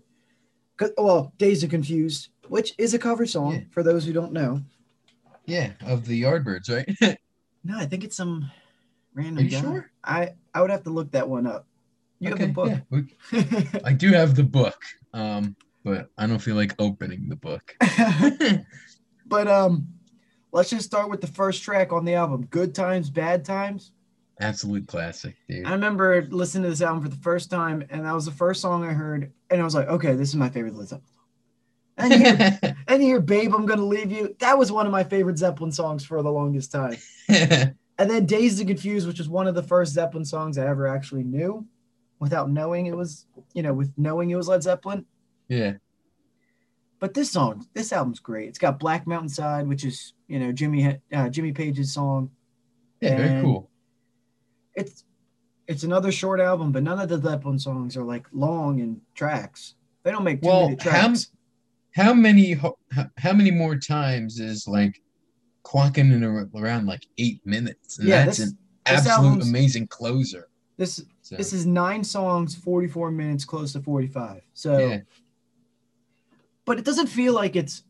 'Cause- 0.77 0.93
well 0.97 1.33
Dazed 1.37 1.65
and 1.65 1.71
Confused 1.73 2.29
which 2.49 2.75
is 2.79 2.95
a 2.95 2.99
cover 2.99 3.27
song 3.27 3.55
Yeah. 3.55 3.61
for 3.73 3.83
those 3.83 4.07
who 4.07 4.13
don't 4.13 4.33
know 4.33 4.63
Yeah, 5.45 5.73
of 5.85 6.07
the 6.07 6.23
Yardbirds, 6.23 6.71
right? 6.71 7.19
no 7.65 7.79
I 7.79 7.87
think 7.87 8.05
it's 8.05 8.17
some 8.17 8.51
random 9.15 9.39
Are 9.39 9.43
you 9.43 9.51
guy. 9.51 9.61
sure? 9.61 9.91
I 10.05 10.35
I 10.55 10.61
would 10.61 10.71
have 10.71 10.85
to 10.85 10.91
look 10.91 11.13
that 11.13 11.29
one 11.29 11.47
up 11.47 11.67
you 12.19 12.31
have 12.31 12.39
the 12.39 12.47
book 12.47 12.73
yeah. 13.33 13.81
I 13.85 13.93
do 13.93 14.13
have 14.13 14.37
the 14.37 14.45
book, 14.45 14.81
um, 15.13 15.57
but 15.83 16.09
I 16.17 16.27
don't 16.29 16.39
feel 16.39 16.55
like 16.55 16.75
opening 16.79 17.29
the 17.29 17.37
book. 17.37 17.77
but 19.27 19.49
um 19.49 19.89
let's 20.53 20.71
just 20.71 20.87
start 20.87 21.11
with 21.11 21.21
the 21.21 21.27
first 21.27 21.63
track 21.63 21.93
on 21.93 22.05
the 22.05 22.15
album 22.15 22.47
Good 22.47 22.75
Times 22.75 23.11
Bad 23.11 23.45
Times 23.45 23.93
Absolute 24.41 24.89
classic, 24.89 25.37
dude. 25.49 25.67
I 25.67 25.73
remember 25.73 26.27
listening 26.31 26.65
to 26.65 26.71
this 26.71 26.83
album 26.83 27.03
for 27.03 27.09
the 27.09 27.17
first 27.23 27.51
time, 27.51 27.85
and 27.91 28.05
that 28.05 28.13
was 28.15 28.25
the 28.25 28.33
first 28.33 28.61
song 28.61 28.85
I 28.85 28.93
heard, 28.93 29.33
and 29.51 29.61
I 29.61 29.65
was 29.65 29.75
like, 29.75 29.89
okay, 29.89 30.15
this 30.15 30.31
is 30.31 30.37
my 30.37 30.49
favorite 30.49 30.75
Led 30.75 30.89
Zeppelin. 30.89 31.07
And 31.99 32.13
here, 32.13 32.59
and 32.89 33.03
hear 33.03 33.21
"Babe, 33.21 33.55
I'm 33.55 33.67
Gonna 33.67 33.85
Leave 33.85 34.11
You." 34.11 34.35
That 34.41 34.59
was 34.59 34.73
one 34.73 34.87
of 34.87 34.93
my 34.93 35.05
favorite 35.05 35.39
Zeppelin 35.39 35.73
songs 35.73 36.05
for 36.05 36.23
the 36.23 36.31
longest 36.33 36.73
time. 36.73 36.97
And 37.99 38.11
then 38.11 38.25
"Dazed 38.27 38.59
and 38.59 38.69
Confused," 38.69 39.07
which 39.07 39.19
was 39.19 39.29
one 39.29 39.47
of 39.47 39.55
the 39.55 39.63
first 39.63 39.93
Zeppelin 39.93 40.25
songs 40.25 40.57
I 40.59 40.67
ever 40.67 40.89
actually 40.89 41.23
knew, 41.25 41.67
without 42.19 42.51
knowing 42.51 42.87
it 42.87 42.97
was, 42.97 43.27
you 43.53 43.63
know, 43.63 43.75
with 43.75 43.93
knowing 43.99 44.31
it 44.31 44.35
was 44.37 44.49
Led 44.49 44.63
Zeppelin. 44.63 45.05
yeah. 45.49 45.75
But 46.99 47.15
this 47.15 47.31
song, 47.31 47.67
this 47.75 47.93
album's 47.93 48.19
great. 48.21 48.49
It's 48.49 48.59
got 48.59 48.79
"Black 48.81 49.07
Mountain 49.07 49.29
Side," 49.29 49.69
which 49.69 49.85
is, 49.85 50.15
you 50.27 50.39
know, 50.41 50.53
Jimmy 50.53 50.99
uh, 51.13 51.29
Jimmy 51.29 51.53
Page's 51.53 51.93
song. 51.93 52.31
Yeah, 53.01 53.17
very 53.17 53.43
cool. 53.43 53.69
it's 54.75 55.05
it's 55.69 55.83
another 55.85 56.11
short 56.11 56.41
album, 56.41 56.73
but 56.73 56.83
none 56.83 56.99
of 56.99 57.09
the 57.09 57.21
Zeppelin 57.21 57.59
songs 57.59 57.97
are 57.97 58.05
like 58.05 58.27
long 58.33 58.81
and 58.81 59.01
tracks. 59.15 59.75
They 60.03 60.11
don't 60.11 60.25
make 60.25 60.41
two 60.43 60.49
Well, 60.49 60.69
how- 60.71 60.75
tracks. 60.77 61.31
How 61.31 61.39
many 61.97 62.55
how, 62.55 62.77
how 63.19 63.33
many 63.33 63.51
more 63.51 63.77
times 63.77 64.41
is 64.41 64.67
like 64.67 65.01
clocking 65.65 66.13
in 66.13 66.25
around 66.55 66.87
like 66.87 67.07
eight 67.19 67.41
minutes? 67.45 67.99
And 67.99 68.09
yeah, 68.09 68.25
that's 68.25 68.39
this, 68.39 68.51
an, 68.51 68.59
absolute 68.87 69.43
amazing 69.43 69.87
closer. 69.89 70.49
This 70.77 71.05
So, 71.21 71.37
this 71.37 71.53
is 71.53 71.67
nine 71.67 72.03
songs, 72.03 72.55
44 72.55 73.11
minutes, 73.11 73.45
close 73.45 73.73
to 73.75 73.81
45. 73.81 74.43
So 74.55 74.79
yeah, 74.79 75.01
but 76.65 76.79
it 76.79 76.85
doesn't 76.85 77.09
feel 77.09 77.35
like 77.35 77.57
it's 77.57 77.83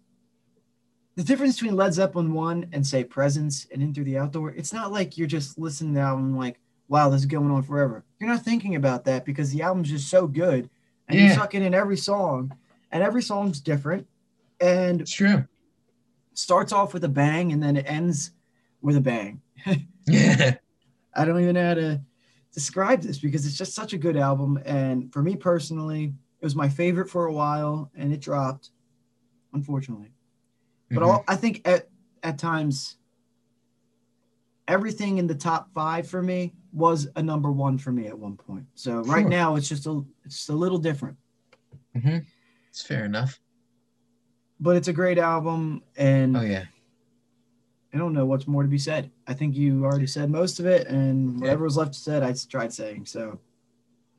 the 1.15 1.23
difference 1.23 1.57
between 1.57 1.77
Led 1.77 1.93
Zeppelin 1.93 2.33
one 2.33 2.67
and 2.73 2.87
say 2.87 3.05
Presence 3.05 3.67
and 3.71 3.83
In 3.83 3.93
Through 3.93 4.05
the 4.05 4.19
Outdoor. 4.19 4.51
It's 4.51 4.73
not 4.73 4.93
like 4.93 5.19
you're 5.19 5.27
just 5.27 5.59
listening 5.59 5.93
to 5.93 6.01
the 6.01 6.07
album 6.07 6.37
like, 6.37 6.59
wow, 6.89 7.11
this 7.11 7.21
is 7.21 7.27
going 7.27 7.51
on 7.51 7.63
forever. 7.63 8.05
You're 8.19 8.31
not 8.31 8.43
thinking 8.45 8.77
about 8.77 9.05
that 9.05 9.25
because 9.25 9.51
the 9.51 9.63
album's 9.63 9.91
just 9.91 10.09
so 10.09 10.27
good, 10.27 10.71
and 11.09 11.19
you 11.19 11.27
Yeah. 11.27 11.35
suck 11.35 11.55
it 11.55 11.63
in 11.63 11.75
every 11.75 11.97
song, 11.97 12.53
and 12.93 13.03
every 13.03 13.23
song's 13.23 13.61
different, 13.61 14.07
and 14.61 15.01
it's 15.01 15.11
true. 15.13 15.45
starts 16.35 16.73
off 16.73 16.95
with 16.95 17.03
a 17.05 17.09
bang 17.09 17.53
and 17.53 17.63
then 17.63 17.77
it 17.77 17.85
ends 17.89 18.31
with 18.81 18.97
a 18.97 19.01
bang. 19.01 19.41
Yeah, 20.07 20.55
I 21.15 21.25
don't 21.25 21.41
even 21.41 21.55
know 21.55 21.67
how 21.69 21.75
to 21.75 22.01
describe 22.53 23.01
this 23.03 23.19
because 23.19 23.47
it's 23.47 23.57
just 23.59 23.75
such 23.75 23.93
a 23.93 23.99
good 23.99 24.17
album. 24.17 24.59
And 24.65 25.13
for 25.13 25.23
me 25.23 25.37
personally, 25.37 26.15
it 26.41 26.45
was 26.45 26.55
my 26.55 26.69
favorite 26.69 27.09
for 27.11 27.27
a 27.27 27.33
while 27.33 27.91
and 27.95 28.13
it 28.13 28.21
dropped, 28.21 28.71
unfortunately. 29.53 30.13
But 30.91 31.03
Mhm. 31.03 31.07
all, 31.07 31.25
I 31.27 31.37
think 31.37 31.67
at, 31.67 31.89
at 32.23 32.39
times, 32.39 32.97
everything 34.69 35.19
in 35.19 35.27
the 35.27 35.35
top 35.35 35.71
five 35.75 36.07
for 36.09 36.23
me 36.23 36.53
was 36.73 37.09
a 37.17 37.23
number 37.23 37.51
one 37.53 37.79
for 37.79 37.93
me 37.93 38.07
at 38.07 38.19
one 38.19 38.37
point. 38.37 38.65
So 38.75 39.01
right 39.03 39.23
Sure. 39.23 39.29
now 39.31 39.57
it's 39.57 39.69
just 39.69 39.87
a 39.87 40.05
it's 40.25 40.37
just 40.37 40.49
a 40.49 40.55
little 40.55 40.79
different, 40.79 41.17
Mhm. 41.97 42.25
It's 42.73 42.83
fair 42.83 43.05
enough. 43.05 43.39
but 44.59 44.77
it's 44.77 44.89
a 44.89 44.93
great 44.93 45.19
album. 45.19 45.83
And 45.97 46.37
Oh 46.37 46.41
yeah, 46.41 46.65
I 47.93 47.99
don't 47.99 48.15
know 48.15 48.25
what's 48.25 48.49
more 48.49 48.63
to 48.63 48.69
be 48.69 48.79
said. 48.79 49.11
I 49.27 49.35
think 49.35 49.55
you 49.55 49.85
already 49.85 50.07
said 50.07 50.31
most 50.31 50.59
of 50.59 50.65
it, 50.67 50.87
and 50.87 51.39
whatever 51.41 51.65
was 51.65 51.77
left 51.77 51.95
said, 51.95 52.23
I 52.23 52.33
tried 52.49 52.73
saying. 52.73 53.05
So, 53.07 53.39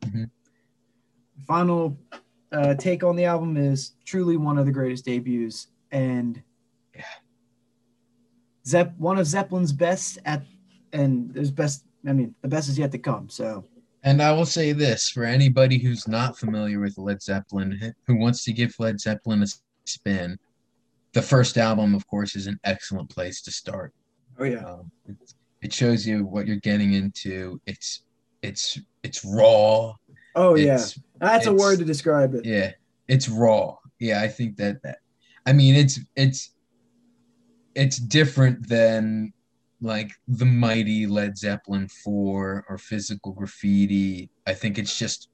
Mhm. 0.01 0.30
final 1.47 1.97
uh, 2.51 2.76
take 2.76 3.04
on 3.04 3.16
the 3.16 3.26
album 3.26 3.58
is 3.58 3.93
truly 4.06 4.38
one 4.38 4.60
of 4.60 4.68
the 4.68 4.72
greatest 4.72 5.06
debuts, 5.06 5.68
and 5.91 6.41
Yeah. 6.95 7.01
Zepp 8.68 8.95
one 8.99 9.18
of 9.18 9.26
Zeppelin's 9.26 9.74
best 9.74 10.20
at, 10.26 10.43
and 10.93 11.34
there's 11.34 11.49
best. 11.51 11.86
I 12.06 12.14
mean, 12.14 12.36
the 12.43 12.47
best 12.47 12.70
is 12.70 12.78
yet 12.78 12.91
to 12.91 12.99
come. 12.99 13.28
So, 13.30 13.66
and 14.04 14.22
I 14.22 14.32
will 14.32 14.45
say 14.45 14.74
this 14.74 15.10
for 15.10 15.24
anybody 15.24 15.78
who's 15.78 16.08
not 16.08 16.38
familiar 16.38 16.80
with 16.80 16.97
Led 16.97 17.22
Zeppelin, 17.22 17.93
who 18.06 18.16
wants 18.16 18.43
to 18.45 18.54
give 18.54 18.74
Led 18.80 18.99
Zeppelin 18.99 19.43
a 19.43 19.47
spin, 19.86 20.38
the 21.14 21.22
first 21.22 21.58
album, 21.58 21.95
of 21.95 22.06
course, 22.08 22.36
is 22.36 22.47
an 22.47 22.60
excellent 22.64 23.10
place 23.10 23.41
to 23.43 23.51
start. 23.51 23.93
oh 24.39 24.43
yeah, 24.43 24.66
Um, 24.66 24.91
it, 25.08 25.16
it 25.62 25.74
shows 25.74 26.06
you 26.06 26.26
what 26.26 26.47
you're 26.47 26.58
getting 26.58 26.93
into. 26.93 27.62
It's 27.66 28.04
it's 28.41 28.80
it's 29.04 29.24
raw. 29.24 29.93
oh 30.36 30.56
yeah, 30.56 30.84
that's 31.20 31.45
a 31.47 31.54
word 31.54 31.80
to 31.80 31.86
describe 31.86 32.34
it. 32.36 32.45
yeah, 32.45 32.72
it's 33.08 33.30
raw. 33.30 33.76
Yeah, 33.99 34.22
I 34.22 34.28
think 34.28 34.58
that 34.58 34.82
that. 34.84 34.99
I 35.45 35.54
mean, 35.54 35.76
it's 35.76 35.99
it's 36.16 36.51
it's 37.76 37.97
different 37.97 38.68
than 38.68 39.34
like 39.84 40.12
the 40.30 40.46
mighty 40.46 41.06
Led 41.06 41.38
Zeppelin 41.38 41.88
4 41.88 42.66
or 42.70 42.78
physical 42.78 43.34
graffiti. 43.34 44.30
I 44.48 44.54
think 44.54 44.80
it's 44.80 44.98
just 44.98 45.28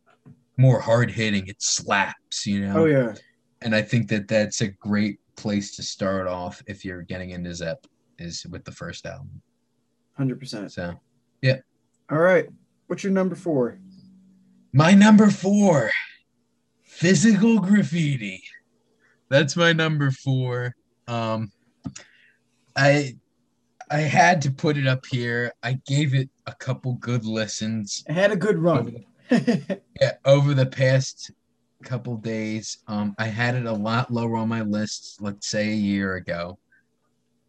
more 0.58 0.82
hard 0.82 1.12
hitting. 1.12 1.48
It 1.48 1.62
slaps, 1.62 2.46
you 2.48 2.68
know. 2.68 2.82
Oh 2.82 2.86
yeah, 2.86 3.14
And 3.62 3.76
I 3.76 3.84
think 3.84 4.10
that 4.10 4.28
that's 4.28 4.62
a 4.62 4.68
great 4.68 5.20
place 5.38 5.76
to 5.78 5.84
start 5.84 6.28
off 6.28 6.62
if 6.68 6.84
you're 6.84 7.04
getting 7.04 7.30
into 7.30 7.54
Zepp 7.54 7.86
is 8.18 8.46
with 8.50 8.66
the 8.66 8.72
first 8.72 9.06
album. 9.06 9.42
hundred 10.18 10.40
percent. 10.40 10.72
So 10.72 10.96
yeah. 11.42 11.60
All 12.12 12.18
right, 12.18 12.50
what's 12.88 13.04
your 13.04 13.14
number 13.14 13.36
four? 13.36 13.80
My 14.74 14.94
number 14.94 15.30
four, 15.30 15.92
physical 16.84 17.60
graffiti. 17.60 18.44
That's 19.30 19.56
my 19.56 19.74
number 19.74 20.10
four. 20.10 20.76
Um, 21.08 21.52
I 22.76 23.16
I 23.92 24.00
had 24.00 24.42
to 24.44 24.52
put 24.52 24.78
it 24.78 24.88
up 24.88 25.06
here. 25.06 25.52
I 25.64 25.80
gave 25.88 26.14
it 26.14 26.30
a 26.46 26.54
couple 26.54 26.94
good 26.94 27.26
listens. 27.26 28.04
It 28.08 28.14
had 28.14 28.32
a 28.32 28.36
good 28.36 28.60
run. 28.60 29.06
Yeah, 29.32 30.14
over 30.26 30.54
the 30.54 30.66
past 30.66 31.32
couple 31.84 32.18
days. 32.18 32.80
Um, 32.88 33.16
I 33.18 33.26
had 33.28 33.56
it 33.56 33.66
a 33.66 33.72
lot 33.72 34.12
lower 34.12 34.38
on 34.38 34.50
my 34.50 34.62
list, 34.62 35.22
let's 35.22 35.48
say 35.48 35.70
a 35.70 35.76
year 35.76 36.16
ago. 36.16 36.58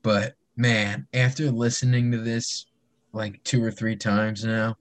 But 0.02 0.34
man, 0.56 1.06
after 1.14 1.50
listening 1.50 2.12
to 2.12 2.18
this 2.18 2.66
like 3.12 3.42
two 3.44 3.62
or 3.62 3.70
three 3.70 3.96
times 3.96 4.44
now, 4.44 4.76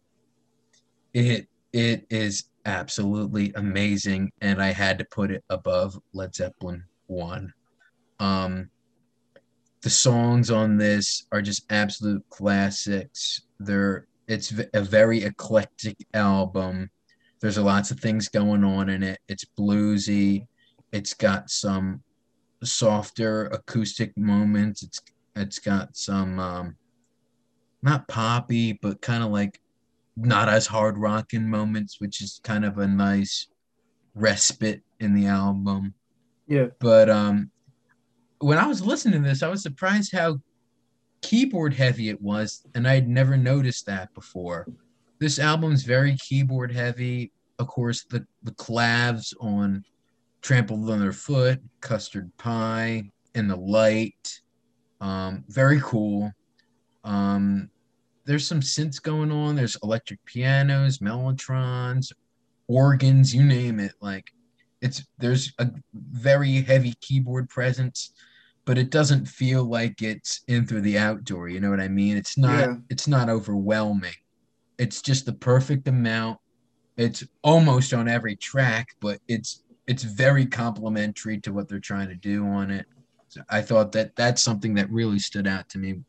it 1.13 1.47
it 1.73 2.05
is 2.09 2.45
absolutely 2.65 3.51
amazing, 3.55 4.31
and 4.41 4.61
I 4.61 4.71
had 4.71 4.97
to 4.99 5.05
put 5.05 5.31
it 5.31 5.43
above 5.49 5.97
Led 6.13 6.35
Zeppelin 6.35 6.83
one. 7.07 7.53
Um, 8.19 8.69
the 9.81 9.89
songs 9.89 10.51
on 10.51 10.77
this 10.77 11.25
are 11.31 11.41
just 11.41 11.65
absolute 11.71 12.23
classics. 12.29 13.41
They're 13.59 14.07
it's 14.27 14.53
a 14.73 14.81
very 14.81 15.23
eclectic 15.23 15.97
album. 16.13 16.91
There's 17.41 17.57
a 17.57 17.63
lots 17.63 17.89
of 17.89 17.99
things 17.99 18.29
going 18.29 18.63
on 18.63 18.89
in 18.89 19.01
it. 19.01 19.19
It's 19.27 19.45
bluesy. 19.57 20.45
It's 20.91 21.13
got 21.13 21.49
some 21.49 22.03
softer 22.63 23.47
acoustic 23.47 24.15
moments. 24.17 24.83
It's 24.83 25.01
it's 25.35 25.59
got 25.59 25.95
some 25.95 26.39
um, 26.39 26.75
not 27.81 28.07
poppy, 28.07 28.73
but 28.73 29.01
kind 29.01 29.23
of 29.23 29.31
like 29.31 29.59
not 30.17 30.49
as 30.49 30.67
hard 30.67 30.97
rocking 30.97 31.49
moments, 31.49 31.99
which 31.99 32.21
is 32.21 32.41
kind 32.43 32.65
of 32.65 32.77
a 32.77 32.87
nice 32.87 33.47
respite 34.15 34.83
in 34.99 35.13
the 35.13 35.27
album. 35.27 35.93
yeah, 36.47 36.67
But 36.79 37.09
um, 37.09 37.51
when 38.39 38.57
I 38.57 38.65
was 38.65 38.81
listening 38.81 39.23
to 39.23 39.29
this, 39.29 39.43
I 39.43 39.49
was 39.49 39.61
surprised 39.61 40.13
how 40.13 40.39
keyboard 41.21 41.73
heavy 41.73 42.09
it 42.09 42.21
was, 42.21 42.65
and 42.73 42.87
I'd 42.87 43.07
never 43.07 43.37
noticed 43.37 43.85
that 43.85 44.13
before. 44.13 44.67
This 45.19 45.39
album's 45.39 45.83
very 45.83 46.15
keyboard 46.17 46.71
heavy. 46.71 47.31
Of 47.59 47.67
course, 47.67 48.05
the 48.05 48.25
the 48.43 48.51
clavs 48.51 49.33
on 49.41 49.83
"Trampled 50.41 50.89
Underfoot," 50.89 51.59
"Custard 51.81 52.31
Pie," 52.37 53.11
and 53.35 53.49
"The 53.49 53.57
Light," 53.57 54.41
um, 55.01 55.43
very 55.49 55.81
cool. 55.81 56.31
Um, 57.03 57.69
there's 58.25 58.47
some 58.47 58.61
synths 58.61 59.01
going 59.01 59.31
on. 59.31 59.55
There's 59.55 59.77
electric 59.83 60.23
pianos, 60.23 60.99
mellotrons, 60.99 62.13
organs, 62.67 63.35
you 63.35 63.43
name 63.43 63.79
it. 63.79 63.93
Like 63.99 64.31
it's 64.81 65.05
there's 65.17 65.53
a 65.59 65.69
very 65.93 66.61
heavy 66.61 66.93
keyboard 67.01 67.49
presence, 67.49 68.13
but 68.65 68.77
it 68.77 68.89
doesn't 68.89 69.25
feel 69.25 69.63
like 69.63 70.01
it's 70.01 70.41
in 70.47 70.65
through 70.65 70.81
the 70.81 70.97
outdoor. 70.97 71.49
You 71.49 71.59
know 71.59 71.69
what 71.69 71.79
I 71.79 71.87
mean? 71.87 72.17
It's 72.17 72.37
not 72.37 72.59
Yeah. 72.59 72.75
it's 72.89 73.07
not 73.07 73.29
overwhelming. 73.29 74.13
It's 74.77 75.01
just 75.01 75.25
the 75.25 75.33
perfect 75.33 75.87
amount. 75.87 76.39
It's 76.97 77.23
almost 77.43 77.93
on 77.93 78.07
every 78.07 78.35
track, 78.35 78.87
but 79.01 79.19
it's 79.27 79.63
it's 79.87 80.03
very 80.03 80.45
complementary 80.45 81.39
to 81.41 81.51
what 81.51 81.67
they're 81.67 81.79
trying 81.79 82.09
to 82.09 82.15
do 82.15 82.45
on 82.45 82.69
it. 82.71 82.85
So 83.29 83.41
I 83.49 83.61
thought 83.61 83.91
that 83.93 84.15
that's 84.15 84.41
something 84.41 84.73
that 84.75 84.89
really 84.91 85.19
stood 85.19 85.47
out 85.47 85.67
to 85.69 85.77
me 85.77 86.01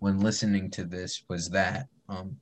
when 0.00 0.20
listening 0.20 0.70
to 0.72 0.84
this 0.84 1.24
was 1.28 1.48
that. 1.50 1.86
Um, 2.08 2.36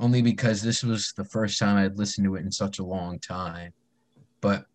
only 0.00 0.22
because 0.22 0.60
this 0.60 0.82
was 0.82 1.12
the 1.16 1.24
first 1.24 1.58
time 1.58 1.76
I'd 1.76 1.98
listened 1.98 2.24
to 2.26 2.34
it 2.34 2.44
in 2.44 2.50
such 2.50 2.78
a 2.78 2.84
long 2.84 3.18
time. 3.20 3.72
But 4.40 4.66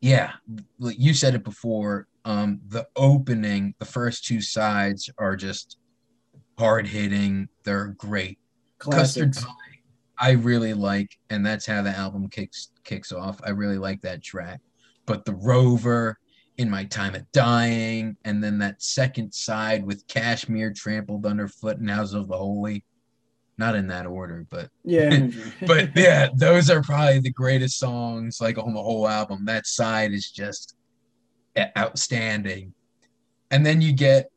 yeah, 0.00 0.32
you 0.78 1.14
said 1.14 1.34
it 1.34 1.44
before. 1.44 2.06
Um, 2.24 2.60
the 2.68 2.86
opening, 2.94 3.74
the 3.78 3.84
first 3.84 4.24
two 4.24 4.40
sides 4.40 5.10
are 5.18 5.34
just 5.34 5.78
hard 6.58 6.86
hitting. 6.86 7.48
They're 7.64 7.94
great. 7.98 8.38
Custard. 8.78 9.36
Pie, 9.36 9.46
I 10.18 10.32
really 10.32 10.74
like, 10.74 11.18
and 11.30 11.44
that's 11.44 11.66
how 11.66 11.82
the 11.82 11.90
album 11.90 12.28
kicks 12.28 12.72
kicks 12.84 13.12
off. 13.12 13.40
I 13.44 13.50
really 13.50 13.78
like 13.78 14.00
that 14.02 14.22
track. 14.22 14.60
But 15.06 15.24
the 15.24 15.34
Rover, 15.34 16.18
in 16.58 16.68
my 16.68 16.84
time 16.84 17.14
of 17.14 17.30
dying, 17.32 18.16
and 18.24 18.42
then 18.42 18.58
that 18.58 18.82
second 18.82 19.32
side 19.32 19.86
with 19.86 20.06
Kashmir 20.08 20.72
trampled 20.72 21.24
underfoot 21.24 21.78
and 21.78 21.88
House 21.88 22.12
of 22.12 22.28
the 22.28 22.36
Holy. 22.36 22.84
Not 23.58 23.74
in 23.74 23.88
that 23.88 24.06
order, 24.06 24.46
but 24.48 24.70
Yeah, 24.84 25.28
but 25.66 25.90
yeah, 25.96 26.28
those 26.34 26.70
are 26.70 26.82
probably 26.82 27.18
the 27.18 27.32
greatest 27.32 27.78
songs 27.78 28.40
like 28.40 28.56
on 28.56 28.72
the 28.72 28.82
whole 28.82 29.08
album. 29.08 29.44
That 29.44 29.66
side 29.66 30.12
is 30.12 30.30
just 30.30 30.76
outstanding. 31.76 32.72
And 33.50 33.66
then 33.66 33.80
you 33.80 33.92
get 33.92 34.30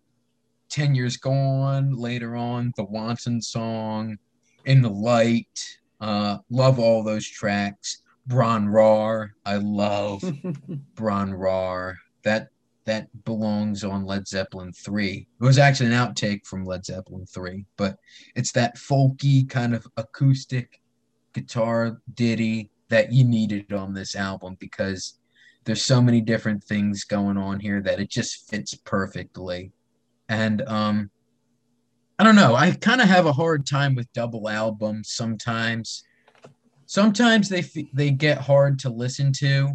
10 0.69 0.95
Years 0.95 1.17
Gone 1.17 1.95
later 1.95 2.35
on, 2.35 2.73
the 2.77 2.83
Wanton 2.83 3.41
song, 3.41 4.17
In 4.65 4.81
the 4.81 4.89
Light. 4.89 5.77
Uh, 5.99 6.37
love 6.49 6.79
all 6.79 7.03
those 7.03 7.27
tracks. 7.27 8.01
Bron-Yr-Aur, 8.27 9.35
I 9.45 9.57
love 9.57 10.23
Bron-Yr-Aur. 10.95 11.97
That 12.23 12.49
that 12.85 13.07
belongs 13.25 13.83
on 13.83 14.05
Led 14.05 14.27
Zeppelin 14.27 14.73
3. 14.73 15.27
It 15.39 15.43
was 15.43 15.57
actually 15.57 15.87
an 15.87 15.93
outtake 15.93 16.45
from 16.45 16.65
Led 16.65 16.85
Zeppelin 16.85 17.25
3, 17.25 17.65
but 17.77 17.97
it's 18.35 18.51
that 18.53 18.77
folky 18.77 19.47
kind 19.47 19.75
of 19.75 19.87
acoustic 19.97 20.81
guitar 21.33 22.01
ditty 22.13 22.71
that 22.89 23.11
you 23.11 23.23
needed 23.23 23.71
on 23.71 23.93
this 23.93 24.15
album 24.15 24.57
because 24.59 25.19
there's 25.63 25.85
so 25.85 26.01
many 26.01 26.21
different 26.21 26.63
things 26.63 27.03
going 27.03 27.37
on 27.37 27.59
here 27.59 27.81
that 27.81 27.99
it 27.99 28.09
just 28.09 28.49
fits 28.49 28.73
perfectly. 28.73 29.71
And 30.27 30.61
um 30.63 31.09
I 32.19 32.23
don't 32.23 32.35
know, 32.35 32.53
I 32.53 32.71
kind 32.71 33.01
of 33.01 33.07
have 33.07 33.25
a 33.25 33.33
hard 33.33 33.65
time 33.65 33.95
with 33.95 34.11
double 34.13 34.47
albums 34.47 35.09
sometimes. 35.11 36.03
Sometimes 36.85 37.49
they 37.49 37.59
f- 37.59 37.87
they 37.93 38.11
get 38.11 38.37
hard 38.37 38.77
to 38.79 38.89
listen 38.89 39.31
to 39.33 39.71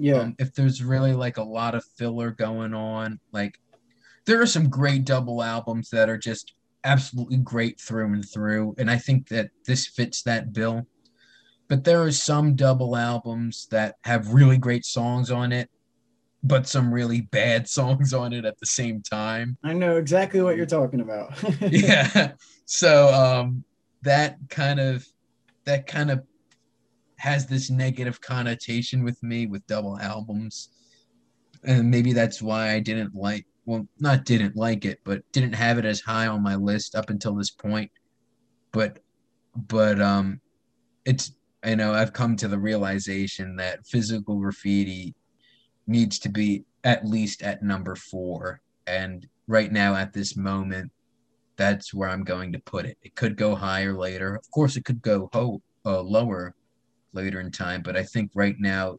Yeah. 0.00 0.20
um, 0.20 0.36
if 0.38 0.54
there's 0.54 0.82
really 0.82 1.12
like 1.12 1.36
a 1.36 1.42
lot 1.42 1.74
of 1.74 1.84
filler 1.96 2.30
going 2.30 2.72
on 2.74 3.20
like 3.32 3.58
there 4.24 4.40
are 4.40 4.46
some 4.46 4.68
great 4.68 5.04
double 5.04 5.42
albums 5.42 5.90
that 5.90 6.08
are 6.08 6.18
just 6.18 6.54
absolutely 6.84 7.36
great 7.36 7.78
through 7.78 8.12
and 8.14 8.24
through 8.28 8.74
and 8.78 8.90
i 8.90 8.96
think 8.96 9.28
that 9.28 9.50
this 9.66 9.86
fits 9.86 10.22
that 10.22 10.52
bill 10.52 10.86
but 11.68 11.84
there 11.84 12.02
are 12.02 12.10
some 12.10 12.56
double 12.56 12.96
albums 12.96 13.68
that 13.70 13.96
have 14.04 14.32
really 14.32 14.56
great 14.56 14.84
songs 14.84 15.30
on 15.30 15.52
it 15.52 15.68
but 16.42 16.66
some 16.66 16.92
really 16.92 17.20
bad 17.20 17.68
songs 17.78 18.14
on 18.14 18.32
it 18.32 18.46
at 18.46 18.58
the 18.58 18.66
same 18.66 19.02
time 19.02 19.58
I 19.62 19.74
know 19.74 19.96
exactly 19.98 20.40
what 20.40 20.56
you're 20.56 20.64
talking 20.64 21.00
about. 21.00 21.34
yeah 21.60 22.32
so 22.64 23.12
um 23.12 23.64
that 24.02 24.38
kind 24.48 24.80
of 24.80 25.06
that 25.66 25.86
kind 25.86 26.10
of 26.10 26.24
has 27.20 27.46
this 27.46 27.70
negative 27.70 28.20
connotation 28.20 29.04
with 29.04 29.22
me 29.22 29.46
with 29.46 29.66
double 29.66 29.98
albums 29.98 30.70
and 31.64 31.90
maybe 31.90 32.12
that's 32.12 32.40
why 32.40 32.70
i 32.70 32.80
didn't 32.80 33.14
like 33.14 33.46
well 33.66 33.86
not 33.98 34.24
didn't 34.24 34.56
like 34.56 34.84
it 34.84 34.98
but 35.04 35.22
didn't 35.32 35.52
have 35.52 35.78
it 35.78 35.84
as 35.84 36.00
high 36.00 36.26
on 36.26 36.42
my 36.42 36.54
list 36.54 36.94
up 36.94 37.10
until 37.10 37.34
this 37.34 37.50
point 37.50 37.90
but 38.72 39.00
but 39.68 40.00
um 40.00 40.40
it's 41.04 41.32
you 41.66 41.76
know 41.76 41.92
i've 41.92 42.14
come 42.14 42.36
to 42.36 42.48
the 42.48 42.58
realization 42.58 43.54
that 43.54 43.86
physical 43.86 44.38
graffiti 44.38 45.14
needs 45.86 46.18
to 46.18 46.30
be 46.30 46.64
at 46.84 47.04
least 47.04 47.42
at 47.42 47.62
number 47.62 47.94
four 47.94 48.62
and 48.86 49.26
right 49.46 49.72
now 49.72 49.94
at 49.94 50.12
this 50.14 50.36
moment 50.36 50.90
that's 51.60 51.92
where 51.92 52.08
I'm 52.08 52.24
going 52.24 52.52
to 52.52 52.58
put 52.58 52.86
it. 52.86 52.96
It 53.02 53.14
could 53.14 53.36
go 53.36 53.54
higher 53.54 53.92
later. 53.92 54.34
Of 54.34 54.50
course, 54.50 54.76
it 54.76 54.86
could 54.86 55.02
go 55.02 55.28
ho- 55.34 55.60
uh, 55.84 56.00
lower 56.00 56.54
later 57.12 57.40
in 57.40 57.50
time, 57.50 57.82
but 57.82 57.96
I 57.96 58.02
think 58.02 58.30
right 58.34 58.56
now, 58.58 58.98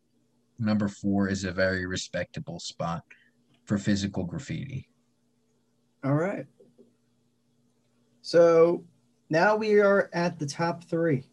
number 0.59 0.87
four 0.87 1.27
is 1.29 1.43
a 1.43 1.51
very 1.51 1.85
respectable 1.85 2.59
spot 2.59 3.03
for 3.65 3.77
physical 3.77 4.23
graffiti. 4.25 4.87
All 6.03 6.13
right. 6.15 6.45
So 8.21 8.83
now 9.29 9.55
we 9.55 9.79
are 9.79 10.09
at 10.13 10.39
the 10.39 10.45
top 10.45 10.83
three. 10.83 11.23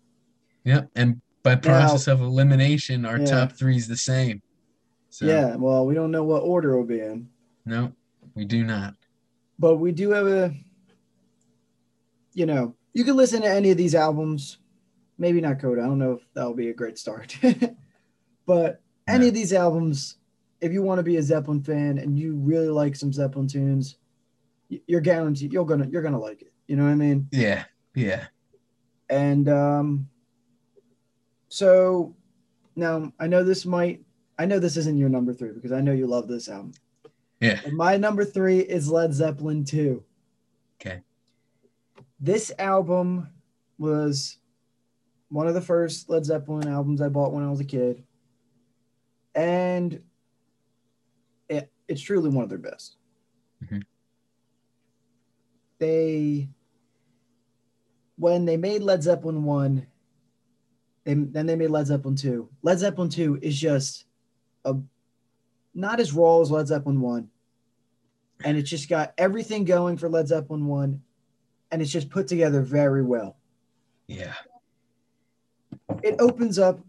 Yep. 0.65 0.91
And 0.97 1.21
by 1.43 1.57
process 1.57 2.07
of 2.07 2.21
elimination, 2.21 3.05
our 3.05 3.19
Yeah. 3.19 3.27
top 3.27 3.53
three 3.53 3.77
is 3.77 3.89
the 3.89 3.97
same. 3.97 4.43
So, 5.11 5.27
Yeah. 5.27 5.57
Well, 5.57 5.87
we 5.87 5.95
don't 5.95 6.11
know 6.11 6.25
what 6.25 6.43
order 6.43 6.73
it'll 6.73 6.85
be 6.85 7.01
in, 7.01 7.29
No, 7.65 7.93
we 8.35 8.45
do 8.45 8.65
not. 8.65 8.95
but 9.59 9.77
we 9.77 9.93
do 9.93 10.11
have 10.11 10.27
a. 10.27 10.55
You 12.35 12.47
know, 12.47 12.77
you 12.93 13.05
can 13.05 13.17
listen 13.17 13.43
to 13.43 13.49
any 13.51 13.71
of 13.71 13.77
these 13.77 13.95
albums. 13.95 14.59
Maybe 15.19 15.41
not 15.41 15.61
Coda. 15.61 15.83
I 15.83 15.87
don't 15.87 15.99
know 15.99 16.13
if 16.13 16.23
that'll 16.35 16.55
be 16.55 16.71
a 16.71 16.75
great 16.75 16.99
start. 16.99 17.37
but 18.47 18.81
any 19.07 19.29
of 19.29 19.35
these 19.35 19.53
albums, 19.53 20.17
if 20.61 20.73
you 20.73 20.83
want 20.83 20.99
to 20.99 21.03
be 21.03 21.17
a 21.17 21.23
Zeppelin 21.23 21.63
fan 21.63 21.99
and 21.99 22.19
you 22.19 22.37
really 22.37 22.69
like 22.69 22.95
some 22.95 23.13
Zeppelin 23.13 23.49
tunes, 23.49 23.97
you're 24.69 25.01
guaranteed 25.01 25.53
you're 25.53 25.65
gonna 25.65 25.89
you're 25.91 26.03
gonna 26.03 26.21
like 26.21 26.43
it. 26.43 26.53
You 26.67 26.77
know 26.77 26.85
what 26.85 26.91
I 26.91 26.97
mean? 26.97 27.29
Yeah. 27.33 27.65
Yeah. 27.95 28.27
And 29.09 29.49
um, 29.49 30.09
so 31.49 32.15
now 32.77 33.13
I 33.19 33.27
know 33.27 33.43
this 33.43 33.65
might, 33.65 34.03
I 34.39 34.47
know 34.47 34.59
this 34.59 34.77
isn't 34.77 34.99
your 34.99 35.09
number 35.09 35.33
three 35.33 35.53
because 35.53 35.73
I 35.73 35.81
know 35.81 35.93
you 35.93 36.07
love 36.07 36.29
this 36.29 36.49
album. 36.49 36.73
Yeah. 37.41 37.61
And 37.65 37.77
my 37.77 37.97
number 37.97 38.25
three 38.25 38.61
is 38.61 38.91
Led 38.91 39.15
Zeppelin 39.15 39.65
2. 39.65 40.03
Okay. 40.81 41.03
This 42.21 42.53
album 42.59 43.31
was 43.79 44.38
one 45.29 45.47
of 45.47 45.55
the 45.55 45.61
first 45.61 46.09
Led 46.09 46.25
Zeppelin 46.25 46.69
albums 46.69 47.01
I 47.01 47.09
bought 47.09 47.33
when 47.33 47.45
I 47.45 47.51
was 47.51 47.61
a 47.61 47.65
kid. 47.65 48.05
And 49.35 50.03
it, 51.49 51.71
it's 51.87 52.01
truly 52.01 52.31
one 52.31 52.45
of 52.45 52.49
their 52.49 52.59
best. 52.59 52.97
Mhm. 53.63 53.83
They, 55.79 56.49
when 58.17 58.45
they 58.45 58.57
made 58.57 58.83
Led 58.83 59.03
Zeppelin 59.03 59.45
1, 59.45 59.87
they, 61.05 61.15
then 61.15 61.47
they 61.47 61.57
made 61.57 61.71
Led 61.71 61.87
Zeppelin 61.87 62.17
2. 62.17 62.49
Led 62.63 62.79
Zeppelin 62.79 63.09
2 63.09 63.39
is 63.43 63.59
just 63.59 64.07
a 64.65 64.77
not 65.75 66.01
as 66.01 66.13
raw 66.13 66.41
as 66.41 66.51
Led 66.51 66.67
Zeppelin 66.67 67.01
1. 67.01 67.31
And 68.45 68.57
it's 68.57 68.71
just 68.71 68.89
got 68.89 69.15
everything 69.19 69.65
going 69.65 69.97
for 69.97 70.09
Led 70.09 70.29
Zeppelin 70.29 70.67
1 70.67 71.01
and 71.71 71.83
it's 71.83 71.91
just 71.91 72.11
put 72.11 72.27
together 72.27 72.63
very 72.63 73.03
well. 73.03 73.37
Yeah. 74.07 74.35
It 76.03 76.17
opens 76.19 76.59
up 76.59 76.81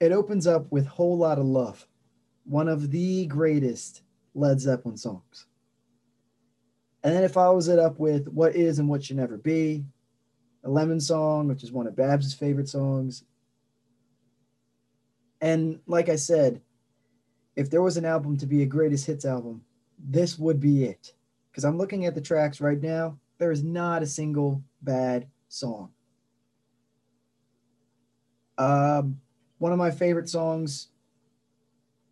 it 0.00 0.10
opens 0.10 0.48
up 0.48 0.66
with 0.72 0.84
Whole 0.86 1.16
Lot 1.16 1.38
of 1.38 1.44
Love, 1.44 1.86
one 2.44 2.66
of 2.66 2.90
the 2.90 3.26
greatest 3.26 4.02
Led 4.34 4.60
Zeppelin 4.60 4.96
songs. 4.96 5.46
And 7.04 7.14
then 7.14 7.22
it 7.22 7.30
follows 7.30 7.68
it 7.68 7.78
up 7.78 8.00
with 8.00 8.26
What 8.26 8.56
Is 8.56 8.80
and 8.80 8.88
What 8.88 9.04
Should 9.04 9.18
Never 9.18 9.36
Be, 9.36 9.84
a 10.64 10.68
Lemon 10.68 10.98
Song, 10.98 11.46
which 11.46 11.62
is 11.62 11.70
one 11.70 11.86
of 11.86 11.94
Babz' 11.94 12.34
favorite 12.34 12.68
songs. 12.68 13.22
And 15.40 15.78
like 15.86 16.08
I 16.08 16.16
said, 16.16 16.60
if 17.54 17.70
there 17.70 17.82
was 17.82 17.96
an 17.96 18.04
album 18.04 18.36
to 18.38 18.46
be 18.46 18.62
a 18.62 18.66
greatest 18.66 19.06
hits 19.06 19.24
album, 19.24 19.62
this 19.98 20.36
would 20.36 20.58
be 20.58 20.84
it. 20.84 21.12
Because 21.50 21.64
I'm 21.64 21.78
looking 21.78 22.06
at 22.06 22.16
the 22.16 22.20
tracks 22.20 22.60
right 22.60 22.80
now, 22.80 23.18
there 23.38 23.52
is 23.52 23.62
not 23.62 24.02
a 24.02 24.06
single 24.06 24.64
bad 24.82 25.28
song. 25.48 25.90
Um, 28.58 29.20
one 29.58 29.72
of 29.72 29.78
my 29.78 29.90
favorite 29.90 30.28
songs 30.28 30.88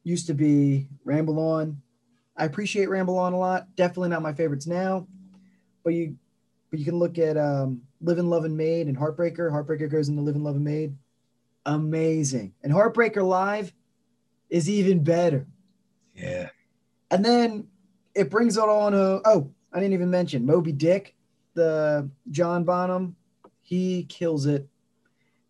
used 0.05 0.27
to 0.29 0.35
be 0.35 0.89
Ramble 1.05 1.39
On. 1.39 1.81
I 2.37 2.45
appreciate 2.45 2.89
Ramble 2.89 3.19
On 3.19 3.33
a 3.33 3.39
lot. 3.39 3.75
Definitely 3.77 4.11
not 4.11 4.23
my 4.23 4.33
favorites 4.33 4.67
now, 4.67 5.07
but 5.85 5.95
you 5.95 6.17
but 6.71 6.79
you 6.79 6.85
can 6.85 6.99
look 6.99 7.19
at 7.19 7.37
um, 7.37 7.83
Livin' 8.01 8.31
Lovin' 8.31 8.57
Maid 8.57 8.87
and 8.87 8.97
Heartbreaker. 8.97 9.51
Heartbreaker 9.51 9.91
goes 9.91 10.09
into 10.09 10.23
Living, 10.23 10.45
Lovin' 10.45 10.63
Maid. 10.63 10.97
Amazing. 11.67 12.55
And 12.63 12.73
Heartbreaker 12.73 13.27
Live 13.27 13.73
is 14.49 14.71
even 14.71 15.03
better. 15.03 15.47
Yeah. 16.15 16.51
And 17.11 17.25
then 17.25 17.67
it 18.15 18.31
brings 18.31 18.57
it 18.57 18.63
on. 18.63 18.95
Uh, 18.95 19.21
oh, 19.25 19.51
I 19.73 19.81
didn't 19.81 19.95
even 19.95 20.11
mention 20.11 20.47
Moby 20.47 20.73
Dick, 20.73 21.15
the 21.55 22.09
John 22.31 22.65
Bonham. 22.65 23.17
He 23.63 24.05
kills 24.05 24.47
it. 24.47 24.67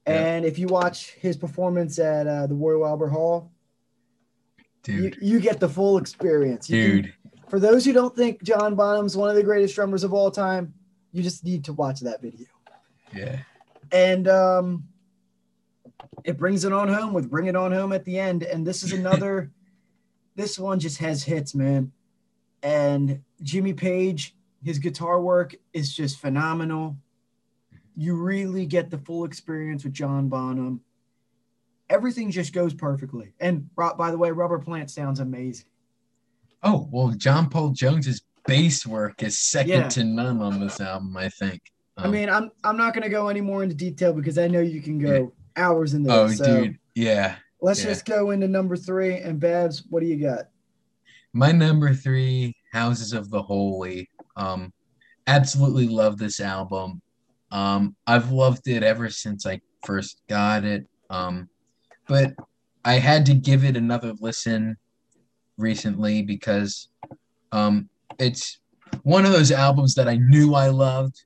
Yeah. 0.06 0.14
And 0.14 0.44
if 0.44 0.58
you 0.58 0.66
watch 0.66 1.10
his 1.12 1.36
performance 1.36 1.98
at 1.98 2.26
uh, 2.26 2.46
the 2.46 2.54
Royal 2.54 2.86
Albert 2.86 3.10
Hall, 3.10 3.52
you, 4.86 5.10
Dude. 5.10 5.18
you 5.20 5.40
get 5.40 5.60
the 5.60 5.68
full 5.68 5.98
experience. 5.98 6.68
You 6.70 6.82
can- 6.82 7.02
Dude. 7.02 7.14
for 7.48 7.60
those 7.60 7.84
who 7.84 7.92
don't 7.92 8.16
think 8.16 8.42
John 8.42 8.74
Bonham's 8.74 9.16
one 9.16 9.28
of 9.28 9.36
the 9.36 9.42
greatest 9.42 9.74
drummers 9.74 10.04
of 10.04 10.12
all 10.14 10.30
time, 10.30 10.72
you 11.12 11.22
just 11.22 11.44
need 11.44 11.64
to 11.64 11.72
watch 11.74 12.00
that 12.00 12.22
video. 12.22 12.46
Yeah. 13.14 13.38
And 13.92 14.26
um, 14.28 14.84
it 16.24 16.38
brings 16.38 16.64
it 16.64 16.72
on 16.72 16.88
home 16.88 17.12
with 17.12 17.28
Bring 17.28 17.46
It 17.46 17.56
On 17.56 17.70
Home 17.72 17.92
at 17.92 18.04
the 18.04 18.18
end. 18.18 18.42
And 18.42 18.66
this 18.66 18.82
is 18.82 18.92
another, 18.92 19.50
this 20.36 20.58
one 20.58 20.78
just 20.80 20.98
has 20.98 21.22
hits, 21.22 21.54
man. 21.54 21.92
And 22.62 23.20
Jimmy 23.42 23.74
Page, 23.74 24.34
his 24.64 24.78
guitar 24.78 25.20
work 25.20 25.54
is 25.72 25.94
just 25.94 26.18
phenomenal. 26.20 26.96
You 27.96 28.14
really 28.16 28.66
get 28.66 28.90
the 28.90 28.98
full 28.98 29.24
experience 29.24 29.84
with 29.84 29.92
John 29.92 30.28
Bonham. 30.28 30.80
Everything 31.88 32.30
just 32.30 32.52
goes 32.52 32.72
perfectly. 32.72 33.32
And 33.40 33.68
by 33.76 34.10
the 34.10 34.18
way, 34.18 34.30
Rubber 34.30 34.58
Plant 34.58 34.90
sounds 34.90 35.20
amazing. 35.20 35.66
Oh, 36.62 36.88
well, 36.92 37.08
John 37.10 37.48
Paul 37.50 37.70
Jones's 37.70 38.22
bass 38.46 38.86
work 38.86 39.22
is 39.22 39.38
second 39.38 39.70
Yeah. 39.70 39.88
to 39.88 40.04
none 40.04 40.40
on 40.40 40.60
this 40.60 40.80
album, 40.80 41.16
I 41.16 41.28
think. 41.28 41.62
I 41.96 42.04
Um, 42.04 42.12
mean, 42.12 42.28
I'm 42.30 42.50
I'm 42.64 42.76
not 42.76 42.94
going 42.94 43.02
to 43.02 43.08
go 43.10 43.28
any 43.28 43.40
more 43.40 43.62
into 43.62 43.74
detail 43.74 44.12
because 44.12 44.38
I 44.38 44.46
know 44.46 44.60
you 44.60 44.80
can 44.80 44.98
go 44.98 45.32
hours 45.56 45.94
in 45.94 46.02
this. 46.04 46.12
oh, 46.12 46.28
so 46.28 46.64
dude. 46.64 46.78
Yeah. 46.94 47.36
let's 47.60 47.80
yeah. 47.82 47.90
just 47.90 48.04
go 48.04 48.30
into 48.30 48.46
number 48.46 48.76
three. 48.76 49.16
And 49.16 49.40
Babz, 49.40 49.84
what 49.90 50.00
do 50.00 50.06
you 50.06 50.16
got? 50.16 50.48
My 51.32 51.50
number 51.52 51.92
three, 51.94 52.56
Houses 52.72 53.12
of 53.12 53.30
the 53.30 53.42
Holy. 53.42 54.08
Um, 54.36 54.72
absolutely 55.26 55.88
love 55.88 56.18
this 56.18 56.40
album. 56.40 57.00
Um, 57.50 57.96
I've 58.06 58.30
loved 58.30 58.68
it 58.68 58.82
ever 58.82 59.10
since 59.10 59.46
I 59.46 59.60
first 59.84 60.22
got 60.28 60.64
it. 60.64 60.86
Um, 61.08 61.48
but 62.06 62.34
I 62.84 62.94
had 62.94 63.26
to 63.26 63.34
give 63.34 63.64
it 63.64 63.76
another 63.76 64.14
listen 64.20 64.76
recently 65.56 66.22
because 66.22 66.88
um, 67.52 67.88
it's 68.18 68.60
one 69.02 69.24
of 69.24 69.32
those 69.32 69.52
albums 69.52 69.94
that 69.94 70.08
I 70.08 70.16
knew 70.16 70.54
I 70.54 70.68
loved, 70.68 71.22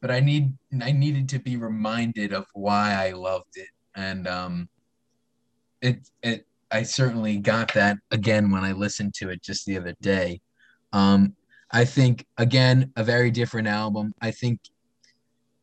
but 0.00 0.10
I 0.10 0.20
need 0.20 0.52
I 0.82 0.92
needed 0.92 1.28
to 1.30 1.38
be 1.38 1.56
reminded 1.56 2.32
of 2.32 2.46
why 2.54 2.92
I 2.94 3.12
loved 3.12 3.56
it, 3.56 3.68
and 3.94 4.26
um, 4.26 4.68
it 5.80 6.08
it 6.22 6.46
I 6.70 6.82
certainly 6.82 7.38
got 7.38 7.72
that 7.74 7.98
again 8.10 8.50
when 8.50 8.64
I 8.64 8.72
listened 8.72 9.14
to 9.14 9.30
it 9.30 9.42
just 9.42 9.66
the 9.66 9.76
other 9.76 9.94
day. 10.00 10.40
Um, 10.92 11.34
I 11.70 11.84
think 11.84 12.26
again 12.38 12.92
a 12.96 13.04
very 13.04 13.30
different 13.30 13.68
album. 13.68 14.14
I 14.20 14.30
think 14.30 14.60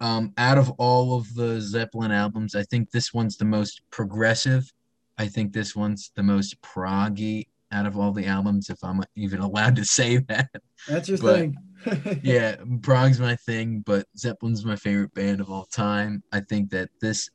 um, 0.01 0.33
out 0.37 0.57
of 0.57 0.69
all 0.71 1.15
of 1.15 1.33
the 1.35 1.61
Zeppelin 1.61 2.11
albums, 2.11 2.55
I 2.55 2.63
think 2.63 2.91
this 2.91 3.13
one's 3.13 3.37
the 3.37 3.45
most 3.45 3.81
progressive. 3.91 4.71
I 5.17 5.27
think 5.27 5.53
this 5.53 5.75
one's 5.75 6.11
the 6.15 6.23
most 6.23 6.59
proggy 6.61 7.47
out 7.71 7.85
of 7.85 7.97
all 7.97 8.11
the 8.11 8.25
albums, 8.25 8.69
if 8.69 8.83
I'm 8.83 9.01
even 9.15 9.39
allowed 9.39 9.75
to 9.77 9.85
say 9.85 10.17
that. 10.17 10.49
That's 10.87 11.07
your 11.07 11.19
But- 11.19 11.35
thing. 11.37 11.55
yeah, 12.23 12.57
prog's 12.83 13.19
my 13.19 13.35
thing, 13.35 13.81
but 13.85 14.05
Zeppelin's 14.15 14.63
my 14.65 14.75
favorite 14.75 15.13
band 15.15 15.39
of 15.41 15.49
all 15.49 15.65
time. 15.65 16.21
I 16.31 16.41
think 16.41 16.69
that 16.71 16.89
this, 16.99 17.29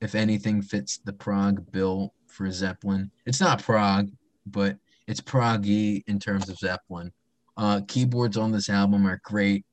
if 0.00 0.14
anything, 0.14 0.62
fits 0.62 0.98
the 1.04 1.12
prog 1.12 1.72
bill 1.72 2.14
for 2.26 2.48
Zeppelin. 2.50 3.10
It's 3.26 3.40
not 3.40 3.60
prog, 3.62 4.10
but 4.46 4.76
it's 5.08 5.20
proggy 5.20 6.04
in 6.06 6.20
terms 6.20 6.48
of 6.48 6.58
Zeppelin. 6.58 7.12
Uh, 7.56 7.80
keyboards 7.88 8.36
on 8.36 8.52
this 8.52 8.68
album 8.68 9.04
are 9.04 9.20
great. 9.24 9.64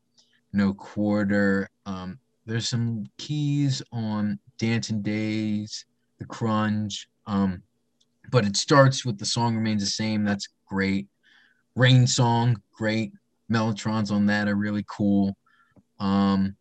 No 0.54 0.74
quarter. 0.74 1.70
Um, 1.86 2.18
there's 2.46 2.70
some 2.70 3.06
keys 3.18 3.82
on 3.92 4.40
Dancing 4.58 5.02
Days, 5.02 5.86
The 6.20 6.26
Crunge. 6.26 7.08
Um, 7.26 7.64
but 8.32 8.46
it 8.46 8.56
starts 8.56 9.06
with 9.06 9.18
the 9.18 9.26
song 9.26 9.56
remains 9.56 9.84
the 9.84 9.90
same. 9.90 10.24
That's 10.24 10.50
great. 10.68 11.08
Rain 11.76 12.08
song, 12.08 12.62
great. 12.72 13.14
Mellotrons 13.52 14.12
on 14.12 14.26
that 14.28 14.48
are 14.48 14.56
really 14.56 14.86
cool. 14.88 15.36
Um, 16.00 16.56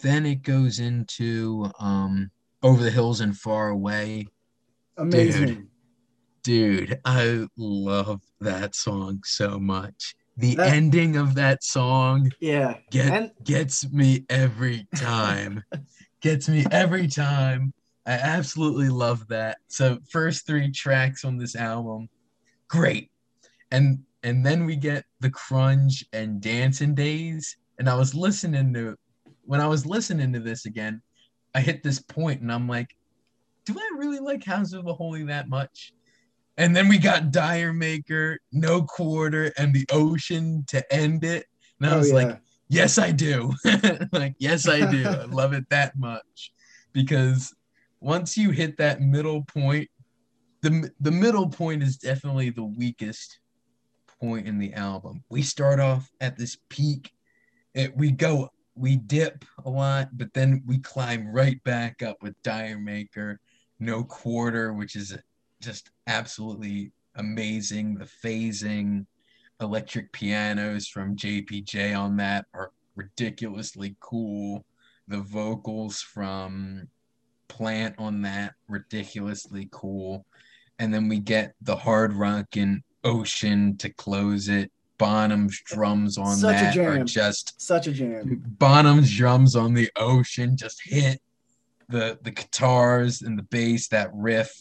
then 0.00 0.26
it 0.26 0.42
goes 0.42 0.78
into 0.78 1.70
um, 1.80 2.30
Over 2.62 2.82
the 2.82 2.90
Hills 2.90 3.20
and 3.20 3.36
Far 3.36 3.68
Away. 3.68 4.26
Amazing. 4.96 5.68
Dude, 6.42 7.00
I 7.04 7.46
love 7.56 8.22
that 8.40 8.74
song 8.74 9.22
so 9.24 9.58
much. 9.58 10.14
The 10.38 10.54
That- 10.54 10.72
ending 10.72 11.16
of 11.16 11.34
that 11.34 11.62
song 11.64 12.30
Yeah. 12.40 12.78
get, 12.90 13.12
And- 13.12 13.30
gets 13.44 13.90
me 13.90 14.24
every 14.30 14.86
time. 14.96 15.62
gets 16.22 16.48
me 16.48 16.64
every 16.70 17.08
time. 17.08 17.74
I 18.06 18.12
absolutely 18.12 18.88
love 18.88 19.26
that. 19.28 19.58
So 19.66 19.98
first 20.08 20.46
three 20.46 20.70
tracks 20.70 21.24
on 21.24 21.36
this 21.36 21.54
album, 21.56 22.08
great. 22.68 23.10
And 23.70 23.98
and 24.24 24.44
then 24.44 24.64
we 24.64 24.74
get 24.76 25.04
the 25.20 25.30
crunge 25.30 26.04
and 26.12 26.40
dancing 26.40 26.94
days. 26.94 27.56
And 27.78 27.88
I 27.88 27.94
was 27.94 28.14
listening 28.14 28.72
to 28.74 28.96
when 29.44 29.60
I 29.60 29.66
was 29.66 29.86
listening 29.86 30.32
to 30.32 30.40
this 30.40 30.66
again, 30.66 31.02
I 31.54 31.60
hit 31.60 31.82
this 31.82 32.00
point 32.00 32.40
and 32.42 32.50
I'm 32.52 32.66
like, 32.68 32.96
do 33.64 33.78
I 33.78 33.90
really 33.98 34.18
like 34.18 34.44
House 34.44 34.72
of 34.72 34.84
the 34.84 34.94
Holy 34.94 35.24
that 35.24 35.48
much? 35.48 35.92
And 36.58 36.74
then 36.74 36.88
we 36.88 36.98
got 36.98 37.30
D'yer 37.30 37.72
Mak'er, 37.72 38.38
No 38.50 38.82
Quarter, 38.82 39.52
and 39.56 39.72
the 39.72 39.86
Ocean 39.92 40.64
to 40.66 40.92
end 40.92 41.22
it. 41.22 41.46
And 41.80 41.88
I 41.88 41.94
Oh, 41.94 41.98
was 41.98 42.08
yeah. 42.08 42.14
like, 42.14 42.40
yes, 42.68 42.98
I 42.98 43.12
do. 43.12 43.54
like, 44.12 44.34
yes, 44.38 44.68
I 44.68 44.90
do. 44.90 45.06
I 45.06 45.24
love 45.30 45.52
it 45.52 45.68
that 45.70 45.96
much 45.96 46.52
because 46.92 47.54
once 48.00 48.36
you 48.36 48.50
hit 48.50 48.76
that 48.78 49.00
middle 49.00 49.44
point, 49.44 49.88
the 50.62 50.90
the 50.98 51.12
middle 51.12 51.48
point 51.48 51.84
is 51.84 51.96
definitely 51.96 52.50
the 52.50 52.64
weakest 52.64 53.38
point 54.20 54.48
in 54.48 54.58
the 54.58 54.74
album. 54.74 55.22
We 55.28 55.42
start 55.42 55.78
off 55.78 56.10
at 56.20 56.36
this 56.36 56.56
peak, 56.68 57.12
it, 57.74 57.96
we 57.96 58.10
go, 58.10 58.48
we 58.74 58.96
dip 58.96 59.44
a 59.64 59.70
lot, 59.70 60.08
but 60.12 60.34
then 60.34 60.64
we 60.66 60.78
climb 60.78 61.28
right 61.28 61.62
back 61.62 62.02
up 62.02 62.16
with 62.20 62.34
D'yer 62.42 62.78
Mak'er, 62.78 63.38
No 63.78 64.02
Quarter, 64.02 64.72
which 64.72 64.96
is 64.96 65.16
just 65.60 65.90
absolutely 66.06 66.92
amazing. 67.16 67.96
The 67.96 68.08
phasing, 68.24 69.06
electric 69.60 70.12
pianos 70.12 70.88
from 70.88 71.16
JPJ 71.16 71.98
on 71.98 72.16
that 72.18 72.46
are 72.54 72.72
ridiculously 72.96 73.96
cool. 74.00 74.64
The 75.08 75.20
vocals 75.20 76.00
from 76.00 76.88
Plant 77.48 77.94
on 77.98 78.22
that 78.22 78.54
ridiculously 78.68 79.68
cool. 79.70 80.26
And 80.78 80.92
then 80.92 81.08
we 81.08 81.18
get 81.18 81.54
the 81.62 81.76
hard 81.76 82.12
rockin' 82.12 82.82
ocean 83.04 83.76
to 83.78 83.88
close 83.88 84.48
it. 84.48 84.70
Bonham's 84.98 85.60
drums 85.64 86.18
on 86.18 86.36
Such 86.36 86.76
a 86.76 86.78
that 86.78 86.78
are 86.78 87.04
just 87.04 87.60
Such 87.60 87.86
a 87.86 87.92
jam. 87.92 88.42
Bonham's 88.58 89.16
drums 89.16 89.56
on 89.56 89.72
the 89.72 89.90
ocean 89.96 90.56
just 90.56 90.82
hit 90.84 91.22
the 91.88 92.18
the 92.22 92.30
guitars 92.30 93.22
and 93.22 93.38
the 93.38 93.44
bass, 93.44 93.88
that 93.88 94.10
riff, 94.12 94.52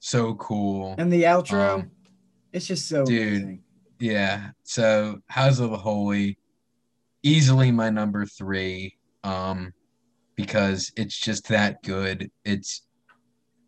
so 0.00 0.34
cool. 0.34 0.94
And 0.98 1.12
the 1.12 1.24
outro, 1.24 1.74
Um, 1.80 1.90
it's 2.52 2.66
just 2.66 2.88
so 2.88 3.04
dude. 3.04 3.28
amazing. 3.28 3.62
Yeah. 4.00 4.50
So 4.64 5.18
House 5.28 5.58
of 5.58 5.70
the 5.70 5.76
Holy, 5.76 6.38
easily 7.22 7.70
my 7.70 7.90
number 7.90 8.24
three. 8.26 8.96
Um, 9.24 9.72
because 10.36 10.92
it's 10.96 11.18
just 11.18 11.48
that 11.48 11.82
good. 11.82 12.30
It's 12.44 12.82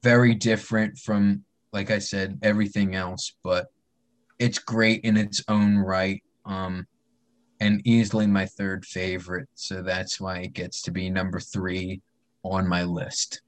very 0.05 0.37
different 0.37 0.97
from, 0.99 1.45
like 1.73 1.91
I 1.91 1.99
said, 1.99 2.39
everything 2.43 2.95
else, 2.95 3.35
but 3.43 3.67
it's 4.39 4.61
great 4.61 5.03
in 5.03 5.17
its 5.17 5.43
own 5.49 5.77
right. 5.77 6.23
Um, 6.47 6.87
and 7.59 7.83
easily 7.85 8.29
my 8.29 8.47
third 8.47 8.87
favorite. 8.87 9.49
So 9.57 9.83
that's 9.83 10.21
why 10.21 10.39
it 10.39 10.53
gets 10.53 10.81
to 10.83 10.93
be 10.93 11.11
number 11.11 11.41
three 11.41 12.01
on 12.45 12.69
my 12.69 12.85
list. 12.85 13.43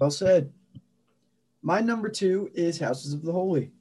Well 0.00 0.12
said. 0.12 0.52
My 1.62 1.80
number 1.80 2.08
two 2.08 2.50
is 2.54 2.78
Houses 2.78 3.12
of 3.12 3.22
the 3.22 3.32
Holy. 3.32 3.72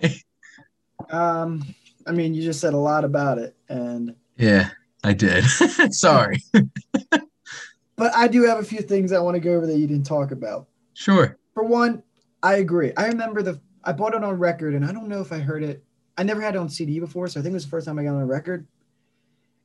um, 1.10 1.64
I 2.06 2.12
mean, 2.12 2.34
you 2.34 2.42
just 2.42 2.60
said 2.60 2.74
a 2.74 2.78
lot 2.78 3.04
about 3.04 3.38
it, 3.38 3.54
and 3.68 4.14
Yeah, 4.36 4.70
I 5.04 5.12
did. 5.12 5.44
Sorry. 5.90 6.42
but 7.10 8.14
I 8.14 8.28
do 8.28 8.42
have 8.44 8.58
a 8.58 8.64
few 8.64 8.80
things 8.80 9.12
I 9.12 9.20
want 9.20 9.34
to 9.34 9.40
go 9.40 9.54
over 9.54 9.66
that 9.66 9.78
you 9.78 9.86
didn't 9.86 10.06
talk 10.06 10.30
about. 10.30 10.68
Sure. 10.94 11.36
For 11.54 11.64
one, 11.64 12.02
I 12.42 12.56
agree. 12.56 12.92
I 12.96 13.06
remember 13.06 13.42
the 13.42 13.60
I 13.84 13.92
bought 13.92 14.14
it 14.14 14.24
on 14.24 14.38
record, 14.38 14.74
and 14.74 14.84
I 14.84 14.92
don't 14.92 15.08
know 15.08 15.20
if 15.20 15.32
I 15.32 15.38
heard 15.38 15.62
it. 15.62 15.84
I 16.16 16.22
never 16.22 16.40
had 16.40 16.54
it 16.54 16.58
on 16.58 16.68
CD 16.68 16.98
before, 16.98 17.28
so 17.28 17.38
I 17.38 17.42
think 17.42 17.52
it 17.52 17.54
was 17.54 17.64
the 17.64 17.70
first 17.70 17.86
time 17.86 17.98
I 17.98 18.04
got 18.04 18.10
it 18.10 18.22
on 18.22 18.26
record. 18.26 18.66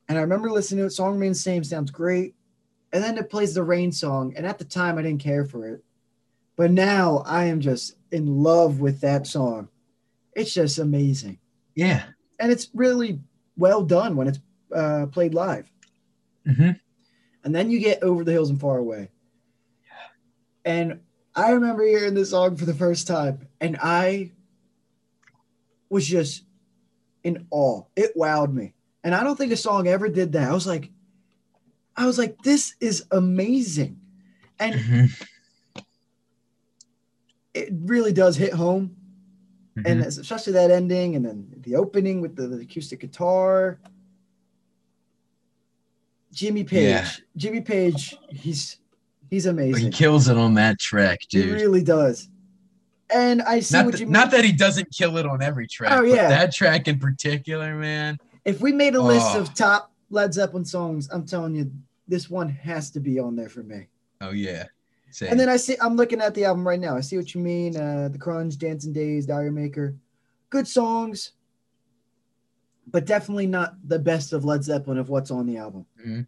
And 0.08 0.18
I 0.18 0.20
remember 0.20 0.50
listening 0.50 0.80
to 0.80 0.86
it. 0.86 0.90
Song 0.90 1.14
remains 1.14 1.38
the 1.38 1.42
same, 1.42 1.64
sounds 1.64 1.90
great. 1.90 2.34
And 2.92 3.02
then 3.02 3.18
it 3.18 3.28
plays 3.28 3.54
the 3.54 3.64
rain 3.64 3.90
song, 3.90 4.34
and 4.36 4.46
at 4.46 4.58
the 4.58 4.64
time 4.64 4.98
I 4.98 5.02
didn't 5.02 5.22
care 5.22 5.44
for 5.44 5.66
it, 5.66 5.82
but 6.56 6.70
now 6.70 7.22
I 7.26 7.44
am 7.44 7.60
just 7.60 7.96
in 8.10 8.42
love 8.42 8.80
with 8.80 9.00
that 9.00 9.26
song. 9.26 9.68
It's 10.34 10.52
just 10.52 10.78
amazing, 10.78 11.38
Yeah. 11.74 12.04
and 12.40 12.50
it's 12.52 12.68
really 12.74 13.20
well 13.56 13.82
done 13.82 14.16
when 14.16 14.28
it's 14.28 14.38
uh, 14.74 15.06
played 15.06 15.34
live. 15.34 15.70
hmm 16.46 16.70
And 17.44 17.54
then 17.54 17.70
you 17.70 17.78
get 17.80 18.02
Over 18.02 18.24
the 18.24 18.32
Hills 18.32 18.50
and 18.50 18.60
Far 18.60 18.78
Away. 18.78 19.10
And 20.64 21.00
I 21.34 21.50
remember 21.50 21.84
hearing 21.84 22.14
this 22.14 22.30
song 22.30 22.56
for 22.56 22.64
the 22.64 22.74
first 22.74 23.06
time, 23.06 23.48
and 23.60 23.76
I 23.82 24.32
was 25.90 26.06
just 26.06 26.44
in 27.22 27.46
awe. 27.50 27.84
It 27.96 28.16
wowed 28.16 28.52
me. 28.52 28.74
And 29.02 29.14
I 29.14 29.22
don't 29.22 29.36
think 29.36 29.52
a 29.52 29.56
song 29.56 29.86
ever 29.86 30.08
did 30.08 30.32
that. 30.32 30.48
I 30.50 30.54
was 30.54 30.66
like, 30.66 30.90
I 31.96 32.06
was 32.06 32.18
like, 32.18 32.38
this 32.42 32.74
is 32.80 33.04
amazing. 33.10 34.00
And 34.58 34.74
hmm 34.80 35.04
it 37.54 37.68
really 37.84 38.12
does 38.12 38.36
hit 38.36 38.52
home. 38.52 38.96
And 39.76 40.00
Mm-hmm. 40.00 40.20
especially 40.20 40.52
that 40.52 40.70
ending 40.70 41.16
and 41.16 41.24
then 41.24 41.48
the 41.62 41.74
opening 41.74 42.20
with 42.20 42.36
the, 42.36 42.46
the 42.46 42.58
acoustic 42.62 43.00
guitar. 43.00 43.80
Jimmy 46.32 46.64
Page. 46.64 46.82
Yeah. 46.88 47.08
Jimmy 47.36 47.60
Page, 47.60 48.16
he's 48.30 48.78
he's 49.30 49.46
amazing. 49.46 49.84
he 49.86 49.90
kills 49.90 50.28
it 50.28 50.36
on 50.36 50.54
that 50.54 50.78
track, 50.78 51.20
dude. 51.28 51.46
He 51.46 51.52
really 51.52 51.82
does. 51.82 52.28
And 53.12 53.42
I 53.42 53.60
see 53.60 53.76
not, 53.76 53.84
what 53.86 53.90
th- 53.92 54.00
you 54.00 54.06
mean. 54.06 54.12
not 54.12 54.30
that 54.30 54.44
he 54.44 54.52
doesn't 54.52 54.88
kill 54.92 55.16
it 55.18 55.26
on 55.26 55.42
every 55.42 55.66
track. 55.66 55.92
Oh, 55.92 56.00
but 56.02 56.08
yeah. 56.08 56.28
that 56.28 56.52
track 56.52 56.88
in 56.88 56.98
particular, 56.98 57.74
man. 57.76 58.18
if 58.44 58.60
we 58.60 58.72
made 58.72 58.94
a 58.94 59.02
list 59.02 59.26
Oh. 59.34 59.40
of 59.40 59.54
top 59.54 59.92
Led 60.10 60.32
Zeppelin 60.34 60.64
songs, 60.64 61.08
I'm 61.12 61.24
telling 61.26 61.54
you, 61.54 61.70
this 62.08 62.28
one 62.30 62.48
has 62.48 62.90
to 62.92 63.00
be 63.00 63.18
on 63.18 63.36
there 63.36 63.48
for 63.48 63.62
me. 63.62 63.86
Oh 64.20 64.30
yeah. 64.30 64.66
Same. 65.14 65.30
And 65.30 65.38
then 65.38 65.48
I 65.48 65.56
see 65.56 65.76
I'm 65.80 65.94
looking 65.94 66.20
at 66.20 66.34
the 66.34 66.44
album 66.44 66.66
right 66.66 66.80
now. 66.80 66.96
I 66.96 67.00
see 67.00 67.16
what 67.16 67.36
you 67.36 67.40
mean. 67.40 67.76
Uh, 67.76 68.08
the 68.08 68.18
Crunge, 68.18 68.58
Dancing 68.58 68.92
Days, 68.92 69.26
D'yer 69.26 69.52
Mak'er. 69.52 69.94
Good 70.50 70.66
songs, 70.66 71.34
but 72.88 73.06
definitely 73.06 73.46
not 73.46 73.76
the 73.86 74.00
best 74.00 74.32
of 74.32 74.44
Led 74.44 74.64
Zeppelin 74.64 74.98
of 74.98 75.10
what's 75.10 75.30
on 75.30 75.46
the 75.46 75.56
album. 75.56 75.86
Mhm. 76.04 76.26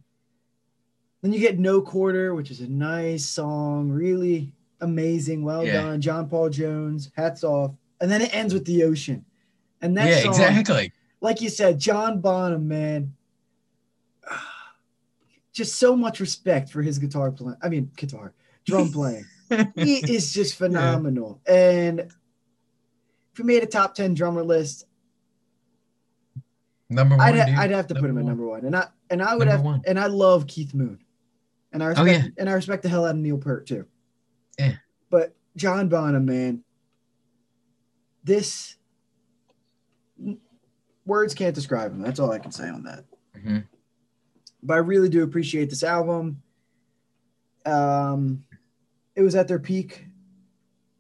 Then 1.20 1.32
you 1.32 1.41
get 1.41 1.59
No 1.59 1.80
Quarter, 1.82 2.37
which 2.37 2.53
is 2.53 2.61
a 2.61 2.68
nice 2.68 3.24
song, 3.26 3.91
really 3.91 4.53
amazing, 4.80 5.43
well 5.43 5.66
Yeah. 5.66 5.82
done. 5.82 6.01
John 6.01 6.28
Paul 6.28 6.49
Jones, 6.51 7.11
hats 7.16 7.43
off. 7.43 7.72
and 8.01 8.09
then 8.11 8.20
it 8.22 8.32
ends 8.34 8.53
with 8.55 8.66
the 8.66 8.84
ocean. 8.84 9.24
And 9.82 9.97
that 9.97 10.09
yeah, 10.11 10.20
song, 10.20 10.30
exactly. 10.32 10.93
like 11.22 11.41
you 11.41 11.49
said, 11.49 11.80
John 11.80 12.20
Bonham, 12.20 12.68
man, 12.68 13.14
just 15.53 15.76
so 15.76 15.97
much 15.97 16.20
respect 16.20 16.68
for 16.70 16.82
his 16.82 16.99
guitar 17.01 17.32
playing. 17.32 17.57
I 17.62 17.68
mean, 17.68 17.91
guitar, 17.97 18.32
drum 18.67 18.91
playing. 18.93 19.25
he 19.77 19.97
is 20.14 20.33
just 20.33 20.57
phenomenal. 20.57 21.41
And 21.47 22.01
if 22.01 23.39
we 23.39 23.45
made 23.45 23.62
a 23.62 23.67
top 23.67 23.95
10 23.95 24.14
drummer 24.14 24.43
list, 24.43 24.85
Number 26.89 27.17
one. 27.17 27.27
I'd, 27.27 27.37
ha- 27.37 27.45
dude. 27.47 27.55
I'd 27.57 27.71
have 27.73 27.87
to 27.89 27.95
put 27.97 28.05
him 28.09 28.17
at 28.19 28.25
number 28.25 28.47
one. 28.47 28.64
And 28.64 28.77
I 28.77 28.87
and 29.11 29.21
I 29.21 29.33
would 29.35 29.49
Number 29.49 29.53
have 29.57 29.62
one. 29.64 29.83
and 29.87 29.99
I 29.99 30.07
love 30.07 30.47
Keith 30.47 30.73
Moon. 30.73 31.01
And 31.73 31.83
I 31.83 31.87
Oh, 31.87 31.89
respect 32.05 32.09
yeah. 32.25 32.29
and 32.39 32.49
I 32.49 32.53
respect 32.53 32.83
the 32.85 32.89
hell 32.89 33.05
out 33.05 33.11
of 33.11 33.17
Neil 33.17 33.39
Peart 33.39 33.67
too. 33.67 33.87
Yeah. 34.57 34.75
But 35.11 35.35
John 35.57 35.89
Bonham, 35.89 36.25
man, 36.27 36.62
this 38.23 38.77
words 41.05 41.35
can't 41.35 41.55
describe 41.57 41.91
him. 41.93 42.01
That's 42.03 42.21
all 42.21 42.31
I 42.31 42.39
can 42.39 42.53
say 42.53 42.69
on 42.69 42.85
that. 42.85 43.05
Mhm. 43.37 43.64
But 44.62 44.75
I 44.75 44.79
really 44.79 45.09
do 45.09 45.23
appreciate 45.25 45.71
this 45.71 45.83
album. 45.83 46.41
Um, 47.64 48.45
it 49.17 49.23
was 49.23 49.35
at 49.35 49.49
their 49.49 49.59
peak, 49.59 50.07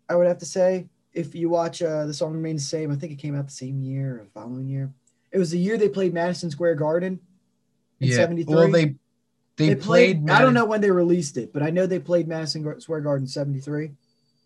I 0.08 0.16
would 0.16 0.26
have 0.26 0.38
to 0.38 0.46
say. 0.46 0.88
If 1.12 1.34
you 1.34 1.48
watch 1.48 1.80
uh, 1.82 2.06
the 2.06 2.12
song 2.14 2.32
remains 2.34 2.62
the 2.62 2.68
same, 2.68 2.90
I 2.90 2.96
think 2.96 3.12
it 3.12 3.16
came 3.18 3.34
out 3.36 3.46
the 3.46 3.52
same 3.52 3.80
year 3.80 4.20
or 4.20 4.26
following 4.34 4.66
year. 4.68 4.92
It 5.32 5.38
was 5.38 5.50
the 5.50 5.58
year 5.58 5.78
they 5.78 5.88
played 5.88 6.12
Madison 6.12 6.50
Square 6.50 6.74
Garden. 6.76 7.20
in 8.00 8.08
Yeah. 8.08 8.16
73? 8.16 8.54
Well, 8.54 8.70
they 8.70 8.94
they, 9.56 9.68
They, 9.68 9.74
played. 9.74 10.26
played. 10.26 10.30
I 10.30 10.42
don't 10.42 10.52
know 10.52 10.66
when 10.66 10.82
they 10.82 10.90
released 10.90 11.38
it, 11.38 11.50
but 11.54 11.62
I 11.62 11.70
know 11.70 11.86
they 11.86 11.98
played 11.98 12.28
Madison 12.28 12.78
Square 12.80 13.00
Garden 13.00 13.26
'73. 13.26 13.90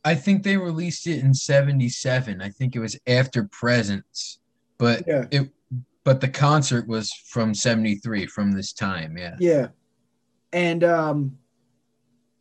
I 0.05 0.15
think 0.15 0.45
they 0.45 0.57
released 0.57 1.09
it 1.09 1.19
in 1.25 1.35
'77. 1.35 2.41
I 2.41 2.49
think 2.51 2.77
it 2.77 2.79
was 2.79 2.97
after 3.09 3.45
Presence, 3.51 4.39
but 4.79 5.03
Yeah. 5.09 5.27
it 5.33 5.51
but 6.05 6.21
the 6.21 6.29
concert 6.29 6.87
was 6.87 7.13
from 7.27 7.55
'73, 7.55 8.27
from 8.27 8.53
this 8.53 8.73
time. 8.73 9.19
Yeah, 9.19 9.35
Yeah, 9.41 9.69
and 10.53 10.85
um, 10.85 11.37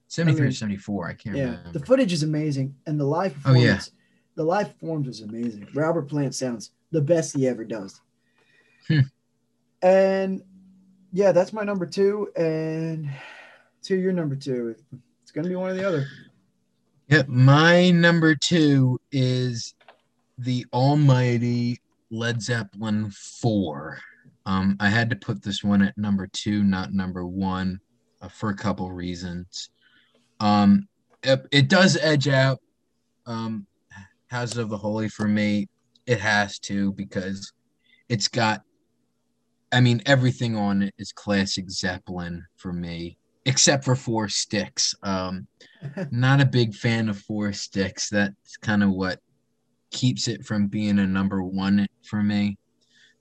'73 0.09 0.41
I 0.41 0.43
or 0.43 0.45
mean, 0.45 0.51
'74. 0.53 1.07
I 1.07 1.13
can't 1.13 1.35
yeah, 1.35 1.43
remember. 1.43 1.71
the 1.71 1.85
footage 1.85 2.11
is 2.13 2.23
amazing, 2.23 2.75
and 2.85 2.99
the 2.99 3.05
live 3.05 3.35
Oh, 3.45 3.53
yeah. 3.53 3.79
The 4.35 4.43
live 4.43 4.73
performance 4.73 5.07
was 5.07 5.21
amazing. 5.21 5.67
Robert 5.73 6.07
Plant 6.07 6.35
sounds 6.35 6.71
the 6.91 7.01
best 7.01 7.35
he 7.35 7.47
ever 7.47 7.65
does. 7.65 7.99
Hmm. 8.87 8.99
And 9.81 10.43
yeah, 11.11 11.31
that's 11.31 11.53
my 11.53 11.63
number 11.63 11.85
two, 11.85 12.29
and 12.35 13.09
to 13.83 13.95
your 13.95 14.13
number 14.13 14.35
two. 14.35 14.75
It's 15.21 15.31
gonna 15.31 15.49
be 15.49 15.55
one 15.55 15.71
or 15.71 15.73
the 15.73 15.87
other. 15.87 16.07
Yep, 17.07 17.27
my 17.27 17.89
number 17.91 18.35
two 18.35 18.99
is 19.11 19.73
the 20.37 20.65
almighty 20.73 21.79
Led 22.11 22.41
Zeppelin 22.41 23.09
4. 23.11 23.99
Um, 24.45 24.77
I 24.79 24.89
had 24.89 25.09
to 25.09 25.15
put 25.15 25.43
this 25.43 25.63
one 25.63 25.81
at 25.81 25.97
number 25.97 26.27
two, 26.27 26.63
not 26.63 26.93
number 26.93 27.25
one, 27.25 27.79
uh, 28.21 28.27
for 28.27 28.49
a 28.49 28.55
couple 28.55 28.91
reasons. 28.91 29.69
Um, 30.39 30.87
it, 31.23 31.45
it 31.51 31.69
does 31.69 31.97
edge 31.97 32.27
out 32.27 32.59
um, 33.25 33.65
Houses 34.27 34.57
of 34.57 34.69
the 34.69 34.77
Holy 34.77 35.09
for 35.09 35.27
me. 35.27 35.67
It 36.05 36.19
has 36.19 36.59
to 36.59 36.93
because 36.93 37.53
it's 38.07 38.27
got, 38.27 38.61
I 39.71 39.81
mean, 39.81 40.01
everything 40.05 40.55
on 40.55 40.81
it 40.81 40.93
is 40.97 41.11
classic 41.11 41.69
Zeppelin 41.69 42.45
for 42.55 42.73
me, 42.73 43.17
except 43.45 43.83
for 43.83 43.95
Four 43.95 44.27
Sticks. 44.29 44.95
Um, 45.03 45.47
not 46.11 46.41
a 46.41 46.45
big 46.45 46.73
fan 46.73 47.09
of 47.09 47.19
four 47.19 47.53
sticks. 47.53 48.09
That's 48.09 48.57
kind 48.57 48.83
of 48.83 48.91
what 48.91 49.19
keeps 49.91 50.27
it 50.27 50.45
from 50.45 50.67
being 50.67 50.99
a 50.99 51.07
number 51.07 51.43
one 51.43 51.87
for 52.03 52.23
me. 52.23 52.57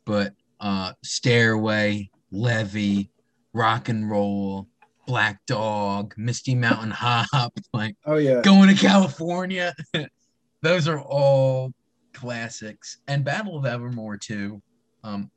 But 0.04 0.34
uh 0.60 0.92
Stairway, 1.02 2.10
Levee, 2.30 3.10
Rock 3.52 3.88
and 3.88 4.10
Roll, 4.10 4.66
Black 5.08 5.40
Dog, 5.46 6.12
Misty 6.18 6.54
Mountain 6.54 6.90
Hop, 6.90 7.52
like 7.72 7.96
Oh 8.04 8.16
yeah, 8.16 8.42
going 8.42 8.68
to 8.68 8.80
California. 8.80 9.74
Those 10.62 10.86
are 10.86 11.00
all 11.00 11.72
classics. 12.12 12.98
And 13.08 13.24
Battle 13.24 13.56
of 13.56 13.64
Evermore 13.64 14.18
too. 14.18 14.62
Um 15.02 15.30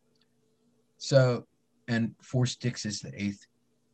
so 0.97 1.47
and 1.87 2.13
Four 2.21 2.45
Sticks 2.45 2.85
is 2.85 2.99
the 2.99 3.13
eighth 3.15 3.39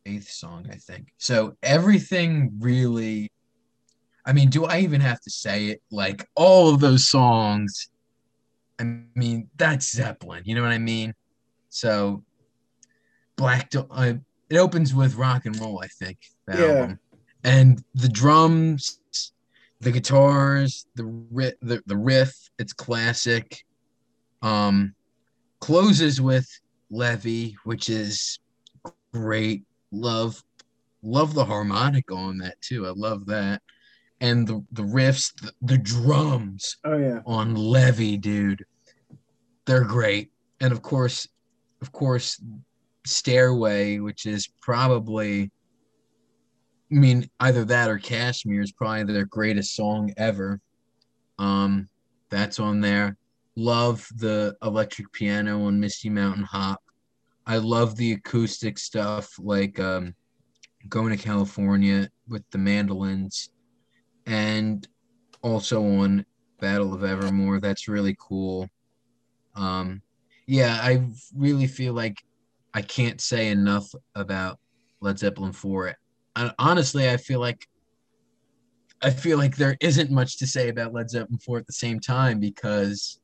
eighth 0.04 0.28
song, 0.28 0.66
I 0.68 0.74
think. 0.74 1.12
So 1.16 1.56
everything 1.62 2.50
really 2.58 3.30
I 4.26 4.32
mean, 4.32 4.50
do 4.50 4.64
I 4.64 4.80
even 4.80 5.00
have 5.00 5.20
to 5.20 5.30
say 5.30 5.66
it? 5.66 5.80
Like 5.92 6.26
all 6.34 6.74
of 6.74 6.80
those 6.80 7.08
songs, 7.08 7.88
I 8.80 9.04
mean, 9.14 9.48
that's 9.56 9.92
Zeppelin, 9.92 10.42
you 10.44 10.56
know 10.56 10.62
what 10.62 10.72
I 10.72 10.78
mean? 10.78 11.14
So 11.68 12.24
Black 13.36 13.70
Do- 13.70 13.86
uh, 13.92 14.14
it 14.50 14.56
opens 14.56 14.94
with 14.94 15.14
rock 15.16 15.46
and 15.46 15.58
roll, 15.58 15.80
I 15.82 15.88
think. 15.88 16.18
Yeah. 16.48 16.54
album. 16.54 16.98
And 17.44 17.84
the 17.94 18.08
drums, 18.08 19.00
the 19.80 19.92
guitars, 19.92 20.86
the 20.96 21.04
riff, 21.30 21.54
the, 21.62 21.82
the 21.86 21.96
riff, 21.96 22.34
it's 22.58 22.72
classic. 22.72 23.64
Um 24.42 24.94
closes 25.60 26.20
with 26.20 26.48
Levee, 26.90 27.56
which 27.64 27.88
is 27.88 28.38
great. 29.12 29.64
Love 29.90 30.42
love 31.02 31.34
the 31.34 31.44
harmonica 31.44 32.14
on 32.14 32.38
that 32.38 32.60
too. 32.60 32.86
I 32.86 32.90
love 32.90 33.26
that. 33.26 33.62
And 34.20 34.46
the, 34.46 34.64
the 34.72 34.82
riffs, 34.82 35.32
the, 35.40 35.52
the 35.62 35.78
drums 35.78 36.76
oh 36.84 36.98
yeah, 36.98 37.20
on 37.24 37.54
Levee, 37.54 38.16
dude. 38.16 38.64
They're 39.64 39.84
great. 39.84 40.32
And 40.60 40.72
of 40.72 40.82
course, 40.82 41.28
of 41.82 41.92
course, 41.92 42.42
Stairway, 43.08 43.98
which 43.98 44.26
is 44.26 44.48
probably 44.60 45.50
I 46.90 46.94
mean, 46.94 47.28
either 47.40 47.64
that 47.66 47.90
or 47.90 47.98
Kashmir 47.98 48.62
is 48.62 48.72
probably 48.72 49.12
their 49.12 49.26
greatest 49.26 49.74
song 49.74 50.12
ever. 50.16 50.60
Um, 51.38 51.88
that's 52.30 52.58
on 52.58 52.80
there. 52.80 53.16
Love 53.56 54.08
the 54.16 54.56
electric 54.62 55.12
piano 55.12 55.64
on 55.64 55.78
Misty 55.78 56.08
Mountain 56.08 56.44
Hop. 56.44 56.82
I 57.46 57.58
love 57.58 57.96
the 57.96 58.12
acoustic 58.12 58.78
stuff, 58.78 59.30
like 59.38 59.78
um, 59.80 60.14
going 60.88 61.16
to 61.16 61.22
California 61.22 62.08
with 62.28 62.42
the 62.50 62.58
mandolins, 62.58 63.50
and 64.26 64.86
also 65.42 65.82
on 65.82 66.24
Battle 66.60 66.94
of 66.94 67.04
Evermore. 67.04 67.60
That's 67.60 67.88
really 67.88 68.16
cool. 68.18 68.68
Um, 69.54 70.02
yeah, 70.46 70.78
I 70.80 71.06
really 71.34 71.66
feel 71.66 71.92
like 71.92 72.22
I 72.74 72.82
can't 72.82 73.20
say 73.20 73.48
enough 73.48 73.88
about 74.14 74.58
Led 75.00 75.18
Zeppelin 75.18 75.52
4. 75.52 75.94
I, 76.36 76.52
honestly, 76.58 77.08
I 77.08 77.16
feel 77.16 77.40
like 77.40 77.66
I 79.00 79.10
feel 79.10 79.38
like 79.38 79.56
there 79.56 79.76
isn't 79.80 80.10
much 80.10 80.38
to 80.38 80.46
say 80.46 80.68
about 80.68 80.92
Led 80.92 81.08
Zeppelin 81.08 81.38
4 81.38 81.58
at 81.58 81.66
the 81.66 81.72
same 81.72 82.00
time 82.00 82.40
because 82.40 83.20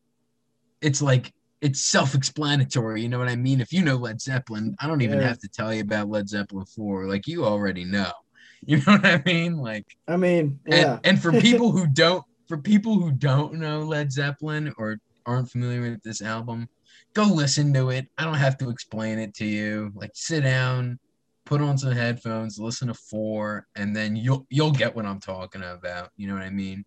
it's 0.80 1.02
like 1.02 1.32
it's 1.60 1.84
self-explanatory, 1.84 3.00
you 3.02 3.08
know 3.08 3.18
what 3.18 3.28
I 3.28 3.36
mean? 3.36 3.60
If 3.60 3.72
you 3.72 3.82
know 3.82 3.96
Led 3.96 4.20
Zeppelin, 4.20 4.76
I 4.80 4.86
don't 4.86 5.00
even 5.00 5.18
Yeah. 5.20 5.28
have 5.28 5.38
to 5.38 5.48
tell 5.48 5.72
you 5.72 5.80
about 5.80 6.08
Led 6.10 6.28
Zeppelin 6.28 6.66
4. 6.66 7.06
Like 7.08 7.26
you 7.26 7.44
already 7.44 7.84
know. 7.84 8.10
You 8.66 8.78
know 8.78 8.92
what 8.96 9.04
I 9.04 9.22
mean? 9.26 9.58
Like 9.58 9.84
I 10.08 10.16
mean, 10.16 10.58
and, 10.64 10.74
yeah, 10.74 10.98
and 11.04 11.20
for 11.20 11.32
people 11.40 11.70
who 11.70 11.86
don't 11.86 12.24
for 12.48 12.56
people 12.56 12.98
who 12.98 13.12
don't 13.12 13.54
know 13.54 13.80
Led 13.80 14.10
Zeppelin 14.10 14.72
or 14.78 14.96
aren't 15.26 15.50
familiar 15.50 15.82
with 15.82 16.02
this 16.02 16.22
album, 16.22 16.68
go 17.14 17.24
listen 17.24 17.72
to 17.72 17.90
it. 17.90 18.08
I 18.18 18.24
don't 18.24 18.34
have 18.34 18.58
to 18.58 18.70
explain 18.70 19.18
it 19.18 19.34
to 19.34 19.46
you. 19.46 19.92
Like 19.94 20.10
sit 20.14 20.42
down, 20.42 20.98
put 21.46 21.60
on 21.60 21.78
some 21.78 21.92
headphones, 21.92 22.58
listen 22.58 22.88
to 22.88 22.94
four, 22.94 23.66
and 23.76 23.94
then 23.94 24.16
you'll 24.16 24.46
you'll 24.50 24.72
get 24.72 24.94
what 24.94 25.06
I'm 25.06 25.20
talking 25.20 25.62
about. 25.62 26.10
You 26.16 26.28
know 26.28 26.34
what 26.34 26.42
I 26.42 26.50
mean? 26.50 26.84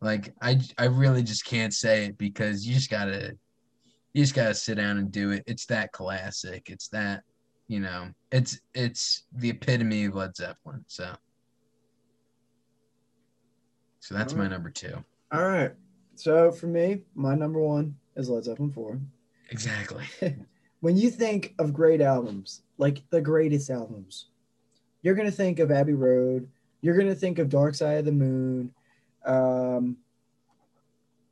Like 0.00 0.34
I 0.42 0.60
I 0.78 0.86
really 0.86 1.22
just 1.22 1.44
can't 1.44 1.72
say 1.72 2.06
it 2.06 2.18
because 2.18 2.66
you 2.66 2.74
just 2.74 2.90
gotta 2.90 3.36
you 4.14 4.22
just 4.22 4.34
gotta 4.34 4.54
sit 4.54 4.76
down 4.76 4.98
and 4.98 5.12
do 5.12 5.30
it. 5.30 5.44
It's 5.46 5.66
that 5.66 5.92
classic. 5.92 6.68
It's 6.70 6.88
that 6.88 7.22
you 7.68 7.80
know, 7.80 8.08
it's 8.32 8.60
it's 8.74 9.24
the 9.32 9.50
epitome 9.50 10.06
of 10.06 10.14
Led 10.14 10.36
Zeppelin. 10.36 10.84
So 10.88 11.12
so 14.00 14.14
that's 14.14 14.34
my 14.34 14.46
number 14.48 14.70
two. 14.70 14.94
all 15.32 15.46
right. 15.46 15.72
So 16.14 16.50
for 16.50 16.66
me, 16.66 17.02
my 17.14 17.34
number 17.34 17.60
one 17.60 17.96
is 18.14 18.30
Led 18.30 18.44
Zeppelin 18.44 18.70
four. 18.70 19.00
Exactly. 19.50 20.04
when 20.80 20.96
you 20.96 21.10
think 21.10 21.54
of 21.58 21.72
great 21.72 22.00
albums, 22.00 22.62
like 22.78 23.02
the 23.10 23.20
greatest 23.20 23.70
albums, 23.70 24.26
you're 25.02 25.14
gonna 25.14 25.30
think 25.30 25.58
of 25.58 25.70
Abbey 25.70 25.94
Road. 25.94 26.48
You're 26.80 26.96
gonna 26.96 27.14
think 27.14 27.38
of 27.38 27.48
Dark 27.48 27.74
Side 27.74 27.98
of 27.98 28.04
the 28.04 28.12
Moon, 28.12 28.72
um, 29.24 29.96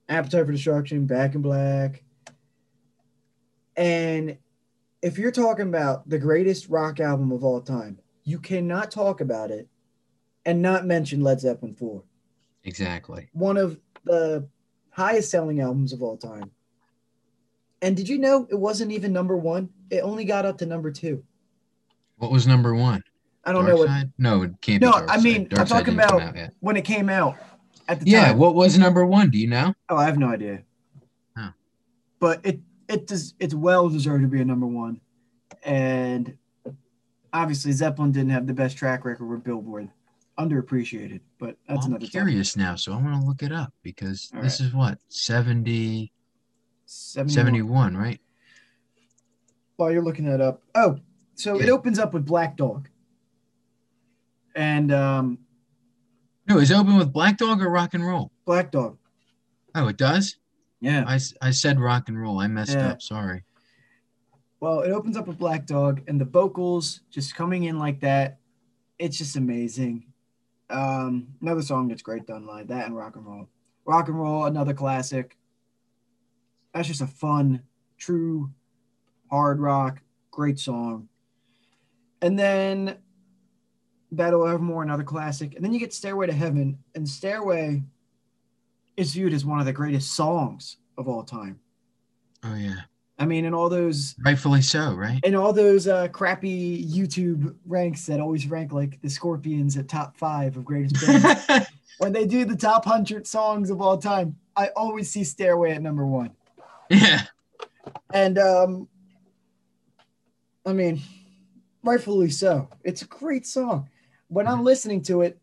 Appetite 0.09 0.47
for 0.47 0.53
Destruction, 0.53 1.07
Back 1.07 1.35
in 1.35 1.43
Black, 1.43 2.03
and 3.77 4.37
if 5.03 5.19
you're 5.19 5.33
talking 5.33 5.69
about 5.69 6.09
the 6.09 6.19
greatest 6.19 6.69
rock 6.69 7.01
album 7.01 7.33
of 7.33 7.45
all 7.45 7.61
time, 7.61 7.99
you 8.25 8.39
cannot 8.39 8.91
talk 8.91 9.21
about 9.21 9.51
it 9.51 9.69
and 10.47 10.63
not 10.63 10.87
mention 10.87 11.21
Led 11.21 11.41
Zeppelin 11.41 11.75
four 11.75 12.03
Exactly. 12.65 13.29
one 13.33 13.57
of 13.57 13.79
the 14.05 14.49
highest 14.91 15.31
selling 15.31 15.61
albums 15.61 15.93
of 15.93 16.03
all 16.03 16.17
time. 16.17 16.51
And 17.85 17.95
did 17.95 18.09
you 18.09 18.17
know 18.19 18.47
it 18.51 18.59
wasn't 18.59 18.93
even 18.93 19.13
number 19.13 19.37
one? 19.37 19.69
It 19.91 19.99
only 20.01 20.25
got 20.25 20.47
up 20.47 20.57
to 20.59 20.67
number 20.67 20.91
two. 20.91 21.23
What 22.17 22.33
was 22.33 22.47
number 22.47 22.75
one? 22.75 23.03
I 23.45 23.53
don't 23.53 23.67
Dark 23.67 23.77
know 23.77 23.85
what 23.85 24.09
No, 24.17 24.43
it 24.43 24.53
can't 24.63 24.81
No, 24.81 24.93
I 24.93 25.21
mean, 25.21 25.49
I'm 25.55 25.67
talking 25.67 25.93
about- 25.93 26.35
when 26.61 26.79
it 26.79 26.85
came 26.87 27.11
out 27.11 27.37
at 27.87 28.01
the 28.01 28.09
Yeah, 28.09 28.29
time. 28.29 28.39
what 28.39 28.55
was 28.55 28.79
number 28.79 29.05
one? 29.05 29.29
Do 29.29 29.37
you 29.37 29.49
know? 29.49 29.75
Oh, 29.91 29.97
I 29.99 30.07
have 30.07 30.17
no 30.17 30.29
idea. 30.31 30.63
Oh. 31.37 31.51
But 32.21 32.41
it 32.43 32.61
it 32.89 33.07
does 33.07 33.35
it's 33.39 33.55
well 33.55 33.91
deserved 33.91 34.23
to 34.23 34.29
be 34.29 34.41
a 34.41 34.45
number 34.47 34.67
one. 34.67 34.99
And 35.63 36.39
obviously 37.35 37.73
Zeppelin 37.73 38.13
didn't 38.13 38.31
have 38.31 38.47
the 38.47 38.55
best 38.55 38.79
track 38.79 39.05
record 39.05 39.27
with 39.27 39.45
Billboard. 39.45 39.91
Underappreciated, 40.39 41.21
but 41.39 41.59
that's 41.69 41.85
I'm 41.85 41.93
another 41.93 42.07
topic. 42.07 42.13
curious 42.13 42.57
now, 42.57 42.77
so 42.77 42.93
I 42.95 42.97
want 42.97 43.21
to 43.21 43.27
look 43.27 43.43
it 43.43 43.53
up 43.53 43.75
because 43.83 44.31
All 44.35 44.41
this 44.41 44.59
is 44.61 44.73
what 44.73 44.99
70, 45.09 46.11
71. 46.87 47.31
71, 47.31 47.97
right? 47.97 48.21
While 49.77 49.91
you're 49.93 50.03
looking 50.05 50.25
that 50.27 50.41
up. 50.41 50.63
Oh, 50.75 50.99
so 51.35 51.61
it 51.61 51.69
opens 51.69 51.99
up 51.99 52.15
with 52.15 52.25
Black 52.25 52.57
Dog. 52.57 52.89
And 54.55 54.93
um 54.93 55.39
No, 56.49 56.59
is 56.59 56.71
it 56.71 56.77
open 56.77 56.97
with 56.97 57.13
Black 57.13 57.39
Dog 57.39 57.61
or 57.63 57.69
Rock 57.71 57.95
and 57.95 58.07
Roll? 58.07 58.31
Black 58.45 58.71
Dog. 58.71 58.99
Oh, 59.75 59.89
it 59.89 59.97
does. 59.97 60.37
Yeah. 60.81 61.05
I, 61.07 61.19
I 61.43 61.51
said 61.51 61.81
Rock 61.81 62.09
and 62.09 62.21
Roll. 62.21 62.39
I 62.39 62.47
messed 62.47 62.75
Yeah. 62.75 62.91
up. 62.91 63.03
Sorry. 63.03 63.43
Well, 64.61 64.81
it 64.81 64.91
opens 64.93 65.17
up 65.17 65.27
with 65.27 65.39
Black 65.39 65.67
Dog 65.67 66.03
and 66.07 66.21
the 66.21 66.25
vocals 66.25 67.01
just 67.11 67.35
coming 67.35 67.65
in 67.65 67.79
like 67.79 68.01
that. 68.01 68.39
It's 68.99 69.19
just 69.19 69.37
amazing. 69.37 70.05
Um, 70.71 71.27
another 71.43 71.63
song 71.63 71.89
that's 71.89 72.03
great 72.03 72.27
done 72.27 72.47
live, 72.47 72.69
that 72.69 72.87
and 72.87 72.97
rock 72.97 73.17
and 73.17 73.27
roll. 73.27 73.49
Rock 73.85 74.09
and 74.09 74.19
roll, 74.19 74.45
another 74.47 74.73
classic. 74.73 75.37
That's 76.75 76.89
just 76.89 77.01
a 77.01 77.07
fun, 77.07 77.63
true 77.97 78.51
hard 79.31 79.61
rock, 79.61 80.01
great 80.31 80.59
song. 80.59 81.09
And 82.21 82.39
then 82.39 82.99
Battle 84.13 84.45
of 84.45 84.53
Evermore, 84.53 84.83
another 84.83 85.05
classic. 85.05 85.55
And 85.55 85.65
then 85.65 85.73
you 85.73 85.81
get 85.81 85.93
Stairway 85.93 86.27
to 86.27 86.33
Heaven, 86.33 86.79
and 86.95 87.09
Stairway 87.09 87.83
is 88.97 89.13
viewed 89.13 89.33
as 89.33 89.45
one 89.45 89.61
of 89.61 89.67
the 89.67 89.73
greatest 89.73 90.15
songs 90.15 90.77
of 90.97 91.09
all 91.09 91.23
time. 91.23 91.59
Oh 92.45 92.55
yeah, 92.55 92.81
I 93.19 93.27
mean, 93.27 93.45
and 93.45 93.55
all 93.55 93.69
those 93.69 94.15
rightfully 94.25 94.63
so, 94.63 94.95
right? 94.95 95.21
and 95.25 95.35
all 95.35 95.53
those 95.53 95.89
uh, 95.89 96.09
crappy 96.09 96.85
YouTube 96.87 97.55
ranks 97.67 98.07
that 98.07 98.21
always 98.21 98.47
rank 98.47 98.73
like 98.73 99.01
the 99.01 99.09
Scorpions 99.09 99.77
at 99.77 99.89
top 99.89 100.17
five 100.17 100.57
of 100.57 100.65
greatest 100.65 101.05
bands. 101.05 101.69
when 101.99 102.13
they 102.13 102.27
do 102.27 102.45
the 102.45 102.57
top 102.57 102.85
hundred 102.85 103.27
songs 103.27 103.71
of 103.71 103.81
all 103.81 103.99
time, 103.99 104.37
I 104.57 104.69
always 104.77 105.11
see 105.11 105.25
Stairway 105.25 105.73
at 105.73 105.83
number 105.83 106.07
one. 106.07 106.31
Yeah, 106.91 107.23
And 108.13 108.39
um, 108.39 108.89
I 110.65 110.73
mean, 110.73 111.01
rightfully 111.83 112.31
so. 112.31 112.69
It's 112.83 113.03
a 113.03 113.07
great 113.07 113.47
song. 113.47 113.89
When 114.29 114.47
I'm 114.47 114.65
listening 114.65 115.03
to 115.03 115.23
it, 115.23 115.39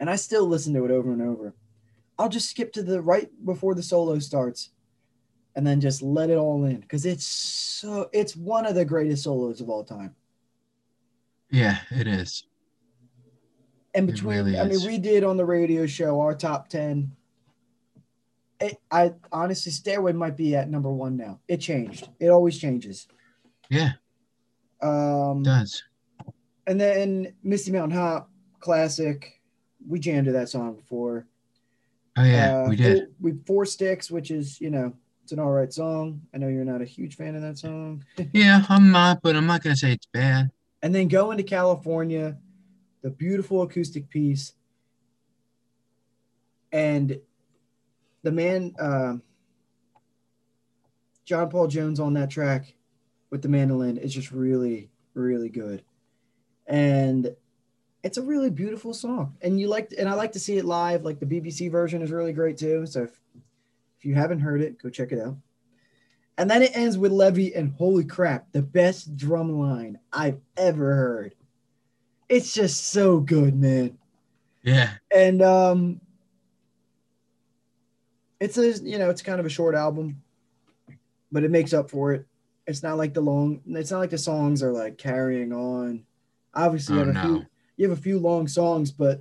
and 0.00 0.10
I 0.10 0.16
still 0.16 0.46
listen 0.46 0.74
to 0.74 0.84
it 0.84 0.90
over 0.90 1.12
and 1.12 1.22
over, 1.22 1.54
I'll 2.18 2.28
just 2.28 2.50
skip 2.50 2.72
to 2.74 2.82
the 2.82 3.00
right 3.00 3.28
before 3.44 3.74
the 3.74 3.82
solo 3.82 4.18
starts 4.18 4.70
and 5.54 5.66
then 5.66 5.80
just 5.80 6.02
let 6.02 6.30
it 6.30 6.36
all 6.36 6.64
in 6.64 6.80
because 6.80 7.06
it's 7.06 7.26
so 7.26 8.08
it's 8.12 8.36
one 8.36 8.66
of 8.66 8.74
the 8.74 8.84
greatest 8.84 9.24
solos 9.24 9.60
of 9.60 9.70
all 9.70 9.84
time. 9.84 10.14
yeah, 11.50 11.78
it 11.90 12.06
is. 12.06 12.44
And 13.94 14.06
between, 14.06 14.34
really 14.34 14.58
I 14.58 14.64
mean, 14.64 14.72
is. 14.72 14.86
we 14.86 14.98
did 14.98 15.24
on 15.24 15.38
the 15.38 15.46
radio 15.46 15.86
show 15.86 16.20
our 16.20 16.34
top 16.34 16.68
10. 16.68 17.10
It, 18.60 18.78
I 18.90 19.12
honestly, 19.32 19.70
Stairway 19.72 20.12
might 20.12 20.36
be 20.36 20.54
at 20.56 20.70
number 20.70 20.90
one 20.90 21.16
now. 21.16 21.40
It 21.46 21.58
changed. 21.58 22.08
It 22.18 22.28
always 22.28 22.58
changes. 22.58 23.06
Yeah, 23.68 23.92
Um, 24.80 25.40
it 25.40 25.44
does. 25.44 25.82
and 26.66 26.80
then 26.80 27.34
Misty 27.42 27.72
Mountain 27.72 27.98
Hop, 27.98 28.30
classic. 28.60 29.40
We 29.88 29.98
jammed 30.00 30.26
to 30.26 30.32
that 30.32 30.48
song 30.48 30.74
before. 30.74 31.26
Oh 32.16 32.24
yeah, 32.24 32.62
Uh, 32.64 32.68
we 32.70 32.76
did. 32.76 33.08
We 33.20 33.34
Four 33.46 33.66
Sticks, 33.66 34.10
which 34.10 34.30
is, 34.30 34.60
you 34.60 34.70
know, 34.70 34.94
it's 35.22 35.32
an 35.32 35.38
all 35.38 35.50
right 35.50 35.72
song. 35.72 36.22
I 36.32 36.38
know 36.38 36.48
you're 36.48 36.64
not 36.64 36.80
a 36.80 36.84
huge 36.86 37.16
fan 37.16 37.34
of 37.34 37.42
that 37.42 37.58
song. 37.58 38.04
Yeah, 38.32 38.64
I'm 38.68 38.90
not, 38.90 39.20
but 39.22 39.36
I'm 39.36 39.46
not 39.46 39.62
gonna 39.62 39.76
say 39.76 39.92
it's 39.92 40.06
bad. 40.06 40.50
and 40.82 40.94
then 40.94 41.08
Going 41.08 41.36
to 41.36 41.42
California, 41.42 42.38
the 43.02 43.10
beautiful 43.10 43.62
acoustic 43.62 44.08
piece. 44.08 44.52
And 46.72 47.18
the 48.26 48.32
man, 48.32 48.74
um 48.80 49.22
John 51.24 51.48
Paul 51.48 51.68
Jones 51.68 52.00
on 52.00 52.14
that 52.14 52.30
track 52.30 52.74
with 53.30 53.42
the 53.42 53.48
mandolin 53.48 53.96
is 53.96 54.12
just 54.14 54.30
really, 54.30 54.90
really 55.14 55.48
good. 55.48 55.82
And 56.66 57.34
it's 58.02 58.18
a 58.18 58.22
really 58.22 58.50
beautiful 58.50 58.94
song. 58.94 59.36
And 59.42 59.58
you 59.58 59.68
like, 59.68 59.92
and 59.98 60.08
I 60.08 60.14
like 60.14 60.32
to 60.32 60.40
see 60.40 60.56
it 60.58 60.64
live. 60.64 61.04
Like 61.04 61.18
the 61.18 61.26
BBC 61.26 61.70
version 61.70 62.02
is 62.02 62.12
really 62.12 62.32
great 62.32 62.56
too. 62.58 62.86
So 62.86 63.04
if, 63.04 63.20
if 63.98 64.04
you 64.04 64.14
haven't 64.14 64.40
heard 64.40 64.60
it, 64.60 64.80
go 64.80 64.88
check 64.88 65.10
it 65.10 65.20
out. 65.20 65.36
And 66.38 66.48
then 66.48 66.62
it 66.62 66.76
ends 66.76 66.98
with 66.98 67.12
Levee, 67.12 67.54
and 67.54 67.72
holy 67.72 68.04
crap, 68.04 68.52
the 68.52 68.62
best 68.62 69.16
drum 69.16 69.58
line 69.58 69.98
I've 70.12 70.40
ever 70.56 70.94
heard. 70.94 71.34
It's 72.28 72.52
just 72.52 72.88
so 72.88 73.18
good, 73.20 73.56
man. 73.56 73.98
Yeah, 74.62 74.90
And 75.14 75.42
um 75.42 76.00
it's 78.40 78.58
a 78.58 78.72
you 78.82 78.98
know, 78.98 79.10
it's 79.10 79.22
kind 79.22 79.40
of 79.40 79.46
a 79.46 79.50
short 79.50 79.74
album, 79.74 80.22
but 81.32 81.44
it 81.44 81.50
makes 81.50 81.72
up 81.72 81.90
for 81.90 82.12
it. 82.12 82.26
It's 82.66 82.82
not 82.82 82.96
like 82.98 83.14
the 83.14 83.20
long 83.20 83.60
it's 83.66 83.90
not 83.90 83.98
like 84.00 84.10
the 84.10 84.18
songs 84.18 84.62
are 84.62 84.72
like 84.72 84.98
carrying 84.98 85.52
on. 85.52 86.04
Obviously 86.54 86.96
you 86.96 87.02
Oh, 87.02 87.04
have 87.12 87.16
a 87.16 87.20
few 87.28 87.46
you 87.76 87.88
have 87.88 87.98
a 87.98 88.00
few 88.02 88.18
long 88.18 88.48
songs, 88.48 88.90
but 88.90 89.20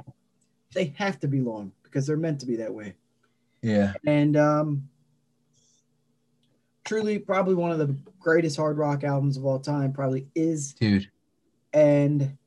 they 0.74 0.94
have 0.98 1.20
to 1.22 1.28
be 1.28 1.42
long 1.42 1.72
because 1.84 2.08
they're 2.08 2.18
meant 2.18 2.40
to 2.42 2.46
be 2.46 2.56
that 2.58 2.74
way. 2.74 2.94
yeah, 3.62 3.94
and 4.06 4.36
um, 4.38 4.90
truly 6.84 7.20
probably 7.20 7.56
one 7.56 7.72
of 7.72 7.80
the 7.80 7.96
greatest 8.20 8.58
hard 8.58 8.78
rock 8.78 9.04
albums 9.04 9.38
of 9.38 9.46
all 9.46 9.60
time 9.60 9.92
probably 9.94 10.28
is 10.36 10.74
dude. 10.74 11.10
and 11.74 12.38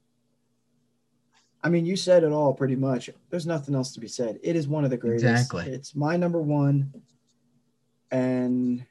i 1.65 1.69
mean 1.69 1.85
you 1.85 1.97
said 1.97 2.23
it 2.25 2.33
all 2.33 2.53
pretty 2.55 2.77
much 2.77 3.11
there's 3.31 3.47
nothing 3.47 3.75
else 3.75 3.93
to 3.93 4.01
be 4.01 4.09
said 4.09 4.39
it 4.43 4.57
is 4.57 4.69
one 4.69 4.85
of 4.85 4.91
the 4.91 4.97
greatest 4.97 5.25
Exactly. 5.25 5.65
it's 5.67 5.95
my 5.95 6.17
number 6.17 6.41
one 6.41 6.93
and 8.11 8.85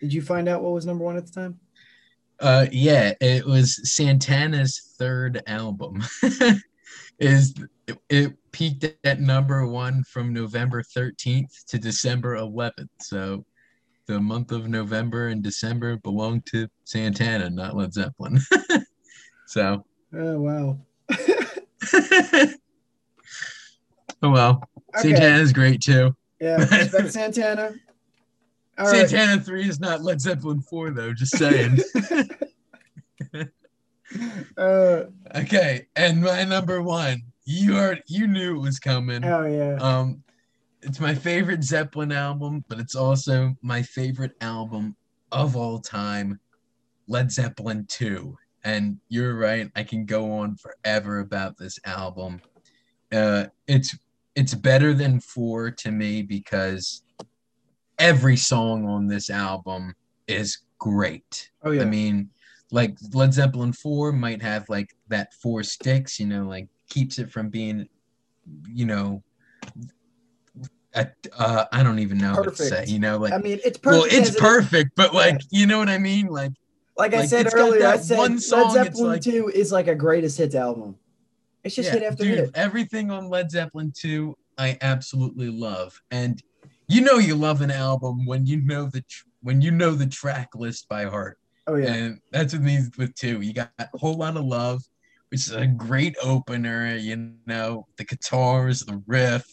did 0.00 0.12
you 0.12 0.22
find 0.22 0.48
out 0.48 0.62
what 0.62 0.72
was 0.72 0.86
number 0.86 1.04
one 1.04 1.16
at 1.16 1.26
the 1.26 1.32
time 1.32 1.58
Uh, 2.40 2.66
yeah, 2.70 3.12
it 3.20 3.44
was 3.44 3.80
Santana's 3.82 4.94
third 4.96 5.42
album. 5.48 6.00
Is 7.18 7.52
it, 7.88 7.98
it 8.08 8.32
peaked 8.52 8.86
at 9.02 9.18
number 9.20 9.66
one 9.66 10.04
from 10.04 10.32
November 10.32 10.84
13th 10.84 11.64
to 11.66 11.78
December 11.80 12.36
11th. 12.36 12.86
So 13.00 13.44
the 14.06 14.20
month 14.20 14.52
of 14.52 14.68
November 14.68 15.28
and 15.28 15.42
December 15.42 15.96
belonged 15.96 16.46
to 16.52 16.68
Santana, 16.84 17.50
not 17.50 17.74
Led 17.76 17.92
Zeppelin. 17.92 18.38
so, 19.48 19.82
oh 20.14 20.40
wow 20.40 20.78
oh 24.22 24.30
well, 24.30 24.62
okay 24.98 25.14
Santana's 25.14 25.52
great 25.54 25.80
too. 25.80 26.14
yeah 26.38 26.56
respect 26.78 27.12
santana 27.12 27.72
all 28.78 28.86
right 28.86 29.08
Santana 29.08 29.40
3 29.42 29.68
is 29.68 29.80
not 29.80 30.02
Led 30.02 30.20
Zeppelin 30.20 30.60
4, 30.60 30.90
though, 30.90 31.12
just 31.12 31.36
saying. 31.36 31.78
uh, 34.56 35.02
okay, 35.34 35.86
and 35.96 36.22
my 36.22 36.44
number 36.44 36.80
one, 36.80 37.22
you 37.44 37.76
are 37.76 37.98
you 38.06 38.28
knew 38.28 38.56
it 38.56 38.60
was 38.60 38.78
coming. 38.78 39.24
oh 39.24 39.46
yeah 39.46 39.78
Um, 39.80 40.22
it's 40.82 41.00
my 41.00 41.12
favorite 41.12 41.64
Zeppelin 41.64 42.12
album, 42.12 42.64
but 42.68 42.78
it's 42.78 42.94
also 42.94 43.56
my 43.62 43.82
favorite 43.82 44.36
album 44.40 44.94
of 45.32 45.56
all 45.56 45.80
time, 45.80 46.38
Led 47.08 47.32
Zeppelin 47.32 47.84
2. 47.88 48.36
And 48.64 48.98
you're 49.08 49.36
right, 49.36 49.70
I 49.76 49.82
can 49.84 50.04
go 50.04 50.32
on 50.32 50.56
forever 50.56 51.20
about 51.20 51.56
this 51.56 51.78
album. 51.84 52.40
Uh, 53.12 53.46
it's 53.66 53.96
it's 54.34 54.54
better 54.54 54.94
than 54.94 55.20
four 55.20 55.70
to 55.70 55.90
me 55.90 56.22
because 56.22 57.02
every 57.98 58.36
song 58.36 58.86
on 58.86 59.06
this 59.08 59.30
album 59.30 59.94
is 60.26 60.58
great. 60.78 61.50
oh 61.64 61.70
yeah 61.72 61.82
I 61.82 61.84
mean, 61.86 62.30
like 62.70 62.96
Led 63.12 63.32
Zeppelin 63.32 63.72
4 63.72 64.12
might 64.12 64.42
have 64.42 64.68
like 64.68 64.94
that 65.08 65.32
four 65.34 65.62
sticks, 65.62 66.20
you 66.20 66.26
know, 66.26 66.44
like 66.44 66.68
keeps 66.88 67.18
it 67.18 67.32
from 67.32 67.48
being, 67.48 67.88
you 68.68 68.84
know, 68.86 69.22
a, 70.94 71.06
uh, 71.36 71.64
I 71.72 71.82
don't 71.82 71.98
even 71.98 72.18
know 72.18 72.34
what 72.34 72.56
to 72.56 72.62
say, 72.62 72.84
you 72.86 72.98
know, 72.98 73.18
like, 73.18 73.32
I 73.32 73.38
mean, 73.38 73.58
it's 73.64 73.78
perfect. 73.78 73.86
well, 73.86 74.04
it's 74.04 74.30
as 74.30 74.36
it- 74.36 74.40
perfect, 74.40 74.90
but 74.96 75.14
like, 75.14 75.40
you 75.50 75.66
know 75.66 75.78
what 75.78 75.88
I 75.88 75.98
mean? 75.98 76.26
Like, 76.28 76.52
Like 76.98 77.14
I 77.14 77.26
said 77.26 77.48
earlier, 77.54 77.86
I 77.86 77.96
said 77.96 78.18
one 78.18 78.40
song, 78.40 78.74
Led 78.74 78.86
Zeppelin 78.86 79.12
like- 79.12 79.22
2 79.22 79.52
is 79.54 79.70
like 79.70 79.86
a 79.86 79.94
greatest 79.94 80.36
hits 80.36 80.56
album. 80.56 80.96
It's 81.62 81.74
just 81.74 81.88
yeah, 81.88 82.00
hit 82.00 82.02
after 82.02 82.24
dude, 82.24 82.38
hit. 82.38 82.50
everything 82.54 83.10
on 83.10 83.28
Led 83.28 83.50
Zeppelin 83.50 83.92
2 83.96 84.36
I 84.58 84.76
absolutely 84.80 85.48
love. 85.48 86.00
And 86.10 86.42
you 86.88 87.00
know 87.00 87.18
you 87.18 87.36
love 87.36 87.60
an 87.60 87.70
album 87.70 88.26
when 88.26 88.46
you 88.46 88.60
know 88.60 88.86
the 88.86 89.02
tr- 89.02 89.26
when 89.42 89.62
you 89.62 89.70
know 89.70 89.92
the 89.92 90.06
track 90.06 90.48
list 90.54 90.88
by 90.88 91.04
heart. 91.04 91.38
Oh 91.66 91.76
yeah. 91.76 91.92
And 91.92 92.20
that's 92.32 92.52
with 92.52 92.62
me 92.62 92.80
with 92.96 93.14
two. 93.14 93.40
You 93.40 93.52
got 93.52 93.70
a 93.78 93.88
whole 93.94 94.16
lot 94.16 94.36
of 94.36 94.44
love, 94.44 94.82
which 95.30 95.46
is 95.46 95.52
a 95.52 95.66
great 95.66 96.16
opener. 96.22 96.96
You 96.96 97.34
know, 97.46 97.86
the 97.96 98.04
guitars, 98.04 98.80
the 98.80 99.02
riff, 99.06 99.46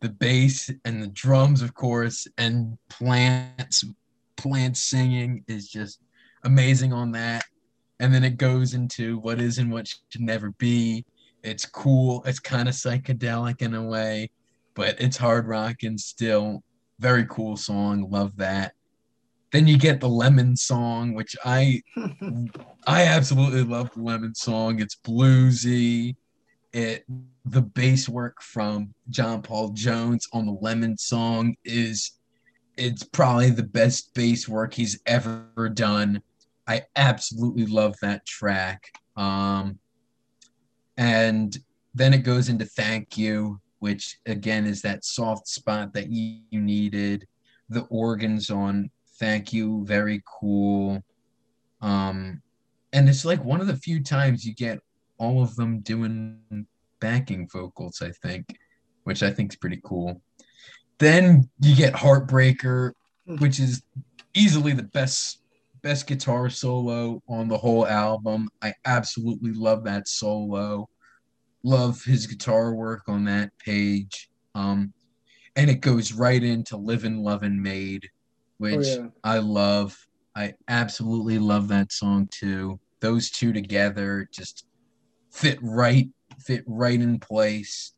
the 0.00 0.10
bass, 0.10 0.70
and 0.84 1.02
the 1.02 1.08
drums, 1.08 1.62
of 1.62 1.74
course, 1.74 2.28
and 2.38 2.78
plants. 2.88 3.84
Plants 4.36 4.80
singing 4.80 5.42
is 5.48 5.68
just 5.68 6.00
amazing 6.44 6.92
on 6.92 7.12
that. 7.12 7.44
And 8.00 8.12
then 8.12 8.24
it 8.24 8.36
goes 8.36 8.74
into 8.74 9.18
what 9.18 9.40
is 9.40 9.58
and 9.58 9.70
what 9.70 9.88
should 9.88 10.20
never 10.20 10.50
be. 10.52 11.04
It's 11.42 11.66
cool. 11.66 12.22
It's 12.24 12.40
kind 12.40 12.68
of 12.68 12.74
psychedelic 12.74 13.62
in 13.62 13.74
a 13.74 13.82
way, 13.82 14.30
but 14.74 15.00
it's 15.00 15.16
hard 15.16 15.46
rock 15.46 15.82
and 15.82 16.00
still 16.00 16.62
very 16.98 17.26
cool 17.26 17.56
song. 17.56 18.10
Love 18.10 18.36
that. 18.36 18.72
Then 19.52 19.68
you 19.68 19.78
get 19.78 20.00
the 20.00 20.08
Lemon 20.08 20.56
song, 20.56 21.14
which 21.14 21.36
I 21.44 21.82
I 22.86 23.04
absolutely 23.04 23.62
love 23.62 23.90
the 23.94 24.02
Lemon 24.02 24.34
song. 24.34 24.80
It's 24.80 24.96
bluesy. 24.96 26.16
It 26.72 27.04
the 27.44 27.62
bass 27.62 28.08
work 28.08 28.42
from 28.42 28.94
John 29.10 29.42
Paul 29.42 29.68
Jones 29.68 30.26
on 30.32 30.46
the 30.46 30.56
Lemon 30.60 30.96
song 30.96 31.56
is 31.64 32.12
it's 32.76 33.04
probably 33.04 33.50
the 33.50 33.62
best 33.62 34.12
bass 34.14 34.48
work 34.48 34.74
he's 34.74 34.98
ever 35.06 35.70
done. 35.72 36.22
I 36.66 36.82
absolutely 36.96 37.66
love 37.66 37.94
that 38.00 38.26
track. 38.26 38.92
Um, 39.16 39.78
and 40.96 41.56
then 41.94 42.14
it 42.14 42.18
goes 42.18 42.48
into 42.48 42.64
Thank 42.64 43.18
You, 43.18 43.60
which 43.78 44.18
again 44.26 44.66
is 44.66 44.82
that 44.82 45.04
soft 45.04 45.46
spot 45.46 45.92
that 45.94 46.08
you, 46.08 46.40
you 46.50 46.60
needed. 46.60 47.26
The 47.68 47.82
organs 47.90 48.50
on 48.50 48.90
Thank 49.18 49.52
You, 49.52 49.84
very 49.84 50.22
cool. 50.40 51.02
Um, 51.80 52.42
and 52.92 53.08
it's 53.08 53.24
like 53.24 53.44
one 53.44 53.60
of 53.60 53.66
the 53.66 53.76
few 53.76 54.02
times 54.02 54.44
you 54.44 54.54
get 54.54 54.80
all 55.18 55.42
of 55.42 55.54
them 55.56 55.80
doing 55.80 56.66
backing 57.00 57.48
vocals, 57.48 58.02
I 58.02 58.10
think, 58.10 58.56
which 59.04 59.22
I 59.22 59.30
think 59.30 59.52
is 59.52 59.56
pretty 59.56 59.80
cool. 59.84 60.20
Then 60.98 61.48
you 61.60 61.76
get 61.76 61.92
Heartbreaker, 61.92 62.92
which 63.26 63.60
is 63.60 63.82
easily 64.32 64.72
the 64.72 64.84
best 64.84 65.40
best 65.84 66.06
guitar 66.06 66.48
solo 66.48 67.22
on 67.28 67.46
the 67.46 67.58
whole 67.58 67.86
album. 67.86 68.48
I 68.62 68.72
absolutely 68.86 69.52
love 69.52 69.84
that 69.84 70.08
solo. 70.08 70.88
Love 71.62 72.02
his 72.02 72.26
guitar 72.26 72.74
work 72.74 73.02
on 73.06 73.26
that 73.26 73.50
page. 73.58 74.30
Um, 74.54 74.94
and 75.56 75.70
it 75.70 75.82
goes 75.82 76.10
right 76.10 76.42
into 76.42 76.78
Livin' 76.78 77.22
Lovin' 77.22 77.62
Maid, 77.62 78.08
which 78.56 78.86
yeah. 78.86 79.08
I 79.22 79.38
love. 79.38 79.94
I 80.34 80.54
absolutely 80.68 81.38
love 81.38 81.68
that 81.68 81.92
song 81.92 82.28
too. 82.30 82.80
Those 83.00 83.30
two 83.30 83.52
together 83.52 84.26
just 84.32 84.64
fit 85.30 85.58
right, 85.60 86.08
fit 86.40 86.64
right 86.66 87.00
in 87.00 87.20
place. 87.20 87.92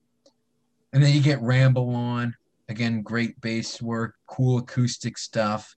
And 0.92 1.00
then 1.00 1.14
you 1.14 1.22
get 1.22 1.40
Ramble 1.40 1.94
On. 1.94 2.34
Again, 2.68 3.02
great 3.02 3.40
bass 3.40 3.80
work, 3.80 4.16
cool 4.26 4.58
acoustic 4.58 5.16
stuff. 5.16 5.75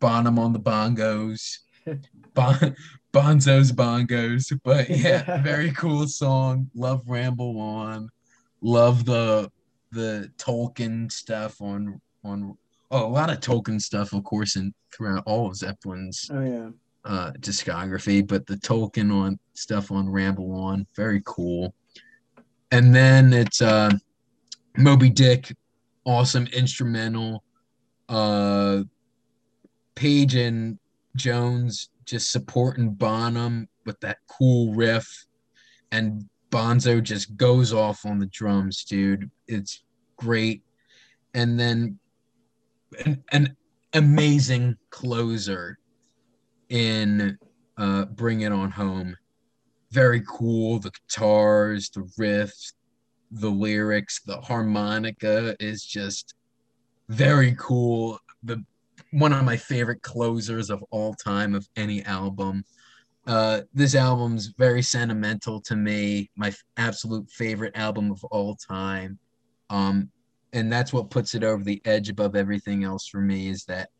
Bonham 0.00 0.38
on 0.38 0.52
the 0.52 0.60
bongos. 0.60 1.58
Bon- 2.34 2.76
Bonzo's 3.12 3.72
bongos. 3.72 4.58
But 4.62 4.90
yeah, 4.90 5.40
very 5.42 5.72
cool 5.72 6.06
song. 6.06 6.70
Love 6.74 7.02
Ramble 7.06 7.58
On. 7.60 8.08
Love 8.60 9.04
the 9.04 9.50
the 9.92 10.30
Tolkien 10.36 11.10
stuff 11.10 11.60
on 11.62 12.00
on 12.24 12.56
oh 12.90 13.06
a 13.06 13.08
lot 13.08 13.30
of 13.30 13.40
Tolkien 13.40 13.80
stuff, 13.80 14.12
of 14.12 14.24
course, 14.24 14.56
and 14.56 14.74
throughout 14.94 15.22
all 15.26 15.46
of 15.48 15.54
Zeppelin's 15.54 16.28
Oh 16.32 16.42
yeah. 16.42 16.68
uh, 17.04 17.30
discography, 17.40 18.26
but 18.26 18.46
the 18.46 18.56
Tolkien 18.56 19.12
on 19.12 19.38
stuff 19.54 19.90
on 19.92 20.08
Ramble 20.08 20.52
On, 20.52 20.86
very 20.94 21.22
cool. 21.24 21.74
And 22.72 22.94
then 22.94 23.32
it's 23.32 23.62
uh, 23.62 23.90
Moby 24.76 25.08
Dick, 25.08 25.54
awesome 26.04 26.46
instrumental. 26.48 27.44
Uh, 28.08 28.82
Page 29.96 30.36
and 30.36 30.78
Jones 31.16 31.90
just 32.04 32.30
supporting 32.30 32.90
Bonham 32.90 33.68
with 33.84 33.98
that 34.00 34.18
cool 34.28 34.72
riff, 34.74 35.26
and 35.90 36.28
Bonzo 36.50 37.02
just 37.02 37.36
goes 37.36 37.72
off 37.72 38.06
on 38.06 38.18
the 38.18 38.26
drums, 38.26 38.84
dude. 38.84 39.30
It's 39.48 39.82
great. 40.16 40.62
And 41.34 41.58
then 41.58 41.98
an, 43.04 43.24
an 43.32 43.56
amazing 43.92 44.76
closer 44.90 45.78
in 46.68 47.36
uh, 47.76 48.04
Bring 48.06 48.42
It 48.42 48.52
On 48.52 48.70
Home. 48.70 49.16
Very 49.90 50.22
cool. 50.28 50.78
The 50.78 50.90
guitars, 50.90 51.90
the 51.90 52.02
riffs, 52.18 52.72
the 53.30 53.50
lyrics, 53.50 54.20
the 54.20 54.40
harmonica 54.40 55.56
is 55.60 55.84
just 55.84 56.34
very 57.08 57.54
cool. 57.58 58.18
The 58.42 58.64
one 59.10 59.32
of 59.32 59.44
my 59.44 59.56
favorite 59.56 60.02
closers 60.02 60.70
of 60.70 60.84
all 60.90 61.14
time 61.14 61.54
of 61.54 61.68
any 61.76 62.02
album. 62.04 62.64
Uh, 63.26 63.62
this 63.74 63.94
album's 63.94 64.54
very 64.58 64.82
sentimental 64.82 65.60
to 65.60 65.74
me. 65.74 66.30
My 66.36 66.48
f- 66.48 66.62
absolute 66.76 67.28
favorite 67.30 67.76
album 67.76 68.10
of 68.10 68.22
all 68.24 68.54
time. 68.56 69.18
Um, 69.68 70.10
and 70.52 70.72
that's 70.72 70.92
what 70.92 71.10
puts 71.10 71.34
it 71.34 71.42
over 71.42 71.62
the 71.64 71.82
edge 71.84 72.08
above 72.08 72.36
everything 72.36 72.84
else 72.84 73.08
for 73.08 73.20
me 73.20 73.48
is 73.48 73.64
that 73.64 73.90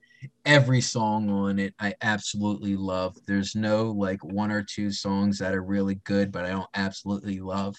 every 0.44 0.80
song 0.80 1.28
on 1.28 1.58
it 1.58 1.74
I 1.80 1.94
absolutely 2.02 2.76
love. 2.76 3.16
There's 3.26 3.54
no 3.54 3.90
like 3.90 4.24
one 4.24 4.50
or 4.50 4.62
two 4.62 4.90
songs 4.90 5.38
that 5.38 5.54
are 5.54 5.62
really 5.62 5.96
good, 6.04 6.30
but 6.30 6.44
I 6.44 6.50
don't 6.50 6.68
absolutely 6.74 7.40
love. 7.40 7.76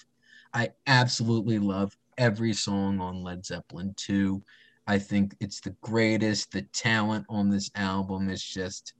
I 0.52 0.70
absolutely 0.86 1.58
love 1.58 1.96
every 2.16 2.52
song 2.52 3.00
on 3.00 3.22
Led 3.22 3.44
Zeppelin 3.44 3.94
2. 3.96 4.42
I 4.88 4.98
think 4.98 5.36
it's 5.40 5.60
the 5.60 5.76
greatest. 5.82 6.52
The 6.52 6.62
talent 6.72 7.26
on 7.28 7.50
this 7.50 7.70
album 7.76 8.30
is 8.30 8.42
just 8.42 8.94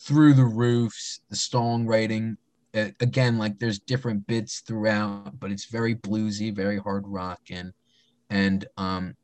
through 0.00 0.34
the 0.34 0.44
roofs. 0.44 1.20
The 1.30 1.36
songwriting, 1.36 2.36
again, 2.74 3.38
like 3.38 3.58
there's 3.58 3.80
different 3.80 4.26
bits 4.26 4.60
throughout, 4.60 5.38
but 5.40 5.50
it's 5.52 5.66
very 5.66 5.96
bluesy, 5.96 6.54
very 6.54 6.78
hard 6.78 7.04
rock, 7.06 7.40
and 7.50 7.72
and 8.30 8.66
um, 8.78 9.14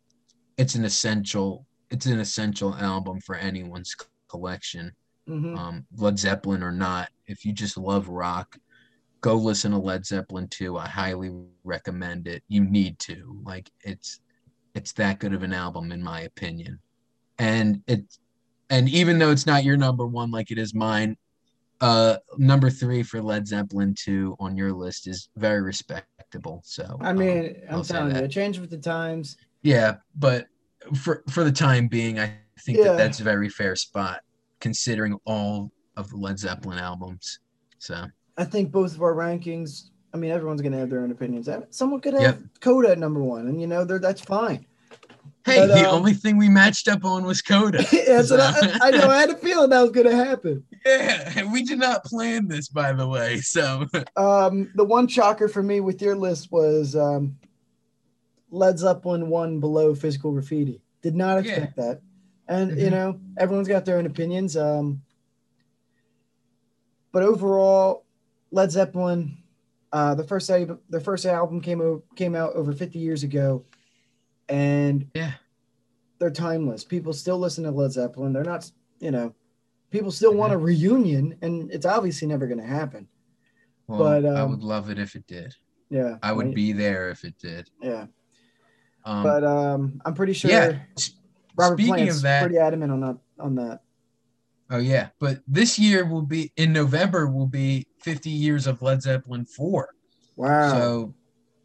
it's 0.59 0.75
an 0.75 0.85
essential. 0.85 1.67
It's 1.91 2.07
an 2.07 2.21
essential 2.21 2.75
album 2.75 3.21
for 3.21 3.37
anyone's 3.37 3.97
collection, 4.29 4.93
hmm 5.27 5.57
um, 5.57 5.87
Led 5.97 6.19
Zeppelin 6.19 6.63
or 6.63 6.73
not. 6.73 7.11
If 7.27 7.45
you 7.45 7.53
just 7.53 7.79
love 7.79 8.09
rock, 8.09 8.59
go 9.21 9.37
listen 9.37 9.73
to 9.73 9.79
Led 9.79 10.07
Zeppelin 10.07 10.49
too. 10.49 10.77
I 10.79 10.89
highly 10.89 11.31
recommend 11.65 12.29
it. 12.29 12.43
You 12.49 12.65
need 12.65 12.99
to. 13.01 13.41
Like 13.45 13.71
it's 13.85 14.21
it's 14.79 14.93
that 14.93 15.19
good 15.19 15.35
of 15.35 15.43
an 15.43 15.53
album 15.53 15.91
in 15.93 16.01
my 16.03 16.21
opinion. 16.23 16.79
And 17.39 17.83
it 17.87 18.03
and 18.71 18.89
even 18.89 19.19
though 19.19 19.31
it's 19.31 19.47
not 19.47 19.65
your 19.65 19.77
number 19.77 20.07
one 20.07 20.31
like 20.31 20.51
it 20.51 20.59
is 20.59 20.73
mine, 20.73 21.17
uh 21.81 22.17
number 22.39 22.71
3 22.71 23.03
for 23.03 23.21
Led 23.21 23.47
Zeppelin 23.47 23.95
2 23.99 24.37
on 24.39 24.57
your 24.57 24.73
list 24.73 25.07
is 25.09 25.29
very 25.37 25.61
respectable. 25.63 26.63
So 26.65 26.97
I 27.01 27.11
um, 27.11 27.19
mean, 27.19 27.57
I'm 27.69 27.77
I'll 27.77 27.85
say 27.85 27.95
telling 27.95 28.17
you, 28.17 28.29
changed 28.29 28.61
with 28.61 28.71
the 28.71 28.79
times. 28.79 29.37
yeah, 29.63 29.97
but 30.17 30.47
for 31.03 31.23
for 31.29 31.43
the 31.45 31.53
time 31.53 31.89
being, 31.89 32.19
I 32.21 32.33
think 32.61 32.79
Yeah. 32.79 32.85
that 32.85 32.97
that's 32.99 33.21
a 33.21 33.25
very 33.25 33.49
fair 33.49 33.75
spot 33.77 34.21
considering 34.61 35.19
all 35.25 35.71
of 35.97 36.09
the 36.11 36.17
Led 36.17 36.39
Zeppelin 36.39 36.79
albums. 36.79 37.41
So 37.79 38.07
I 38.37 38.45
think 38.45 38.71
both 38.71 38.95
of 38.95 39.03
our 39.03 39.15
rankings. 39.15 39.91
I 40.13 40.17
mean, 40.17 40.31
everyone's 40.31 40.63
gonna 40.63 40.79
have 40.79 40.91
their 40.91 41.01
own 41.01 41.11
opinions. 41.11 41.49
Someone 41.71 42.01
could 42.01 42.15
have 42.15 42.23
Yep. 42.23 42.39
Coda 42.61 42.91
at 42.91 42.99
number 42.99 43.23
one, 43.23 43.47
and 43.47 43.61
you 43.61 43.67
know, 43.67 43.85
they're, 43.85 43.99
that's 43.99 44.21
fine. 44.21 44.65
Hey, 45.45 45.67
But, 45.67 45.69
the 45.69 45.89
um, 45.89 45.95
only 45.97 46.13
thing 46.15 46.37
we 46.37 46.49
matched 46.49 46.89
up 46.89 47.05
on 47.05 47.25
was 47.25 47.41
Coda. 47.41 47.79
That's 48.07 48.31
what 48.31 48.41
I, 48.41 48.79
I 48.83 48.91
know. 48.91 49.09
I 49.09 49.21
had 49.21 49.31
a 49.31 49.37
feeling 49.37 49.71
that 49.71 49.81
was 49.81 49.93
gonna 49.93 50.15
happen. 50.15 50.65
Yeah, 50.85 51.51
we 51.51 51.63
did 51.63 51.79
not 51.79 52.05
plan 52.05 52.49
this, 52.49 52.69
by 52.69 52.93
the 52.93 53.07
way. 53.09 53.41
So 53.41 53.87
Um, 54.17 54.71
the 54.75 54.85
one 54.85 55.07
shocker 55.09 55.49
for 55.49 55.63
me 55.63 55.81
with 55.81 56.03
your 56.03 56.17
list 56.17 56.51
was 56.53 56.95
um, 56.97 57.39
Led 58.51 58.79
Zeppelin 58.79 59.29
one 59.29 59.61
below 59.61 59.95
Physical 59.95 60.33
Graffiti. 60.33 60.83
Did 61.03 61.15
not 61.15 61.45
Yeah. 61.45 61.53
expect 61.53 61.77
that, 61.77 62.01
and 62.49 62.71
you 62.79 62.89
Mhm. 62.89 62.91
know 62.91 63.21
everyone's 63.39 63.69
got 63.69 63.85
their 63.85 63.99
own 63.99 64.07
opinions. 64.07 64.57
Um, 64.57 65.03
but 67.13 67.23
overall, 67.23 68.05
Led 68.51 68.71
Zeppelin, 68.71 69.39
uh, 69.93 70.15
the 70.15 70.25
first 70.25 70.51
album, 70.51 70.79
the 70.91 71.01
first 71.01 71.27
album 71.27 71.61
came 71.61 71.81
o- 71.81 72.03
came 72.17 72.35
out 72.35 72.55
over 72.55 72.73
fifty 72.73 72.99
years 72.99 73.23
ago, 73.23 73.65
and 74.49 75.07
yeah, 75.15 75.33
they're 76.19 76.31
timeless. 76.31 76.85
People 76.85 77.13
still 77.13 77.39
listen 77.39 77.65
to 77.65 77.71
Led 77.71 77.93
Zeppelin. 77.93 78.33
They're 78.33 78.45
not, 78.45 78.71
you 79.01 79.11
know, 79.11 79.35
people 79.91 80.11
still 80.11 80.35
want 80.35 80.53
a 80.53 80.59
reunion, 80.59 81.37
and 81.43 81.71
it's 81.71 81.87
obviously 81.87 82.29
never 82.29 82.47
going 82.47 82.61
to 82.61 82.67
happen. 82.67 83.09
well, 83.87 83.99
But, 83.99 84.27
I 84.27 84.41
um, 84.41 84.51
would 84.51 84.63
love 84.63 84.91
it 84.91 84.99
if 84.99 85.15
it 85.15 85.27
did. 85.27 85.55
Yeah, 85.91 86.17
I 86.23 86.33
would 86.33 86.55
be 86.55 86.73
there 86.73 87.11
if 87.11 87.25
it 87.25 87.39
did. 87.39 87.71
Yeah. 87.81 88.07
Um, 89.05 89.23
but 89.23 89.43
um, 89.45 90.03
I'm 90.05 90.13
pretty 90.13 90.35
sure 90.35 90.51
yeah. 90.51 90.81
Robert 91.57 91.77
speaking 91.77 91.95
Plant's 91.95 92.17
of 92.17 92.23
that, 92.23 92.43
pretty 92.43 92.59
adamant 92.59 92.93
on 92.93 93.01
that. 93.01 93.19
On 93.39 93.55
that. 93.55 93.81
Oh 94.71 94.79
yeah, 94.79 95.09
but 95.19 95.41
this 95.47 95.79
year 95.79 96.05
will 96.05 96.23
be 96.23 96.53
in 96.57 96.73
November 96.73 97.27
will 97.29 97.47
be 97.47 97.87
50 98.03 98.31
years 98.31 98.67
of 98.67 98.83
Led 98.83 99.03
Zeppelin 99.03 99.45
4. 99.45 99.89
Wow. 100.37 100.71
So 100.71 101.15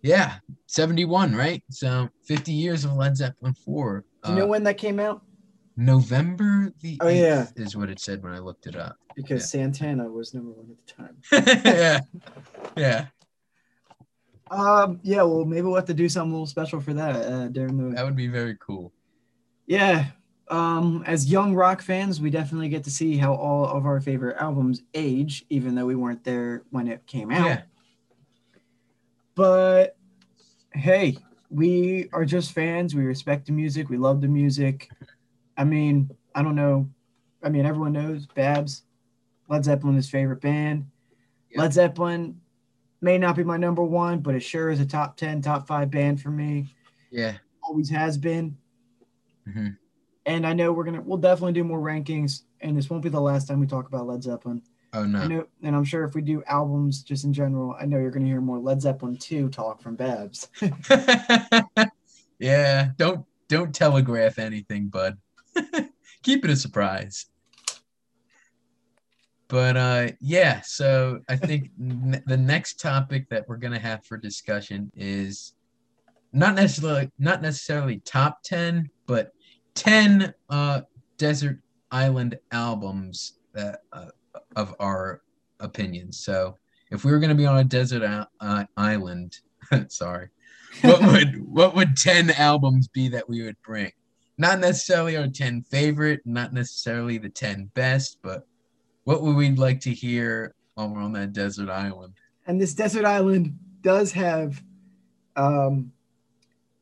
yeah, 0.01 0.35
71, 0.67 1.35
right? 1.35 1.63
So 1.69 2.09
50 2.25 2.51
years 2.51 2.83
of 2.85 2.93
Led 2.93 3.15
Zeppelin 3.15 3.53
4. 3.53 4.03
Do 4.23 4.29
you 4.31 4.35
know 4.37 4.43
Uh, 4.45 4.47
when 4.47 4.63
that 4.63 4.77
came 4.77 4.99
out? 4.99 5.21
November 5.75 6.71
the 6.81 6.97
Oh, 7.01 7.07
yeah. 7.07 7.47
8th 7.55 7.59
is 7.59 7.75
what 7.77 7.89
it 7.89 7.99
said 7.99 8.21
when 8.21 8.33
I 8.33 8.39
looked 8.39 8.67
it 8.67 8.75
up. 8.75 8.95
Because 9.15 9.49
Santana 9.49 10.09
was 10.09 10.33
number 10.33 10.51
one 10.51 10.69
at 10.71 10.77
the 11.31 11.41
time. 11.45 11.63
yeah. 11.65 11.99
Yeah. 12.75 13.05
Um. 14.51 14.99
Yeah. 15.03 15.23
Well, 15.23 15.45
maybe 15.45 15.61
we'll 15.61 15.75
have 15.75 15.85
to 15.85 15.93
do 15.93 16.09
something 16.09 16.31
a 16.31 16.33
little 16.33 16.45
special 16.47 16.79
for 16.79 16.93
that 16.93 17.15
uh, 17.15 17.47
during 17.47 17.77
the. 17.77 17.95
That 17.95 18.05
would 18.05 18.15
be 18.15 18.27
very 18.27 18.55
cool. 18.59 18.91
Yeah. 19.65 20.07
Um. 20.49 21.03
As 21.07 21.31
young 21.31 21.53
rock 21.53 21.81
fans, 21.81 22.19
we 22.19 22.29
definitely 22.29 22.69
get 22.69 22.83
to 22.83 22.91
see 22.91 23.17
how 23.17 23.33
all 23.33 23.65
of 23.65 23.85
our 23.85 24.01
favorite 24.01 24.37
albums 24.39 24.81
age, 24.93 25.45
even 25.49 25.75
though 25.75 25.85
we 25.85 25.95
weren't 25.95 26.23
there 26.23 26.63
when 26.69 26.87
it 26.87 27.05
came 27.07 27.31
out. 27.31 27.45
Yeah. 27.45 27.61
But 29.35 29.97
hey, 30.73 31.17
we 31.49 32.09
are 32.13 32.25
just 32.25 32.51
fans. 32.51 32.93
We 32.93 33.03
respect 33.03 33.45
the 33.45 33.51
music. 33.51 33.89
We 33.89 33.97
love 33.97 34.21
the 34.21 34.27
music. 34.27 34.89
I 35.57 35.63
mean, 35.63 36.09
I 36.35 36.43
don't 36.43 36.55
know. 36.55 36.89
I 37.43 37.49
mean, 37.49 37.65
everyone 37.65 37.93
knows 37.93 38.25
Babz, 38.25 38.83
Led 39.49 39.65
Zeppelin, 39.65 39.97
is 39.97 40.09
favorite 40.09 40.41
band. 40.41 40.87
Yeah. 41.51 41.61
Led 41.61 41.73
Zeppelin 41.73 42.39
may 43.01 43.17
not 43.17 43.35
be 43.35 43.43
my 43.43 43.57
number 43.57 43.83
one, 43.83 44.19
but 44.19 44.33
it 44.33 44.39
sure 44.39 44.69
is 44.71 44.79
a 44.79 44.85
top 44.85 45.17
10, 45.17 45.41
top 45.41 45.67
five 45.67 45.91
band 45.91 46.21
for 46.21 46.29
me. 46.29 46.73
Yeah. 47.11 47.37
Always 47.63 47.89
has 47.89 48.17
been. 48.17 48.57
Mhm. 49.47 49.77
And 50.25 50.47
I 50.47 50.53
know 50.53 50.71
we're 50.71 50.85
going 50.85 50.95
to, 50.95 51.01
we'll 51.01 51.17
definitely 51.17 51.53
do 51.53 51.63
more 51.63 51.79
rankings. 51.79 52.43
And 52.61 52.77
this 52.77 52.89
won't 52.89 53.03
be 53.03 53.09
the 53.09 53.19
last 53.19 53.47
time 53.47 53.59
we 53.59 53.67
talk 53.67 53.87
about 53.87 54.07
Led 54.07 54.23
Zeppelin. 54.23 54.61
Oh 54.93 55.03
I 55.03 55.07
no. 55.07 55.27
know, 55.27 55.47
and 55.63 55.75
I'm 55.75 55.83
sure 55.83 56.03
if 56.03 56.13
we 56.13 56.21
do 56.21 56.43
albums 56.47 57.01
just 57.01 57.23
in 57.23 57.33
general, 57.33 57.75
I 57.79 57.85
know 57.85 57.97
you're 57.97 58.11
going 58.11 58.23
to 58.23 58.29
hear 58.29 58.41
more 58.41 58.59
Led 58.59 58.81
Zeppelin 58.81 59.17
2 59.17 59.49
talk 59.49 59.81
from 59.81 59.95
Babz. 59.95 60.49
yeah. 62.39 62.89
Don't 62.97 63.25
don't 63.49 63.73
telegraph 63.73 64.39
anything, 64.39 64.87
bud. 64.87 65.17
Keep 66.23 66.45
it 66.45 66.51
a 66.51 66.55
surprise. 66.55 67.25
But 69.47 69.77
uh 69.77 70.07
yeah, 70.19 70.61
so 70.61 71.19
I 71.29 71.35
think 71.35 71.69
n- 71.79 72.23
the 72.25 72.37
next 72.37 72.79
topic 72.79 73.29
that 73.29 73.47
we're 73.47 73.57
gonna 73.57 73.79
have 73.79 74.05
for 74.05 74.17
discussion 74.17 74.91
is 74.95 75.53
not 76.31 76.55
necessarily 76.55 77.11
not 77.19 77.41
necessarily 77.41 77.99
top 77.99 78.41
10 78.43 78.89
but 79.05 79.31
10 79.75 80.33
uh 80.49 80.81
desert 81.17 81.59
island 81.91 82.37
albums 82.51 83.39
that 83.53 83.81
uh, 83.91 84.07
of 84.55 84.75
our 84.79 85.21
opinions 85.59 86.19
so 86.19 86.57
if 86.91 87.05
we 87.05 87.11
were 87.11 87.19
going 87.19 87.29
to 87.29 87.35
be 87.35 87.45
on 87.45 87.57
a 87.57 87.63
desert 87.63 88.03
uh, 88.39 88.65
island 88.77 89.39
sorry 89.87 90.29
what 90.81 91.01
would 91.11 91.47
what 91.47 91.75
would 91.75 91.95
10 91.95 92.31
albums 92.31 92.87
be 92.87 93.07
that 93.09 93.27
we 93.29 93.43
would 93.43 93.61
bring? 93.63 93.91
Not 94.37 94.59
necessarily 94.59 95.15
our 95.15 95.27
10 95.27 95.63
favorite 95.63 96.21
not 96.25 96.53
necessarily 96.53 97.17
the 97.17 97.29
10 97.29 97.69
best 97.73 98.17
but 98.21 98.47
what 99.03 99.21
would 99.21 99.35
we 99.35 99.51
like 99.51 99.79
to 99.81 99.93
hear 99.93 100.55
while 100.75 100.89
we're 100.89 101.01
on 101.01 101.13
that 101.13 101.33
desert 101.33 101.69
island? 101.69 102.13
And 102.47 102.59
this 102.59 102.73
desert 102.73 103.05
island 103.05 103.57
does 103.81 104.11
have 104.13 104.61
um 105.35 105.91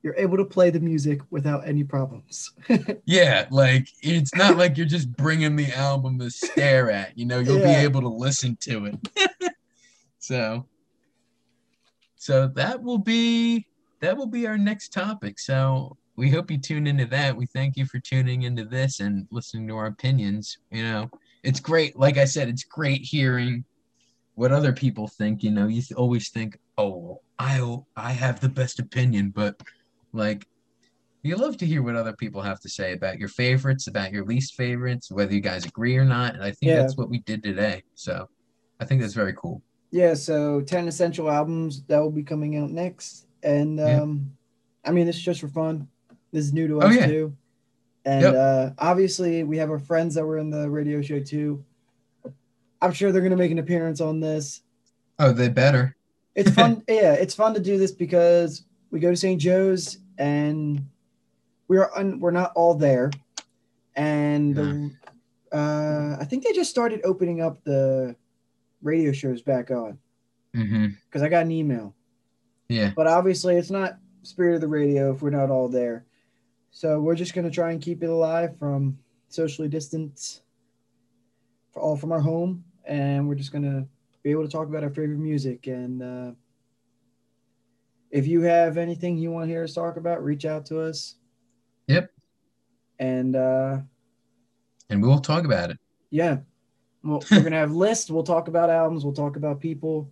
you're 0.03 0.15
able 0.15 0.37
to 0.37 0.45
play 0.45 0.69
the 0.71 0.79
music 0.79 1.21
without 1.29 1.67
any 1.67 1.83
problems 1.83 2.51
Yeah, 3.05 3.47
like 3.51 3.87
it's 4.01 4.35
not 4.35 4.57
like 4.57 4.77
you're 4.77 4.85
just 4.87 5.11
bringing 5.15 5.55
the 5.55 5.71
album 5.73 6.19
to 6.19 6.29
stare 6.29 6.89
at. 6.91 7.17
You 7.17 7.25
know, 7.25 7.39
you'll 7.39 7.59
Yeah. 7.59 7.79
be 7.79 7.83
able 7.85 8.01
to 8.01 8.07
listen 8.09 8.57
to 8.61 8.85
it. 8.85 8.95
so, 10.19 10.67
so 12.15 12.47
that 12.47 12.81
will 12.81 12.97
be 12.97 13.65
that 13.99 14.17
will 14.17 14.27
be 14.27 14.47
our 14.47 14.57
next 14.57 14.89
topic. 14.93 15.39
So 15.39 15.97
we 16.15 16.29
hope 16.29 16.49
you 16.51 16.57
tune 16.57 16.87
into 16.87 17.05
that. 17.07 17.35
We 17.35 17.45
thank 17.47 17.77
you 17.77 17.85
for 17.85 17.99
tuning 17.99 18.43
into 18.43 18.65
this 18.65 18.99
and 18.99 19.27
listening 19.31 19.67
to 19.67 19.77
our 19.77 19.85
opinions. 19.87 20.57
You 20.71 20.83
know, 20.83 21.11
it's 21.43 21.59
great. 21.59 21.95
Like 21.97 22.17
I 22.17 22.25
said, 22.25 22.49
it's 22.49 22.63
great 22.63 23.01
hearing 23.01 23.63
what 24.35 24.51
other 24.51 24.73
people 24.73 25.07
think. 25.07 25.43
You 25.43 25.51
know, 25.51 25.67
you 25.67 25.81
always 25.95 26.29
think, 26.29 26.57
oh, 26.77 27.21
I 27.39 27.77
I 27.95 28.11
have 28.11 28.39
the 28.39 28.49
best 28.49 28.79
opinion, 28.79 29.29
but 29.35 29.59
like 30.13 30.45
you 31.23 31.35
love 31.35 31.55
to 31.57 31.65
hear 31.65 31.83
what 31.83 31.95
other 31.95 32.13
people 32.13 32.41
have 32.41 32.59
to 32.61 32.69
say 32.69 32.93
about 32.93 33.19
your 33.19 33.29
favorites, 33.29 33.87
about 33.87 34.11
your 34.11 34.25
least 34.25 34.55
favorites, 34.55 35.11
whether 35.11 35.33
you 35.33 35.39
guys 35.39 35.65
agree 35.65 35.95
or 35.95 36.05
not. 36.05 36.33
And 36.33 36.43
I 36.43 36.47
think 36.51 36.71
Yeah. 36.71 36.77
that's 36.81 36.97
what 36.97 37.09
we 37.09 37.19
did 37.19 37.43
today. 37.43 37.83
So 37.95 38.27
I 38.79 38.85
think 38.85 39.01
that's 39.01 39.13
very 39.13 39.33
cool. 39.33 39.61
yeah 39.93 40.13
so 40.13 40.61
10 40.61 40.87
essential 40.87 41.29
albums 41.29 41.83
that 41.87 41.99
will 41.99 42.09
be 42.09 42.23
coming 42.23 42.55
out 42.57 42.71
next 42.71 43.27
and 43.43 43.77
Yeah. 43.77 44.01
um 44.03 44.31
i 44.85 44.89
mean 44.91 45.05
this 45.05 45.17
is 45.17 45.21
just 45.21 45.41
for 45.41 45.49
fun 45.49 45.85
this 46.31 46.45
is 46.45 46.53
new 46.53 46.65
to 46.69 46.75
Oh, 46.81 46.87
us 46.87 46.95
yeah. 46.95 47.07
too 47.07 47.35
and 48.05 48.21
Yep. 48.23 48.33
uh 48.35 48.69
obviously 48.79 49.43
we 49.43 49.57
have 49.57 49.69
our 49.69 49.79
friends 49.79 50.15
that 50.15 50.25
were 50.25 50.37
in 50.37 50.49
the 50.49 50.69
radio 50.69 51.01
show 51.01 51.19
too 51.19 51.61
i'm 52.81 52.93
sure 52.93 53.11
they're 53.11 53.21
going 53.21 53.31
to 53.37 53.43
make 53.45 53.51
an 53.51 53.59
appearance 53.59 53.99
on 54.01 54.19
this 54.21 54.61
Oh, 55.19 55.33
they 55.33 55.49
better. 55.49 55.95
it's 56.35 56.51
fun 56.51 56.81
yeah 56.87 57.13
it's 57.13 57.35
fun 57.35 57.53
to 57.53 57.59
do 57.59 57.77
this 57.77 57.91
because 57.91 58.63
we 58.91 58.99
go 59.01 59.09
to 59.11 59.17
st 59.17 59.39
joe's 59.41 59.97
and 60.17 60.85
we're 61.67 61.89
un, 61.95 62.19
we're 62.19 62.31
not 62.31 62.51
all 62.55 62.73
there. 62.73 63.11
And 63.95 64.55
the, 64.55 64.91
uh, 65.51 66.17
i 66.19 66.23
think 66.25 66.43
they 66.45 66.53
just 66.53 66.69
started 66.69 67.01
opening 67.03 67.41
up 67.41 67.61
the 67.63 68.15
radio 68.81 69.11
shows 69.11 69.41
back 69.41 69.71
on. 69.71 69.97
Because 70.53 71.21
i 71.21 71.29
got 71.29 71.43
an 71.43 71.51
email. 71.51 71.95
Yeah. 72.69 72.93
but 72.95 73.05
obviously 73.05 73.57
it's 73.57 73.69
not 73.69 73.97
spirit 74.23 74.55
of 74.55 74.61
the 74.61 74.67
radio 74.67 75.13
if 75.13 75.21
we're 75.21 75.29
not 75.29 75.49
all 75.49 75.67
there. 75.67 76.05
So 76.71 77.01
we're 77.01 77.15
just 77.15 77.33
going 77.33 77.45
to 77.45 77.51
try 77.53 77.71
and 77.71 77.81
keep 77.81 78.01
it 78.01 78.09
alive 78.09 78.57
from 78.57 78.97
socially 79.27 79.67
distance 79.67 80.41
for 81.73 81.81
all 81.81 81.97
from 81.97 82.11
our 82.11 82.21
home. 82.21 82.63
And 82.85 83.27
we're 83.27 83.35
just 83.35 83.51
going 83.51 83.63
to 83.63 83.85
be 84.23 84.31
able 84.31 84.43
to 84.43 84.49
talk 84.49 84.67
about 84.67 84.83
our 84.83 84.89
favorite 84.89 85.19
music 85.19 85.67
and 85.67 86.01
uh, 86.01 86.31
if 88.11 88.27
you 88.27 88.41
have 88.41 88.77
anything 88.77 89.17
you 89.17 89.31
want 89.31 89.45
to 89.47 89.51
hear 89.51 89.63
us 89.63 89.73
talk 89.73 89.97
about 89.97 90.23
reach 90.23 90.45
out 90.45 90.65
to 90.67 90.79
us 90.81 91.15
Yep. 91.87 92.11
and 92.99 93.35
uh, 93.35 93.79
And 94.89 95.01
we'll 95.01 95.19
talk 95.19 95.45
about 95.45 95.71
it. 95.71 95.77
yeah 96.09 96.37
well, 97.03 97.23
we're 97.31 97.39
going 97.39 97.51
to 97.51 97.57
have 97.57 97.71
lists 97.73 98.09
we'll 98.11 98.23
talk 98.23 98.47
about 98.47 98.69
albums 98.69 99.03
we'll 99.03 99.13
talk 99.13 99.35
about 99.35 99.59
people 99.59 100.09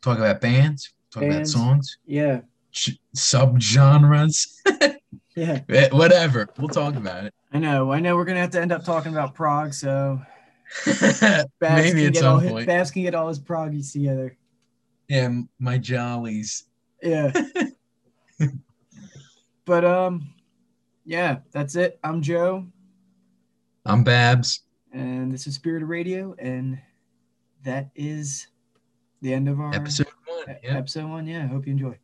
Talk 0.00 0.18
about 0.18 0.40
bands, 0.40 0.92
talk 1.12 1.20
Bands. 1.22 1.54
about 1.54 1.62
songs, 1.64 1.98
yeah 2.06 2.40
ch- 2.72 2.98
subgenres, 3.16 4.48
yeah 5.36 5.60
Eh, 5.68 5.88
whatever. 5.92 6.48
We'll 6.58 6.68
talk 6.68 6.96
about 6.96 7.24
it. 7.24 7.34
i 7.52 7.58
know 7.58 7.92
i 7.92 8.00
know 8.00 8.16
we're 8.16 8.24
going 8.24 8.34
to 8.36 8.40
have 8.40 8.50
to 8.50 8.60
end 8.60 8.72
up 8.72 8.84
talking 8.84 9.12
about 9.12 9.34
prog 9.34 9.72
so 9.74 10.20
Babz 10.86 11.50
Maybe 11.60 11.90
can 12.00 12.06
at 12.06 12.12
get 12.14 12.24
all 12.24 12.38
some 12.38 12.42
his, 12.44 12.52
point. 12.52 12.66
Babz 12.66 12.90
can 12.90 13.02
get 13.02 13.14
all 13.14 13.28
his 13.28 13.38
proggies 13.38 13.92
together. 13.92 14.38
Yeah, 15.06 15.28
my 15.58 15.76
jollies. 15.76 16.64
Yeah. 17.02 17.32
but 19.64 19.84
um, 19.84 20.32
yeah, 21.04 21.38
that's 21.50 21.74
it. 21.76 21.98
I'm 22.04 22.22
Joe, 22.22 22.64
I'm 23.84 24.04
Babz. 24.04 24.60
and 24.92 25.32
this 25.32 25.46
is 25.46 25.54
Spirit 25.56 25.82
of 25.82 25.88
Radio, 25.88 26.34
and 26.38 26.78
that 27.64 27.90
is 27.94 28.46
the 29.20 29.32
end 29.34 29.48
of 29.48 29.60
our 29.60 29.74
Episode 29.74 30.06
one. 30.26 30.56
Yeah. 30.62 30.76
episode 30.78 31.08
one. 31.08 31.26
Yeah, 31.26 31.44
I 31.44 31.46
hope 31.46 31.66
you 31.66 31.72
enjoy. 31.72 31.98